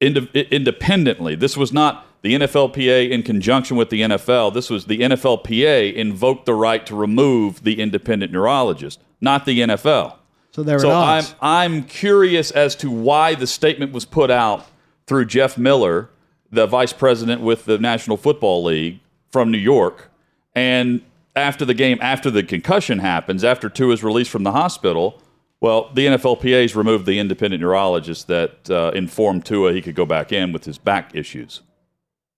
ind- 0.00 0.28
independently. 0.34 1.34
This 1.34 1.56
was 1.56 1.72
not 1.72 2.06
the 2.22 2.34
NFLPA 2.34 3.10
in 3.10 3.22
conjunction 3.22 3.76
with 3.76 3.90
the 3.90 4.02
NFL. 4.02 4.52
This 4.52 4.68
was 4.68 4.86
the 4.86 4.98
NFLPA 4.98 5.94
invoked 5.94 6.46
the 6.46 6.54
right 6.54 6.84
to 6.86 6.94
remove 6.94 7.62
the 7.62 7.80
independent 7.80 8.32
neurologist, 8.32 9.00
not 9.20 9.44
the 9.44 9.60
NFL. 9.60 10.16
So 10.56 10.62
they're 10.62 10.78
So 10.78 10.90
I'm. 10.90 11.24
I'm 11.42 11.82
curious 11.82 12.50
as 12.50 12.74
to 12.76 12.90
why 12.90 13.34
the 13.34 13.46
statement 13.46 13.92
was 13.92 14.06
put 14.06 14.30
out 14.30 14.66
through 15.06 15.26
Jeff 15.26 15.58
Miller, 15.58 16.08
the 16.50 16.66
vice 16.66 16.94
president 16.94 17.42
with 17.42 17.66
the 17.66 17.76
National 17.76 18.16
Football 18.16 18.64
League 18.64 19.00
from 19.30 19.50
New 19.50 19.58
York, 19.58 20.10
and 20.54 21.02
after 21.36 21.66
the 21.66 21.74
game, 21.74 21.98
after 22.00 22.30
the 22.30 22.42
concussion 22.42 23.00
happens, 23.00 23.44
after 23.44 23.68
Tua 23.68 23.92
is 23.92 24.02
released 24.02 24.30
from 24.30 24.44
the 24.44 24.52
hospital, 24.52 25.20
well, 25.60 25.90
the 25.92 26.06
NFLPA's 26.06 26.74
removed 26.74 27.04
the 27.04 27.18
independent 27.18 27.60
neurologist 27.60 28.26
that 28.28 28.70
uh, 28.70 28.92
informed 28.94 29.44
Tua 29.44 29.74
he 29.74 29.82
could 29.82 29.94
go 29.94 30.06
back 30.06 30.32
in 30.32 30.52
with 30.52 30.64
his 30.64 30.78
back 30.78 31.14
issues. 31.14 31.60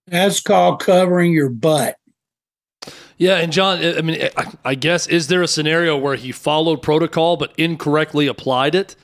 That's 0.08 0.40
called 0.40 0.80
covering 0.80 1.30
your 1.30 1.50
butt. 1.50 1.97
Yeah, 3.16 3.38
and 3.38 3.52
John, 3.52 3.84
I 3.84 4.00
mean, 4.00 4.28
I, 4.64 4.74
guess 4.76 5.08
is 5.08 5.26
there 5.26 5.42
a 5.42 5.48
scenario 5.48 5.96
where 5.96 6.14
he 6.14 6.30
followed 6.30 6.82
protocol 6.82 7.36
but 7.36 7.52
incorrectly 7.58 8.28
applied 8.28 8.76
it 8.76 8.94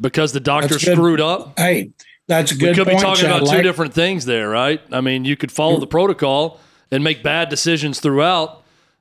because 0.00 0.32
the 0.32 0.40
doctor 0.40 0.68
That's 0.68 0.84
good. 0.84 0.96
screwed 0.96 1.20
up? 1.20 1.58
Hey, 1.58 1.92
that's 2.26 2.50
a 2.52 2.56
good. 2.56 2.70
We 2.70 2.74
could 2.74 2.86
point. 2.86 2.98
be 2.98 3.02
talking 3.02 3.26
about 3.26 3.46
two 3.46 3.62
different 3.62 3.94
things 3.94 4.24
there, 4.24 4.48
right? 4.48 4.80
I 4.90 5.00
mean, 5.00 5.24
you 5.24 5.36
could 5.36 5.52
follow 5.52 5.78
the 5.78 5.86
protocol 5.86 6.58
and 6.90 7.04
make 7.04 7.22
bad 7.22 7.48
decisions 7.48 8.00
throughout 8.00 8.59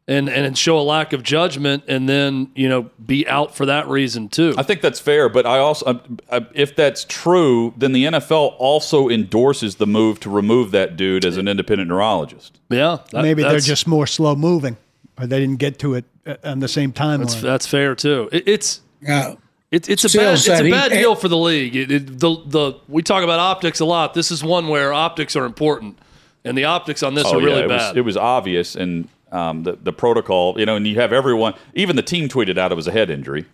and 0.09 0.27
and 0.27 0.57
show 0.57 0.79
a 0.79 0.81
lack 0.81 1.13
of 1.13 1.21
judgment 1.23 1.83
and 1.87 2.09
then, 2.09 2.49
you 2.55 2.67
know, 2.67 2.89
be 3.05 3.27
out 3.27 3.55
for 3.55 3.65
that 3.67 3.87
reason 3.87 4.27
too. 4.27 4.55
I 4.57 4.63
think 4.63 4.81
that's 4.81 4.99
fair, 4.99 5.29
but 5.29 5.45
I 5.45 5.59
also, 5.59 5.85
uh, 5.85 5.99
uh, 6.29 6.39
if 6.55 6.75
that's 6.75 7.05
true, 7.07 7.73
then 7.77 7.91
the 7.91 8.05
NFL 8.05 8.55
also 8.57 9.07
endorses 9.07 9.75
the 9.75 9.85
move 9.87 10.19
to 10.21 10.29
remove 10.29 10.71
that 10.71 10.97
dude 10.97 11.23
as 11.25 11.37
an 11.37 11.47
independent 11.47 11.89
neurologist. 11.89 12.59
yeah. 12.69 12.97
that- 13.11 13.21
Maybe 13.21 13.43
they're 13.43 13.59
just 13.59 13.87
more 13.87 14.07
slow 14.07 14.35
moving, 14.35 14.77
or 15.19 15.27
they 15.27 15.39
didn't 15.39 15.57
get 15.59 15.77
to 15.79 15.93
it 15.93 16.05
uh, 16.25 16.35
on 16.43 16.59
the 16.59 16.67
same 16.67 16.91
that's, 16.91 17.35
timeline. 17.35 17.41
that's 17.41 17.67
fair 17.67 17.93
too. 17.95 18.29
It, 18.31 18.47
it's 18.47 18.81
Yeah. 19.01 19.35
It, 19.71 19.87
it's 19.87 20.03
a 20.03 20.09
Still 20.09 20.23
bad, 20.23 20.33
it's 20.33 20.47
a 20.47 20.71
bad 20.71 20.89
deal 20.91 21.13
for 21.13 21.27
the 21.27 21.37
league. 21.37 21.75
It, 21.75 21.91
it, 21.91 22.19
the 22.19 22.35
the 22.47 22.73
we 22.87 23.03
talk 23.03 23.23
about 23.23 23.39
optics 23.39 23.79
a 23.79 23.85
lot. 23.85 24.15
This 24.15 24.31
is 24.31 24.43
one 24.43 24.67
where 24.67 24.91
optics 24.91 25.35
are 25.35 25.45
important, 25.45 25.99
and 26.43 26.57
the 26.57 26.65
optics 26.65 27.03
on 27.03 27.13
this 27.13 27.27
are 27.27 27.37
really 27.37 27.61
Oh, 27.61 27.65
it 27.65 27.67
bad. 27.69 27.89
Was, 27.89 27.97
it 27.97 28.01
was 28.01 28.17
obvious, 28.17 28.75
and 28.75 29.07
um, 29.31 29.63
the 29.63 29.77
the 29.81 29.93
protocol, 29.93 30.59
you 30.59 30.65
know, 30.65 30.75
and 30.75 30.87
you 30.87 30.95
have 30.95 31.13
everyone, 31.13 31.53
even 31.73 31.95
the 31.95 32.01
team 32.03 32.27
tweeted 32.27 32.57
out 32.57 32.71
it 32.71 32.75
was 32.75 32.87
a 32.87 32.91
head 32.91 33.09
injury 33.09 33.45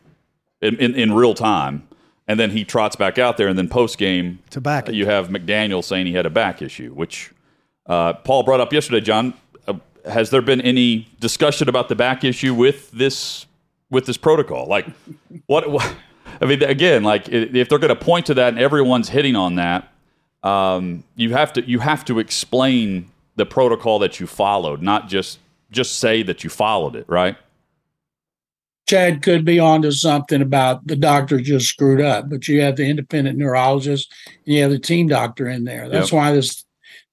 in, 0.62 0.76
in, 0.78 0.96
in 0.96 1.14
real 1.14 1.34
time, 1.34 1.88
and 2.28 2.40
then 2.40 2.52
he 2.52 2.64
trots 2.64 2.96
back 2.96 3.18
out 3.18 3.38
there, 3.38 3.48
and 3.48 3.58
then 3.58 3.68
post 3.68 3.98
game, 3.98 4.40
To 4.52 4.62
back 4.62 4.90
you 4.90 5.06
have 5.06 5.30
McDaniel 5.30 5.84
saying 5.84 6.06
he 6.08 6.14
had 6.14 6.26
a 6.26 6.30
back 6.30 6.62
issue, 6.62 6.94
which 6.94 7.32
uh, 7.88 8.14
Paul 8.14 8.44
brought 8.44 8.60
up 8.60 8.74
yesterday. 8.74 9.02
John, 9.02 9.34
uh, 9.68 9.76
has 10.06 10.30
there 10.30 10.42
been 10.42 10.62
any 10.62 11.08
discussion 11.20 11.70
about 11.70 11.90
the 11.90 11.96
back 11.96 12.24
issue 12.24 12.54
with 12.54 12.92
this 12.92 13.46
with 13.90 14.06
this 14.06 14.18
protocol? 14.18 14.68
Like, 14.68 14.88
what? 15.46 15.70
what 15.70 15.96
I 16.42 16.46
mean, 16.46 16.64
again, 16.64 17.04
like 17.04 17.30
if 17.30 17.70
they're 17.70 17.80
going 17.80 17.96
to 17.96 17.96
point 17.96 18.26
to 18.28 18.34
that 18.36 18.50
and 18.50 18.60
everyone's 18.60 19.10
hitting 19.10 19.36
on 19.36 19.56
that, 19.56 19.92
um, 20.44 21.04
you 21.16 21.32
have 21.34 21.54
to 21.54 21.68
you 21.68 21.80
have 21.80 22.06
to 22.06 22.20
explain 22.20 23.10
the 23.36 23.46
protocol 23.46 24.00
that 24.00 24.20
you 24.20 24.28
followed, 24.28 24.82
not 24.82 25.08
just 25.08 25.40
just 25.72 25.99
say 25.99 26.24
that 26.24 26.43
you 26.43 26.49
followed 26.49 26.95
it, 26.95 27.05
right? 27.07 27.36
Chad 28.88 29.24
could 29.24 29.43
be 29.45 29.59
onto 29.59 29.91
something 29.91 30.41
about 30.41 30.86
the 30.86 30.95
doctor 30.95 31.39
just 31.39 31.68
screwed 31.68 32.01
up, 32.01 32.30
but 32.30 32.47
you 32.47 32.61
have 32.61 32.76
the 32.76 32.86
independent 32.88 33.38
neurologist 33.38 34.13
and 34.45 34.55
you 34.55 34.61
have 34.61 34.70
the 34.72 34.78
team 34.80 35.07
doctor 35.07 35.47
in 35.49 35.63
there. 35.63 35.89
That's 35.89 36.11
Yep. 36.11 36.18
why 36.18 36.32
this 36.34 36.63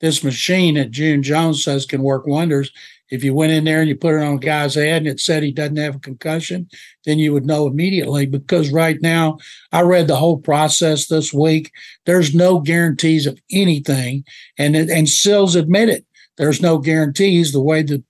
this 0.01 0.25
machine 0.25 0.75
that 0.75 0.91
June 0.91 1.23
Jones 1.23 1.63
says 1.63 1.87
can 1.87 2.03
work 2.03 2.27
wonders. 2.27 2.73
If 3.11 3.23
you 3.23 3.35
went 3.35 3.53
in 3.53 3.65
there 3.65 3.81
and 3.81 3.89
you 3.89 3.95
put 3.95 4.15
it 4.15 4.23
on 4.23 4.35
a 4.35 4.39
guy's 4.39 4.75
head 4.75 5.03
and 5.03 5.07
it 5.07 5.21
said 5.21 5.43
he 5.43 5.53
doesn't 5.53 5.77
have 5.77 5.95
a 5.97 6.01
concussion, 6.01 6.69
then 7.05 7.21
you 7.21 7.33
would 7.33 7.47
know 7.47 7.67
immediately. 7.69 8.27
Because 8.27 8.71
right 8.71 9.01
now, 9.01 9.39
I 9.71 9.83
read 9.83 10.09
the 10.09 10.17
whole 10.17 10.39
process 10.39 11.07
this 11.07 11.33
week. 11.33 11.71
There's 12.05 12.35
no 12.35 12.59
guarantees 12.59 13.27
of 13.27 13.39
anything, 13.51 14.25
and 14.59 14.75
it- 14.75 14.91
and 14.91 15.09
Sills 15.09 15.55
admitted 15.55 16.05
there's 16.37 16.61
no 16.61 16.79
guarantees. 16.79 17.53
The 17.53 17.63
way 17.63 17.83
the 17.83 18.03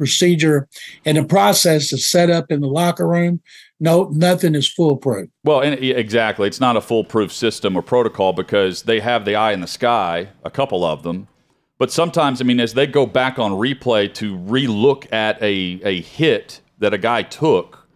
procedure 0.00 0.66
and 1.04 1.18
the 1.18 1.24
process 1.24 1.92
is 1.92 2.10
set 2.10 2.30
up 2.30 2.50
in 2.50 2.62
the 2.62 2.66
locker 2.66 3.06
room, 3.06 3.42
no, 3.80 4.08
nothing 4.14 4.54
is 4.54 4.66
foolproof. 4.66 5.28
Well, 5.44 5.60
and 5.60 5.78
exactly, 5.78 6.48
it's 6.48 6.58
not 6.58 6.78
a 6.78 6.80
foolproof 6.80 7.30
system 7.30 7.76
or 7.76 7.82
protocol 7.82 8.32
because 8.32 8.84
they 8.84 9.00
have 9.00 9.26
the 9.26 9.34
eye 9.34 9.52
in 9.52 9.60
the 9.60 9.66
sky, 9.66 10.30
a 10.42 10.50
couple 10.50 10.86
of 10.86 11.02
them. 11.02 11.28
But 11.78 11.92
sometimes, 11.92 12.40
I 12.40 12.44
mean, 12.44 12.60
as 12.60 12.72
they 12.72 12.86
go 12.86 13.04
back 13.04 13.38
on 13.38 13.52
replay 13.52 14.12
to 14.14 14.38
relook 14.38 15.12
at 15.12 15.40
a 15.42 15.80
a 15.84 16.00
hit 16.00 16.62
that 16.78 16.94
a 16.94 16.98
guy 16.98 17.22
took, 17.22 17.86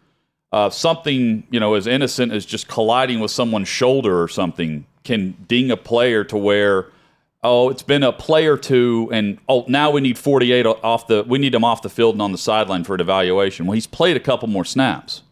uh, 0.52 0.68
something 0.68 1.46
you 1.50 1.58
know 1.58 1.72
as 1.72 1.86
innocent 1.86 2.32
as 2.32 2.44
just 2.44 2.68
colliding 2.68 3.20
with 3.20 3.30
someone's 3.30 3.68
shoulder 3.68 4.22
or 4.22 4.28
something 4.28 4.86
can 5.04 5.36
ding 5.48 5.70
a 5.70 5.76
player 5.76 6.22
to 6.24 6.36
where 6.36 6.90
oh 7.44 7.68
it's 7.68 7.82
been 7.82 8.02
a 8.02 8.12
play 8.12 8.46
or 8.46 8.56
two 8.56 9.08
and 9.12 9.38
oh 9.48 9.64
now 9.68 9.90
we 9.90 10.00
need 10.00 10.18
48 10.18 10.66
off 10.66 11.06
the 11.06 11.22
we 11.24 11.38
need 11.38 11.54
him 11.54 11.64
off 11.64 11.82
the 11.82 11.90
field 11.90 12.16
and 12.16 12.22
on 12.22 12.32
the 12.32 12.38
sideline 12.38 12.82
for 12.82 12.94
an 12.94 13.00
evaluation 13.00 13.66
well 13.66 13.74
he's 13.74 13.86
played 13.86 14.16
a 14.16 14.20
couple 14.20 14.48
more 14.48 14.64
snaps 14.64 15.22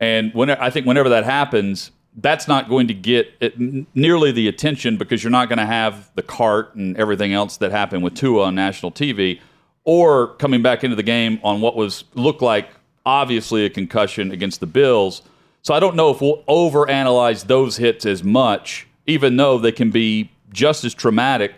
and 0.00 0.32
when 0.32 0.50
I 0.50 0.70
think 0.70 0.86
whenever 0.86 1.10
that 1.10 1.24
happens, 1.24 1.92
that's 2.16 2.48
not 2.48 2.68
going 2.68 2.88
to 2.88 2.94
get 2.94 3.54
nearly 3.94 4.32
the 4.32 4.48
attention 4.48 4.96
because 4.96 5.22
you're 5.22 5.30
not 5.30 5.48
going 5.48 5.58
to 5.58 5.66
have 5.66 6.10
the 6.14 6.22
cart 6.22 6.74
and 6.74 6.96
everything 6.96 7.34
else 7.34 7.58
that 7.58 7.70
happened 7.70 8.02
with 8.02 8.14
Tua 8.14 8.44
on 8.44 8.54
national 8.54 8.90
TV, 8.90 9.40
or 9.84 10.34
coming 10.36 10.62
back 10.62 10.82
into 10.82 10.96
the 10.96 11.02
game 11.02 11.38
on 11.44 11.60
what 11.60 11.76
was 11.76 12.04
looked 12.14 12.42
like 12.42 12.70
obviously 13.06 13.64
a 13.64 13.70
concussion 13.70 14.32
against 14.32 14.60
the 14.60 14.66
Bills. 14.66 15.22
So 15.62 15.74
I 15.74 15.80
don't 15.80 15.94
know 15.94 16.10
if 16.10 16.20
we'll 16.20 16.42
overanalyze 16.48 17.46
those 17.46 17.76
hits 17.76 18.06
as 18.06 18.24
much, 18.24 18.88
even 19.06 19.36
though 19.36 19.58
they 19.58 19.72
can 19.72 19.90
be 19.90 20.30
just 20.52 20.84
as 20.84 20.94
traumatic, 20.94 21.54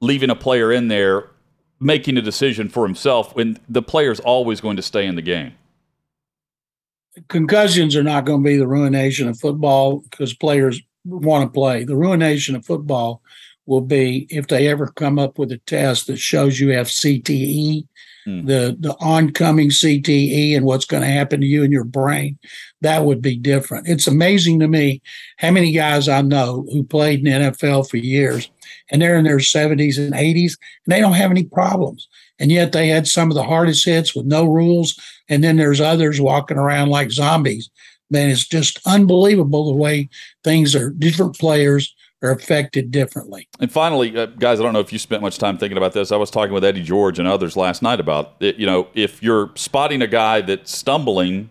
leaving 0.00 0.30
a 0.30 0.36
player 0.36 0.72
in 0.72 0.88
there 0.88 1.30
making 1.80 2.16
a 2.16 2.22
decision 2.22 2.68
for 2.68 2.86
himself 2.86 3.34
when 3.36 3.58
the 3.68 3.82
player's 3.82 4.20
always 4.20 4.60
going 4.60 4.76
to 4.76 4.82
stay 4.82 5.06
in 5.06 5.16
the 5.16 5.22
game. 5.22 5.52
concussions 7.28 7.94
are 7.94 8.02
not 8.02 8.24
going 8.24 8.42
to 8.42 8.48
be 8.48 8.56
the 8.56 8.66
ruination 8.66 9.28
of 9.28 9.38
football 9.38 10.00
because 10.10 10.34
players 10.34 10.80
want 11.04 11.44
to 11.44 11.52
play. 11.52 11.84
The 11.84 11.96
ruination 11.96 12.56
of 12.56 12.64
football 12.64 13.22
will 13.66 13.82
be 13.82 14.26
if 14.30 14.48
they 14.48 14.66
ever 14.68 14.88
come 14.88 15.18
up 15.18 15.38
with 15.38 15.52
a 15.52 15.58
test 15.58 16.06
that 16.06 16.16
shows 16.16 16.58
you 16.58 16.70
have 16.70 16.88
CTE, 16.88 17.86
Hmm. 18.24 18.46
the 18.46 18.76
the 18.78 18.96
oncoming 19.00 19.70
CTE, 19.70 20.56
and 20.56 20.64
what's 20.64 20.86
going 20.86 21.02
to 21.02 21.08
happen 21.08 21.40
to 21.40 21.46
you 21.46 21.62
and 21.62 21.72
your 21.72 21.84
brain. 21.84 22.38
That 22.80 23.04
would 23.04 23.22
be 23.22 23.36
different. 23.36 23.88
It's 23.88 24.06
amazing 24.06 24.60
to 24.60 24.68
me 24.68 25.02
how 25.38 25.50
many 25.50 25.72
guys 25.72 26.08
I 26.08 26.22
know 26.22 26.66
who 26.70 26.84
played 26.84 27.20
in 27.20 27.24
the 27.24 27.50
NFL 27.50 27.88
for 27.88 27.96
years, 27.96 28.50
and 28.90 29.00
they're 29.00 29.16
in 29.16 29.24
their 29.24 29.38
70s 29.38 29.98
and 29.98 30.14
80s, 30.14 30.56
and 30.84 30.94
they 30.94 31.00
don't 31.00 31.14
have 31.14 31.30
any 31.30 31.44
problems. 31.44 32.08
And 32.38 32.50
yet 32.50 32.72
they 32.72 32.88
had 32.88 33.06
some 33.06 33.30
of 33.30 33.36
the 33.36 33.44
hardest 33.44 33.84
hits 33.84 34.14
with 34.14 34.26
no 34.26 34.44
rules 34.44 34.98
and 35.28 35.42
then 35.42 35.56
there's 35.56 35.80
others 35.80 36.20
walking 36.20 36.58
around 36.58 36.90
like 36.90 37.10
zombies. 37.10 37.70
Man, 38.10 38.30
it's 38.30 38.46
just 38.46 38.80
unbelievable 38.86 39.66
the 39.66 39.78
way 39.78 40.08
things 40.42 40.74
are. 40.74 40.90
Different 40.90 41.38
players 41.38 41.94
are 42.24 42.32
affected 42.32 42.90
differently. 42.90 43.46
And 43.60 43.70
finally, 43.70 44.16
uh, 44.16 44.26
guys, 44.26 44.58
I 44.58 44.62
don't 44.62 44.72
know 44.72 44.80
if 44.80 44.92
you 44.92 44.98
spent 44.98 45.22
much 45.22 45.38
time 45.38 45.58
thinking 45.58 45.76
about 45.76 45.92
this. 45.92 46.10
I 46.10 46.16
was 46.16 46.30
talking 46.30 46.54
with 46.54 46.64
Eddie 46.64 46.82
George 46.82 47.18
and 47.18 47.28
others 47.28 47.56
last 47.56 47.82
night 47.82 48.00
about 48.00 48.34
it. 48.40 48.56
You 48.56 48.66
know, 48.66 48.88
if 48.94 49.22
you're 49.22 49.50
spotting 49.54 50.00
a 50.02 50.06
guy 50.06 50.40
that's 50.40 50.72
stumbling, 50.72 51.50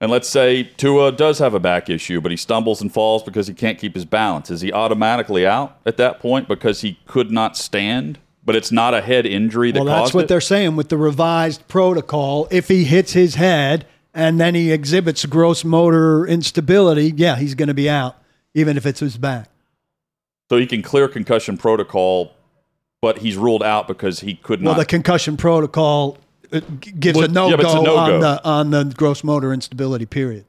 and 0.00 0.10
let's 0.10 0.28
say 0.28 0.62
Tua 0.62 1.12
does 1.12 1.38
have 1.40 1.54
a 1.54 1.60
back 1.60 1.90
issue, 1.90 2.20
but 2.20 2.30
he 2.30 2.36
stumbles 2.36 2.80
and 2.80 2.92
falls 2.92 3.22
because 3.22 3.48
he 3.48 3.54
can't 3.54 3.78
keep 3.78 3.94
his 3.94 4.04
balance, 4.04 4.50
is 4.50 4.60
he 4.60 4.72
automatically 4.72 5.46
out 5.46 5.76
at 5.84 5.96
that 5.96 6.20
point 6.20 6.48
because 6.48 6.80
he 6.82 6.98
could 7.06 7.30
not 7.30 7.56
stand? 7.56 8.18
But 8.44 8.56
it's 8.56 8.72
not 8.72 8.92
a 8.92 9.00
head 9.00 9.24
injury 9.24 9.70
that 9.70 9.84
Well, 9.84 10.02
that's 10.02 10.12
what 10.12 10.24
it? 10.24 10.28
they're 10.28 10.40
saying 10.40 10.74
with 10.74 10.88
the 10.88 10.96
revised 10.96 11.66
protocol. 11.68 12.48
If 12.50 12.66
he 12.66 12.82
hits 12.82 13.12
his 13.12 13.36
head 13.36 13.86
and 14.12 14.40
then 14.40 14.56
he 14.56 14.72
exhibits 14.72 15.24
gross 15.26 15.62
motor 15.62 16.26
instability, 16.26 17.12
yeah, 17.16 17.36
he's 17.36 17.54
going 17.54 17.68
to 17.68 17.74
be 17.74 17.88
out, 17.88 18.16
even 18.52 18.76
if 18.76 18.84
it's 18.84 18.98
his 18.98 19.16
back. 19.16 19.48
So 20.52 20.58
he 20.58 20.66
can 20.66 20.82
clear 20.82 21.08
concussion 21.08 21.56
protocol, 21.56 22.34
but 23.00 23.16
he's 23.20 23.38
ruled 23.38 23.62
out 23.62 23.88
because 23.88 24.20
he 24.20 24.34
could 24.34 24.60
not. 24.60 24.72
Well, 24.72 24.78
the 24.80 24.84
concussion 24.84 25.38
protocol 25.38 26.18
uh, 26.52 26.60
gives 26.78 27.16
Well, 27.16 27.24
a 27.24 27.32
no 27.32 27.48
yeah, 27.48 27.56
but 27.56 27.64
it's 27.64 27.72
a 27.74 27.78
go 27.78 27.96
on 27.96 28.20
the 28.20 28.44
on 28.44 28.70
the 28.70 28.84
gross 28.94 29.24
motor 29.24 29.54
instability 29.54 30.04
period. 30.04 30.44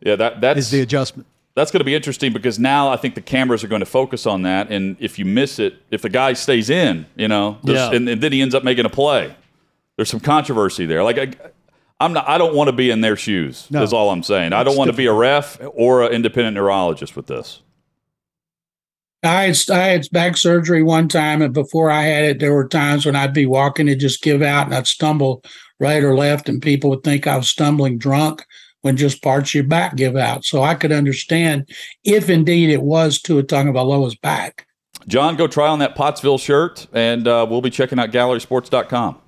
yeah, 0.00 0.16
that 0.16 0.40
that's 0.40 0.70
the 0.70 0.80
adjustment? 0.80 1.26
that's 1.54 1.70
going 1.70 1.80
to 1.80 1.84
be 1.84 1.94
interesting 1.94 2.32
because 2.32 2.58
now 2.58 2.88
I 2.88 2.96
think 2.96 3.14
the 3.14 3.20
cameras 3.20 3.62
are 3.62 3.68
going 3.68 3.80
to 3.80 3.84
focus 4.00 4.24
on 4.24 4.40
that. 4.44 4.70
And 4.70 4.96
if 5.00 5.18
you 5.18 5.26
miss 5.26 5.58
it, 5.58 5.74
if 5.90 6.00
the 6.00 6.08
guy 6.08 6.32
stays 6.32 6.70
in, 6.70 7.04
you 7.14 7.28
know, 7.28 7.58
Yeah. 7.62 7.90
and, 7.90 8.08
and 8.08 8.22
then 8.22 8.32
he 8.32 8.40
ends 8.40 8.54
up 8.54 8.64
making 8.64 8.86
a 8.86 8.88
play, 8.88 9.36
there's 9.96 10.08
some 10.08 10.20
controversy 10.20 10.86
there. 10.86 11.04
Like 11.04 11.18
I, 11.18 11.34
I'm 12.00 12.14
not, 12.14 12.26
I 12.26 12.38
don't 12.38 12.54
want 12.54 12.68
to 12.68 12.72
be 12.72 12.90
in 12.90 13.02
their 13.02 13.16
shoes. 13.16 13.66
No. 13.70 13.82
Is 13.82 13.92
all 13.92 14.08
I'm 14.08 14.22
saying. 14.22 14.54
I 14.54 14.64
don't 14.64 14.68
It's 14.72 14.78
want 14.78 14.90
to 14.92 14.96
be 14.96 15.04
a 15.04 15.12
ref 15.12 15.58
or 15.74 16.04
an 16.04 16.12
independent 16.12 16.54
neurologist 16.54 17.16
with 17.16 17.26
this. 17.26 17.60
I 19.22 19.44
had 19.44 19.58
I 19.70 19.78
had 19.78 20.10
back 20.12 20.36
surgery 20.36 20.82
one 20.82 21.08
time, 21.08 21.42
and 21.42 21.52
before 21.52 21.90
I 21.90 22.02
had 22.02 22.24
it, 22.24 22.38
there 22.40 22.54
were 22.54 22.66
times 22.66 23.04
when 23.04 23.16
I'd 23.16 23.34
be 23.34 23.46
walking 23.46 23.88
and 23.88 24.00
just 24.00 24.22
give 24.22 24.42
out, 24.42 24.66
and 24.66 24.74
I'd 24.74 24.86
stumble 24.86 25.42
right 25.78 26.02
or 26.02 26.16
left, 26.16 26.48
and 26.48 26.62
people 26.62 26.90
would 26.90 27.04
think 27.04 27.26
I 27.26 27.36
was 27.36 27.48
stumbling 27.48 27.98
drunk 27.98 28.44
when 28.82 28.96
just 28.96 29.22
parts 29.22 29.50
of 29.50 29.54
your 29.54 29.64
back 29.64 29.96
give 29.96 30.16
out. 30.16 30.44
So 30.44 30.62
I 30.62 30.74
could 30.74 30.92
understand 30.92 31.68
if 32.04 32.30
indeed 32.30 32.70
it 32.70 32.82
was 32.82 33.20
to 33.22 33.38
a 33.38 33.42
tongue 33.42 33.66
Tua 33.66 33.74
Tagovailoa's 33.74 34.16
back. 34.16 34.66
John, 35.06 35.36
go 35.36 35.46
try 35.46 35.68
on 35.68 35.78
that 35.80 35.94
Pottsville 35.94 36.38
shirt, 36.38 36.86
and 36.92 37.26
uh, 37.26 37.46
we'll 37.48 37.62
be 37.62 37.70
checking 37.70 37.98
out 37.98 38.10
GallerySports.com. 38.10 39.18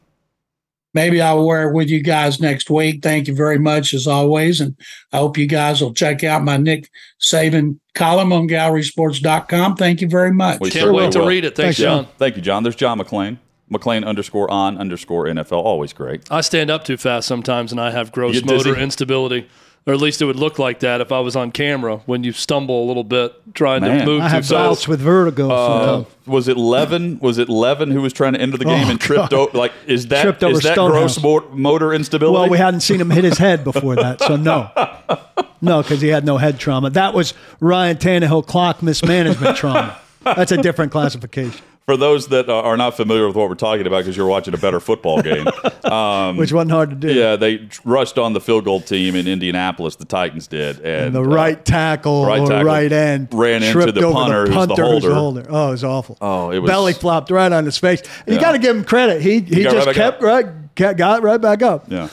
Maybe 0.94 1.20
I'll 1.22 1.46
wear 1.46 1.68
it 1.68 1.74
with 1.74 1.88
you 1.88 2.02
guys 2.02 2.40
next 2.40 2.68
week. 2.70 3.02
Thank 3.02 3.26
you 3.28 3.34
very 3.34 3.58
much, 3.58 3.94
as 3.94 4.06
always. 4.06 4.60
And 4.60 4.76
I 5.12 5.18
hope 5.18 5.38
you 5.38 5.46
guys 5.46 5.80
will 5.80 5.94
check 5.94 6.22
out 6.22 6.44
my 6.44 6.56
Nick 6.58 6.90
Saban 7.20 7.78
column 7.94 8.32
on 8.32 8.46
gallerysports.com. 8.48 9.76
Thank 9.76 10.00
you 10.00 10.08
very 10.08 10.32
much. 10.32 10.60
We 10.60 10.70
Can't 10.70 10.82
certainly 10.84 11.02
wait 11.04 11.12
to 11.12 11.20
will. 11.20 11.26
read 11.26 11.44
it. 11.44 11.56
Thanks, 11.56 11.78
John. 11.78 12.06
Thank 12.18 12.36
you, 12.36 12.42
John. 12.42 12.62
There's 12.62 12.76
John 12.76 12.98
McClain. 12.98 13.38
McClain 13.72 14.04
underscore 14.04 14.50
on 14.50 14.76
underscore 14.76 15.26
NFL. 15.26 15.52
Always 15.52 15.94
great. 15.94 16.30
I 16.30 16.42
stand 16.42 16.70
up 16.70 16.84
too 16.84 16.98
fast 16.98 17.26
sometimes, 17.26 17.72
and 17.72 17.80
I 17.80 17.90
have 17.90 18.12
gross 18.12 18.34
You 18.34 18.42
get 18.42 18.48
dizzy? 18.50 18.68
motor 18.70 18.80
instability, 18.80 19.48
or 19.86 19.92
at 19.94 20.00
least 20.00 20.22
it 20.22 20.26
would 20.26 20.36
look 20.36 20.58
like 20.58 20.80
that 20.80 21.00
if 21.00 21.10
I 21.10 21.20
was 21.20 21.34
on 21.34 21.50
camera. 21.50 21.96
When 22.06 22.22
you 22.24 22.32
stumble 22.32 22.84
a 22.84 22.86
little 22.86 23.04
bit 23.04 23.34
trying 23.54 23.80
Man. 23.82 23.98
to 24.00 24.04
move 24.06 24.22
I 24.22 24.28
too 24.28 24.34
have 24.34 24.42
fast. 24.44 24.50
bouts 24.50 24.88
with 24.88 25.00
vertigo. 25.00 25.50
Uh, 25.50 26.04
was 26.26 26.46
it 26.48 26.56
Levin? 26.56 27.18
Was 27.20 27.38
it 27.38 27.48
Levin 27.48 27.90
who 27.90 28.00
was 28.00 28.12
trying 28.12 28.34
to 28.34 28.40
enter 28.40 28.56
the 28.56 28.64
game 28.64 28.86
Oh, 28.86 28.90
and 28.90 29.00
tripped 29.00 29.32
over? 29.32 29.56
Like, 29.58 29.72
is 29.86 30.06
that 30.08 30.22
Tripped 30.22 30.44
over 30.44 30.54
is 30.54 30.62
that 30.62 30.76
gross 30.76 31.20
mo- 31.22 31.48
motor 31.52 31.92
instability? 31.92 32.40
Well, 32.40 32.48
we 32.48 32.58
hadn't 32.58 32.80
seen 32.80 33.00
him 33.00 33.10
hit 33.10 33.24
his 33.24 33.38
head 33.38 33.64
before 33.64 33.96
that, 33.96 34.20
so 34.20 34.36
no. 34.36 34.70
No, 35.64 35.80
because 35.80 36.00
he 36.00 36.08
had 36.08 36.24
no 36.24 36.38
head 36.38 36.58
trauma. 36.58 36.90
That 36.90 37.14
was 37.14 37.34
Ryan 37.60 37.96
Tannehill 37.96 38.44
clock 38.48 38.82
mismanagement 38.82 39.56
trauma. 39.56 39.96
That's 40.24 40.50
a 40.50 40.56
different 40.56 40.90
classification. 40.90 41.60
For 41.86 41.96
those 41.96 42.28
that 42.28 42.48
are 42.48 42.76
not 42.76 42.96
familiar 42.96 43.26
with 43.26 43.34
what 43.34 43.48
we're 43.48 43.56
talking 43.56 43.86
about, 43.88 43.98
because 43.98 44.16
you're 44.16 44.28
watching 44.28 44.54
a 44.54 44.56
better 44.56 44.78
football 44.78 45.20
game, 45.20 45.44
which 46.36 46.52
wasn't 46.52 46.70
hard 46.70 46.90
to 46.90 46.96
do. 46.96 47.12
yeah, 47.12 47.34
they 47.34 47.68
rushed 47.84 48.18
on 48.18 48.34
the 48.34 48.40
field 48.40 48.64
goal 48.64 48.80
team 48.80 49.16
in 49.16 49.26
Indianapolis. 49.26 49.96
The 49.96 50.04
Titans 50.04 50.46
did, 50.46 50.76
and, 50.76 51.06
And 51.06 51.14
the 51.14 51.20
uh, 51.22 51.24
right 51.24 51.62
tackle 51.64 52.24
right 52.24 52.40
or 52.40 52.46
tackle 52.46 52.64
right 52.66 52.92
end 52.92 53.28
ran 53.32 53.64
into 53.64 53.90
the 53.90 54.00
punter, 54.12 54.46
the 54.46 54.52
who's 54.54 54.66
the 54.68 54.74
punter 54.74 54.92
who's 54.92 55.02
the 55.02 55.14
holder. 55.14 55.40
holder. 55.42 55.46
Oh, 55.50 55.68
it 55.68 55.70
was 55.72 55.84
awful. 55.84 56.18
Oh, 56.20 56.50
it 56.50 56.60
was- 56.60 56.70
belly 56.70 56.92
flopped 56.92 57.30
right 57.32 57.50
on 57.50 57.64
his 57.64 57.78
face. 57.78 58.00
You 58.28 58.34
Yeah. 58.34 58.40
got 58.40 58.52
to 58.52 58.58
give 58.60 58.76
him 58.76 58.84
credit. 58.84 59.20
He 59.20 59.40
he 59.40 59.64
got 59.64 59.72
just 59.72 59.86
right 59.88 59.96
kept 59.96 60.22
up. 60.22 60.22
right 60.22 60.96
got 60.96 61.22
right 61.22 61.40
back 61.40 61.62
up. 61.62 61.86
yeah, 61.90 62.08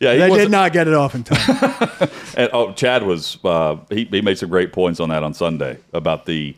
yeah. 0.00 0.14
He 0.14 0.18
They 0.18 0.30
did 0.30 0.50
not 0.50 0.72
get 0.72 0.88
it 0.88 0.94
off 0.94 1.14
in 1.14 1.22
time. 1.24 2.08
And, 2.34 2.48
oh, 2.54 2.72
Chad 2.72 3.02
was 3.04 3.38
uh, 3.44 3.76
he, 3.90 4.04
he 4.06 4.20
made 4.22 4.36
some 4.38 4.48
great 4.48 4.72
points 4.72 4.98
on 5.00 5.10
that 5.10 5.22
on 5.22 5.32
Sunday 5.34 5.78
about 5.92 6.26
the 6.26 6.56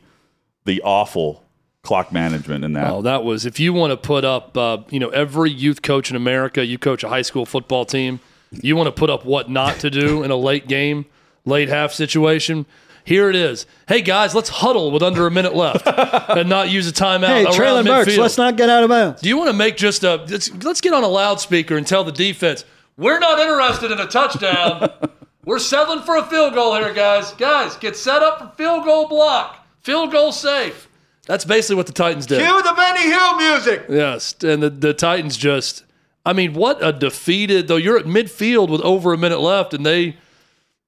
the 0.65 0.81
awful 0.83 1.43
clock 1.85 2.11
management 2.11 2.64
in 2.64 2.72
that. 2.72 2.91
Oh, 2.91 3.03
that 3.03 3.22
was 3.22 3.47
if 3.47 3.61
you 3.61 3.72
want 3.72 3.93
to 3.93 3.97
put 3.97 4.24
up, 4.24 4.57
uh, 4.57 4.78
you 4.91 4.99
know, 4.99 5.11
every 5.11 5.51
youth 5.51 5.82
coach 5.82 6.11
in 6.11 6.16
America, 6.16 6.64
you 6.64 6.78
coach 6.78 7.05
a 7.05 7.09
high 7.09 7.22
school 7.22 7.47
football 7.47 7.85
team, 7.85 8.18
you 8.51 8.74
want 8.74 8.89
to 8.89 8.93
put 8.93 9.11
up 9.11 9.24
what 9.24 9.49
not 9.49 9.78
to 9.80 9.91
do 9.91 10.22
in 10.24 10.30
a 10.32 10.37
late 10.37 10.66
game, 10.66 11.07
late 11.45 11.68
half 11.68 11.93
situation. 11.93 12.66
Here 13.05 13.28
it 13.28 13.37
is. 13.37 13.66
Hey 13.87 14.01
guys, 14.01 14.35
let's 14.35 14.49
huddle 14.49 14.91
with 14.91 15.03
under 15.03 15.26
a 15.26 15.30
minute 15.30 15.55
left 15.55 15.87
and 16.30 16.49
not 16.49 16.70
use 16.70 16.89
a 16.89 16.93
timeout. 16.93 17.26
hey, 17.26 17.45
around 17.45 17.53
Treylon 17.53 17.85
Burks, 17.85 18.16
let's 18.16 18.39
not 18.39 18.57
get 18.57 18.70
out 18.70 18.82
of 18.82 18.89
bounds. 18.89 19.20
Do 19.20 19.28
you 19.28 19.37
want 19.37 19.51
to 19.51 19.57
make 19.57 19.76
just 19.76 20.03
a 20.05 20.16
let's, 20.16 20.51
let's 20.64 20.80
get 20.80 20.95
on 20.95 21.05
a 21.05 21.09
loudspeaker 21.09 21.76
and 21.76 21.87
tell 21.87 22.03
the 22.03 22.12
defense 22.12 22.64
we're 22.97 23.18
not 23.18 23.39
interested 23.39 23.91
in 23.91 23.99
a 23.99 24.07
touchdown. 24.07 24.89
we're 25.45 25.59
settling 25.59 26.01
for 26.01 26.16
a 26.16 26.24
field 26.24 26.55
goal 26.55 26.74
here, 26.76 26.95
guys. 26.95 27.32
Guys, 27.32 27.76
get 27.76 27.97
set 27.97 28.22
up 28.22 28.39
for 28.39 28.57
field 28.57 28.85
goal 28.85 29.09
block, 29.09 29.66
field 29.82 30.11
goal 30.12 30.32
safe. 30.32 30.89
That's 31.27 31.45
basically 31.45 31.77
what 31.77 31.87
the 31.87 31.93
Titans 31.93 32.27
did. 32.27 32.41
Cue 32.41 32.62
the 32.62 32.75
Benny 32.77 33.03
Hill 33.11 33.37
music. 33.37 33.87
Yes, 33.89 34.35
and 34.43 34.62
the, 34.62 34.70
the 34.70 34.93
Titans 34.95 35.37
just, 35.37 35.85
I 36.27 36.33
mean, 36.33 36.53
what 36.55 36.85
a 36.85 36.93
defeated, 36.93 37.66
though 37.68 37.77
you're 37.77 37.99
at 37.99 38.05
midfield 38.05 38.68
with 38.68 38.81
over 38.83 39.12
a 39.12 39.18
minute 39.18 39.41
left, 39.41 39.72
and 39.75 39.85
they 39.87 40.16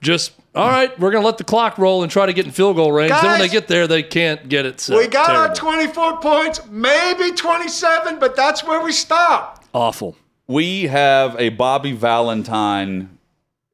just, 0.03 0.32
all 0.55 0.68
right, 0.68 0.97
we're 1.01 1.11
going 1.11 1.22
to 1.22 1.26
let 1.26 1.39
the 1.39 1.45
clock 1.45 1.78
roll 1.78 2.03
and 2.03 2.12
try 2.12 2.26
to 2.26 2.32
get 2.34 2.45
in 2.45 2.53
field 2.53 2.76
goal 2.76 2.93
range. 2.93 3.11
then 3.12 3.24
when 3.24 3.39
they 3.41 3.49
get 3.49 3.66
there, 3.66 3.87
they 3.87 4.03
can't 4.03 4.49
get 4.49 4.66
it 4.66 4.78
set. 4.80 4.99
We 4.99 5.07
got 5.09 5.30
our 5.34 5.55
24 5.55 6.20
points, 6.20 6.61
maybe 6.68 7.32
27, 7.32 8.18
but 8.18 8.37
that's 8.37 8.62
where 8.62 8.82
we 8.84 8.93
stop. 8.93 9.64
Awful. 9.72 10.16
we 10.47 10.84
have 10.84 11.34
a 11.39 11.49
Bobby 11.51 11.93
Valentine 11.93 13.18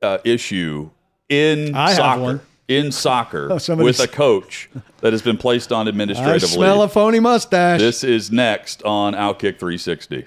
uh, 0.00 0.18
issue 0.24 0.90
in 1.28 1.74
I 1.74 1.88
have 1.90 1.96
soccer. 1.96 2.40
In 2.76 2.92
soccer, 2.92 3.48
Oh, 3.50 3.76
with 3.76 4.00
a 4.00 4.08
coach 4.08 4.68
that 5.00 5.12
has 5.12 5.22
been 5.22 5.36
placed 5.36 5.72
on 5.72 5.88
administrative 5.88 6.44
I 6.44 6.46
smell 6.46 6.80
leave. 6.80 6.90
a 6.90 6.92
phony 6.92 7.20
mustache. 7.20 7.80
This 7.80 8.02
is 8.04 8.30
next 8.30 8.82
on 8.84 9.14
Outkick 9.14 9.58
360. 9.58 10.26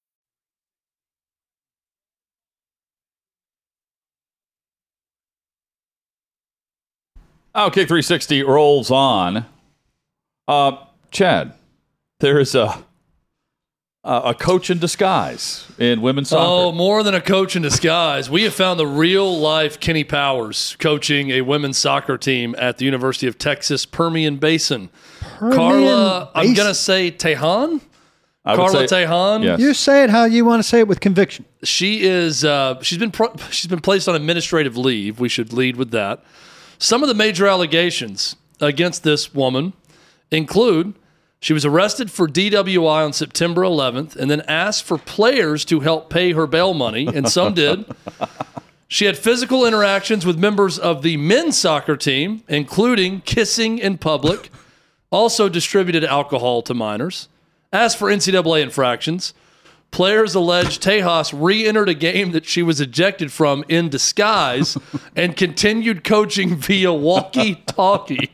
Outkick 7.55 7.87
360 7.87 8.43
rolls 8.43 8.89
on. 8.91 9.45
Uh, 10.47 10.77
Chad, 11.11 11.53
there 12.19 12.39
is 12.39 12.55
a 12.55 12.83
a 14.03 14.21
a 14.25 14.33
coach 14.33 14.69
in 14.69 14.79
disguise 14.79 15.67
in 15.77 16.01
women's 16.01 16.29
soccer. 16.29 16.43
Oh, 16.43 16.71
more 16.71 17.03
than 17.03 17.13
a 17.13 17.21
coach 17.21 17.55
in 17.55 17.61
disguise. 17.61 18.29
We 18.29 18.43
have 18.43 18.53
found 18.53 18.79
the 18.79 18.87
real 18.87 19.37
life 19.39 19.79
Kenny 19.79 20.03
Powers 20.03 20.75
coaching 20.79 21.29
a 21.31 21.41
women's 21.41 21.77
soccer 21.77 22.17
team 22.17 22.55
at 22.57 22.77
the 22.77 22.85
University 22.85 23.27
of 23.27 23.37
Texas 23.37 23.85
Permian 23.85 24.37
Basin. 24.37 24.89
Carla, 25.37 26.31
I'm 26.33 26.53
going 26.53 26.67
to 26.67 26.73
say 26.73 27.11
Tejan. 27.11 27.81
I 28.43 28.51
would 28.53 28.57
Carla 28.57 28.87
say- 28.87 29.03
Tejan. 29.05 29.43
Yes. 29.43 29.59
you 29.59 29.73
say 29.75 30.03
it 30.03 30.09
how 30.09 30.25
you 30.25 30.45
want 30.45 30.63
to 30.63 30.67
say 30.67 30.79
it 30.79 30.87
with 30.87 30.99
conviction. 30.99 31.45
she 31.63 32.01
is 32.03 32.43
uh, 32.43 32.81
she's 32.81 32.97
been 32.97 33.11
pro- 33.11 33.35
she's 33.51 33.67
been 33.69 33.81
placed 33.81 34.07
on 34.07 34.15
administrative 34.15 34.75
leave. 34.77 35.19
We 35.19 35.29
should 35.29 35.53
lead 35.53 35.75
with 35.75 35.91
that. 35.91 36.23
Some 36.81 37.03
of 37.03 37.09
the 37.09 37.13
major 37.13 37.45
allegations 37.45 38.35
against 38.59 39.03
this 39.03 39.35
woman 39.35 39.73
include 40.31 40.95
she 41.39 41.53
was 41.53 41.63
arrested 41.63 42.09
for 42.09 42.27
DWI 42.27 43.05
on 43.05 43.13
September 43.13 43.61
11th 43.61 44.15
and 44.15 44.31
then 44.31 44.41
asked 44.47 44.83
for 44.85 44.97
players 44.97 45.63
to 45.65 45.81
help 45.81 46.09
pay 46.09 46.31
her 46.31 46.47
bail 46.47 46.73
money, 46.73 47.05
and 47.05 47.29
some 47.29 47.53
did. 47.53 47.85
She 48.87 49.05
had 49.05 49.17
physical 49.17 49.65
interactions 49.65 50.25
with 50.25 50.37
members 50.37 50.77
of 50.77 51.01
the 51.01 51.15
men's 51.15 51.57
soccer 51.57 51.95
team, 51.95 52.43
including 52.49 53.21
kissing 53.21 53.77
in 53.77 53.97
public, 53.97 54.49
also 55.09 55.47
distributed 55.47 56.03
alcohol 56.03 56.61
to 56.63 56.73
minors. 56.73 57.29
As 57.71 57.95
for 57.95 58.09
NCAA 58.09 58.61
infractions, 58.61 59.33
Players 59.91 60.33
allege 60.35 60.79
Tejas 60.79 61.33
re 61.35 61.67
entered 61.67 61.89
a 61.89 61.93
game 61.93 62.31
that 62.31 62.45
she 62.45 62.63
was 62.63 62.79
ejected 62.79 63.31
from 63.31 63.63
in 63.67 63.89
disguise 63.89 64.77
and 65.15 65.35
continued 65.35 66.03
coaching 66.03 66.55
via 66.55 66.93
walkie 66.93 67.55
talkie. 67.67 68.31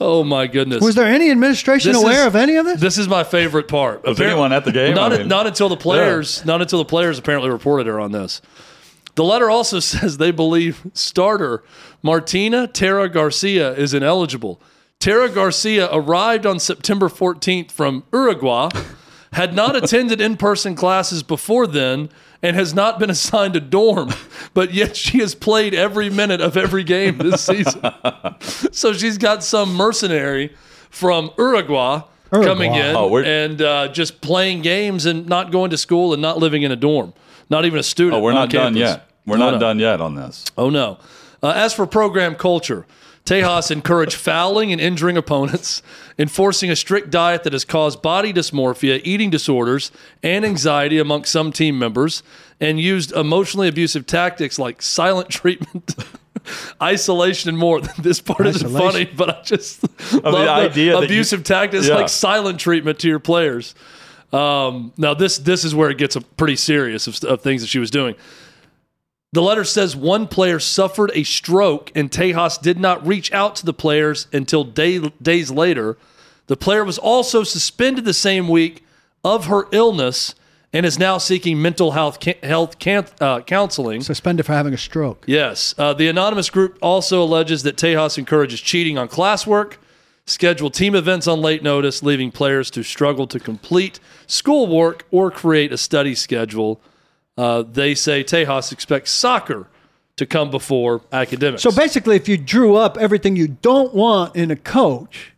Oh 0.00 0.24
my 0.24 0.46
goodness. 0.46 0.82
Was 0.82 0.94
there 0.96 1.06
any 1.06 1.30
administration 1.30 1.92
This 1.92 2.02
aware 2.02 2.22
is- 2.22 2.26
of 2.28 2.36
any 2.36 2.56
of 2.56 2.64
this? 2.64 2.80
This 2.80 2.98
is 2.98 3.08
my 3.08 3.22
favorite 3.24 3.68
part. 3.68 4.04
Was 4.04 4.18
Appar- 4.18 4.26
anyone 4.30 4.52
at 4.52 4.64
the 4.64 4.72
game? 4.72 4.94
Not, 4.94 5.12
I 5.12 5.18
mean- 5.18 5.28
not 5.28 5.46
until 5.46 5.68
the 5.68 5.76
players. 5.76 6.44
Not 6.44 6.60
until 6.62 6.78
the 6.78 6.84
players 6.86 7.18
apparently 7.18 7.50
reported 7.50 7.86
her 7.86 8.00
on 8.00 8.10
this. 8.12 8.40
The 9.14 9.24
letter 9.24 9.48
also 9.50 9.78
says 9.80 10.16
they 10.16 10.30
believe 10.30 10.80
starter 10.94 11.62
Martina 12.02 12.66
Terra 12.66 13.08
Garcia 13.08 13.74
is 13.74 13.94
ineligible. 13.94 14.60
Terra 14.98 15.28
Garcia 15.28 15.88
arrived 15.92 16.46
on 16.46 16.58
September 16.58 17.08
14th 17.08 17.70
from 17.70 18.04
Uruguay, 18.12 18.70
had 19.32 19.54
not 19.54 19.76
attended 19.76 20.20
in 20.20 20.36
person 20.36 20.74
classes 20.74 21.22
before 21.22 21.66
then, 21.66 22.08
and 22.42 22.56
has 22.56 22.74
not 22.74 22.98
been 22.98 23.08
assigned 23.10 23.54
a 23.56 23.60
dorm, 23.60 24.10
but 24.54 24.74
yet 24.74 24.96
she 24.96 25.18
has 25.18 25.34
played 25.34 25.74
every 25.74 26.10
minute 26.10 26.40
of 26.40 26.56
every 26.56 26.82
game 26.84 27.18
this 27.18 27.40
season. 27.42 27.80
so 28.72 28.92
she's 28.92 29.16
got 29.18 29.44
some 29.44 29.74
mercenary 29.74 30.52
from 30.90 31.30
Uruguay, 31.38 32.00
coming 32.30 32.74
in 32.74 32.96
Oh, 32.96 33.16
and 33.18 33.60
uh, 33.62 33.88
just 33.88 34.20
playing 34.20 34.62
games 34.62 35.06
and 35.06 35.26
not 35.26 35.52
going 35.52 35.70
to 35.70 35.78
school 35.78 36.12
and 36.12 36.20
not 36.22 36.38
living 36.38 36.62
in 36.62 36.72
a 36.72 36.76
dorm, 36.76 37.12
not 37.48 37.64
even 37.64 37.78
a 37.78 37.82
student. 37.82 38.14
Oh, 38.16 38.20
we're 38.20 38.30
on 38.30 38.36
not 38.36 38.50
done 38.50 38.76
yet. 38.76 39.08
We're 39.26 39.36
No, 39.36 39.46
not 39.50 39.54
no. 39.54 39.58
done 39.60 39.78
yet 39.78 40.00
on 40.00 40.14
this. 40.16 40.44
Oh 40.58 40.68
no. 40.70 40.98
Uh, 41.42 41.52
as 41.54 41.72
for 41.74 41.86
program 41.86 42.34
culture, 42.34 42.86
Tejas 43.24 43.70
encouraged 43.70 44.14
fouling 44.16 44.72
and 44.72 44.80
injuring 44.80 45.16
opponents, 45.16 45.80
enforcing 46.18 46.70
a 46.70 46.76
strict 46.76 47.10
diet 47.10 47.44
that 47.44 47.52
has 47.52 47.64
caused 47.64 48.02
body 48.02 48.32
dysmorphia, 48.32 49.00
eating 49.04 49.30
disorders, 49.30 49.92
and 50.22 50.44
anxiety 50.44 50.98
among 50.98 51.24
some 51.24 51.52
team 51.52 51.78
members, 51.78 52.22
and 52.60 52.80
used 52.80 53.12
emotionally 53.12 53.68
abusive 53.68 54.06
tactics 54.06 54.58
like 54.58 54.82
silent 54.82 55.28
treatment. 55.40 55.94
Isolation 56.82 57.48
and 57.50 57.58
more. 57.58 57.80
This 57.98 58.20
part 58.20 58.46
isn't 58.46 58.70
funny, 58.70 59.04
but 59.04 59.30
I 59.30 59.42
just 59.42 59.82
love 60.12 60.22
the, 60.24 60.50
idea 60.50 60.92
that 60.92 60.98
you- 61.00 61.04
abusive 61.04 61.44
tactics 61.44 61.86
Yeah. 61.86 61.94
like 61.94 62.08
silent 62.08 62.58
treatment 62.58 62.98
to 63.00 63.08
your 63.08 63.20
players. 63.20 63.74
Um, 64.32 64.92
now 64.96 65.12
this 65.14 65.38
this 65.38 65.62
is 65.64 65.74
where 65.74 65.90
it 65.90 65.98
gets 65.98 66.16
pretty 66.36 66.56
serious 66.56 67.06
of, 67.06 67.22
of 67.24 67.42
things 67.42 67.60
that 67.60 67.68
she 67.68 67.78
was 67.78 67.90
doing. 67.90 68.14
The 69.34 69.42
letter 69.42 69.64
says 69.64 69.96
one 69.96 70.28
player 70.28 70.58
suffered 70.60 71.10
a 71.14 71.22
stroke 71.22 71.90
and 71.94 72.10
Tejas 72.10 72.60
did 72.60 72.78
not 72.78 73.06
reach 73.06 73.32
out 73.32 73.56
to 73.56 73.64
the 73.64 73.72
players 73.72 74.26
until 74.30 74.62
day, 74.62 74.98
days 75.22 75.50
later. 75.50 75.96
The 76.48 76.56
player 76.56 76.84
was 76.84 76.98
also 76.98 77.42
suspended 77.42 78.04
the 78.04 78.12
same 78.12 78.46
week 78.46 78.84
of 79.24 79.46
her 79.46 79.68
illness 79.72 80.34
and 80.70 80.84
is 80.84 80.98
now 80.98 81.16
seeking 81.16 81.62
mental 81.62 81.92
health 81.92 82.20
ca- 82.20 82.38
health 82.42 82.78
can- 82.78 83.06
uh, 83.22 83.40
counseling. 83.40 84.02
Suspended 84.02 84.44
for 84.44 84.52
having 84.52 84.74
a 84.74 84.78
stroke. 84.78 85.24
Yes. 85.26 85.74
Uh, 85.78 85.94
the 85.94 86.08
anonymous 86.08 86.50
group 86.50 86.76
also 86.82 87.22
alleges 87.22 87.62
that 87.62 87.76
Tejas 87.76 88.18
encourages 88.18 88.60
cheating 88.60 88.98
on 88.98 89.08
classwork, 89.08 89.76
scheduled 90.26 90.74
team 90.74 90.94
events 90.94 91.26
on 91.26 91.40
late 91.40 91.62
notice, 91.62 92.02
leaving 92.02 92.30
players 92.30 92.70
to 92.70 92.82
struggle 92.82 93.26
to 93.28 93.40
complete 93.40 93.98
schoolwork 94.26 95.06
or 95.10 95.30
create 95.30 95.72
a 95.72 95.78
study 95.78 96.14
schedule. 96.14 96.82
Uh, 97.36 97.62
they 97.62 97.94
say 97.94 98.22
Tejas 98.22 98.72
expects 98.72 99.10
soccer 99.10 99.66
to 100.16 100.26
come 100.26 100.50
before 100.50 101.02
academics. 101.12 101.62
So 101.62 101.70
basically, 101.70 102.16
if 102.16 102.28
you 102.28 102.36
drew 102.36 102.76
up 102.76 102.98
everything 102.98 103.36
you 103.36 103.48
don't 103.48 103.94
want 103.94 104.36
in 104.36 104.50
a 104.50 104.56
coach, 104.56 105.32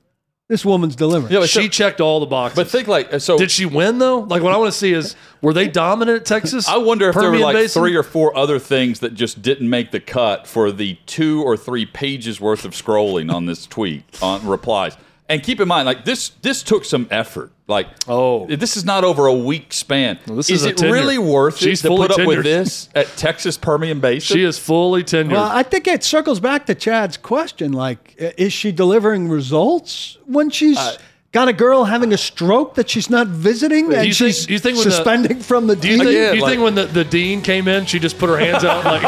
this 0.48 0.64
woman's 0.64 0.96
delivering. 0.96 1.32
Yeah, 1.32 1.40
but 1.40 1.48
she 1.48 1.62
so- 1.62 1.68
checked 1.68 2.00
all 2.00 2.20
the 2.20 2.26
boxes. 2.26 2.56
But 2.56 2.68
think 2.68 2.88
like 2.88 3.20
so. 3.20 3.38
did 3.38 3.50
she 3.50 3.64
win 3.64 3.98
though? 3.98 4.20
Like 4.20 4.42
what 4.42 4.52
I 4.52 4.56
want 4.56 4.72
to 4.72 4.78
see 4.78 4.92
is 4.92 5.16
were 5.40 5.52
they 5.52 5.68
dominant 5.68 6.20
at 6.20 6.26
Texas? 6.26 6.68
I 6.68 6.76
wonder 6.76 7.08
if 7.08 7.14
there 7.14 7.24
were 7.24 7.28
Permian 7.30 7.44
like 7.44 7.54
Basin? 7.54 7.80
three 7.80 7.96
or 7.96 8.02
four 8.02 8.36
other 8.36 8.58
things 8.58 9.00
that 9.00 9.14
just 9.14 9.40
didn't 9.40 9.70
make 9.70 9.90
the 9.90 10.00
cut 10.00 10.46
for 10.46 10.70
the 10.70 10.98
two 11.06 11.42
or 11.42 11.56
three 11.56 11.86
pages 11.86 12.40
worth 12.40 12.64
of 12.64 12.72
scrolling 12.72 13.32
on 13.32 13.46
this 13.46 13.66
tweet 13.66 14.04
on 14.20 14.46
replies. 14.46 14.96
And 15.28 15.42
keep 15.42 15.60
in 15.60 15.68
mind, 15.68 15.86
like 15.86 16.04
this, 16.04 16.30
this 16.42 16.62
took 16.62 16.84
some 16.84 17.08
effort. 17.10 17.50
Like, 17.66 17.86
Oh. 18.06 18.46
this 18.46 18.76
is 18.76 18.84
not 18.84 19.04
over 19.04 19.26
a 19.26 19.32
week 19.32 19.72
span. 19.72 20.18
this 20.26 20.50
is 20.50 20.60
is 20.60 20.66
a 20.66 20.68
it 20.70 20.76
tenure. 20.76 20.92
really 20.92 21.16
worth 21.18 21.56
She's 21.56 21.80
it 21.80 21.82
to 21.84 21.88
fully 21.88 22.08
put 22.08 22.20
up 22.20 22.26
with 22.26 22.42
this 22.44 22.90
at 22.94 23.06
Texas 23.16 23.56
Permian 23.56 24.00
Basin? 24.00 24.36
She 24.36 24.44
is 24.44 24.58
fully 24.58 25.02
tenured. 25.02 25.32
Well, 25.32 25.44
I 25.50 25.62
think 25.62 25.86
it 25.86 26.04
circles 26.04 26.40
back 26.40 26.66
to 26.66 26.74
Chad's 26.74 27.16
question. 27.16 27.72
Like, 27.72 28.14
is 28.18 28.52
she 28.52 28.70
delivering 28.70 29.30
results 29.30 30.18
when 30.26 30.50
she's 30.50 30.78
got 31.32 31.48
a 31.48 31.54
girl 31.54 31.84
having 31.84 32.12
a 32.12 32.18
stroke 32.18 32.74
that 32.74 32.90
she's 32.90 33.08
not 33.08 33.28
visiting 33.28 33.86
and 33.94 34.06
you 34.06 34.12
think- 34.12 34.34
she's 34.34 34.46
do 34.46 34.52
you 34.52 34.58
think 34.58 34.76
when 34.76 34.84
the- 34.84 34.90
suspending 34.90 35.40
from 35.40 35.66
the 35.66 35.74
do 35.74 35.88
you 35.88 35.96
think, 35.96 36.10
Again, 36.10 36.30
do 36.32 36.36
you 36.36 36.42
like- 36.42 36.50
think 36.52 36.62
when 36.62 36.74
the, 36.74 36.84
the 36.84 37.04
dean 37.04 37.40
came 37.40 37.66
in, 37.66 37.86
she 37.86 37.98
just 37.98 38.18
put 38.18 38.28
her 38.28 38.36
hands 38.36 38.62
out 38.62 38.84
like 38.84 39.02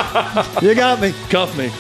you 0.63 0.75
got 0.75 0.99
me. 1.03 1.13
cuff 1.29 1.55
me? 1.59 1.71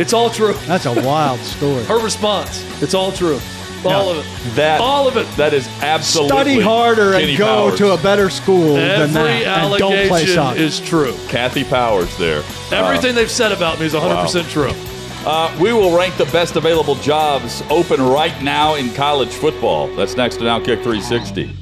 It's 0.00 0.12
all 0.12 0.30
true. 0.30 0.54
That's 0.66 0.86
a 0.86 0.94
wild 1.02 1.40
story. 1.40 1.82
Her 1.84 1.98
response. 1.98 2.64
It's 2.80 2.94
all 2.94 3.10
true. 3.12 3.40
All 3.84 4.10
of 4.10 4.18
it. 4.18 4.54
that 4.56 4.80
all 4.80 5.08
of 5.08 5.16
it. 5.16 5.26
That 5.36 5.52
is 5.54 5.66
absolutely 5.80 6.36
Study 6.36 6.60
harder 6.60 7.12
Kenny 7.12 7.30
and 7.30 7.38
go 7.38 7.68
Powers. 7.68 7.78
to 7.78 7.90
a 7.92 7.96
better 7.98 8.30
school 8.30 8.74
than 8.74 9.00
Every 9.00 9.12
that, 9.14 9.62
and 9.62 9.78
don't 9.78 9.92
play 9.92 10.04
allegation 10.22 10.34
soccer. 10.34 10.58
is 10.60 10.80
true. 10.80 11.14
Kathy 11.28 11.64
Powers 11.64 12.16
there. 12.18 12.42
Everything 12.70 13.14
they've 13.14 13.30
said 13.30 13.52
about 13.52 13.80
me 13.80 13.86
is 13.86 13.94
100% 13.94 14.48
true. 14.50 14.72
Uh, 15.24 15.56
we 15.60 15.72
will 15.72 15.96
rank 15.96 16.16
the 16.16 16.24
best 16.26 16.56
available 16.56 16.96
jobs 16.96 17.62
open 17.70 18.02
right 18.02 18.40
now 18.42 18.74
in 18.74 18.92
college 18.94 19.30
football. 19.30 19.86
That's 19.94 20.16
next 20.16 20.36
to 20.38 20.44
Now 20.44 20.58
Kick 20.58 20.80
360. 20.82 21.56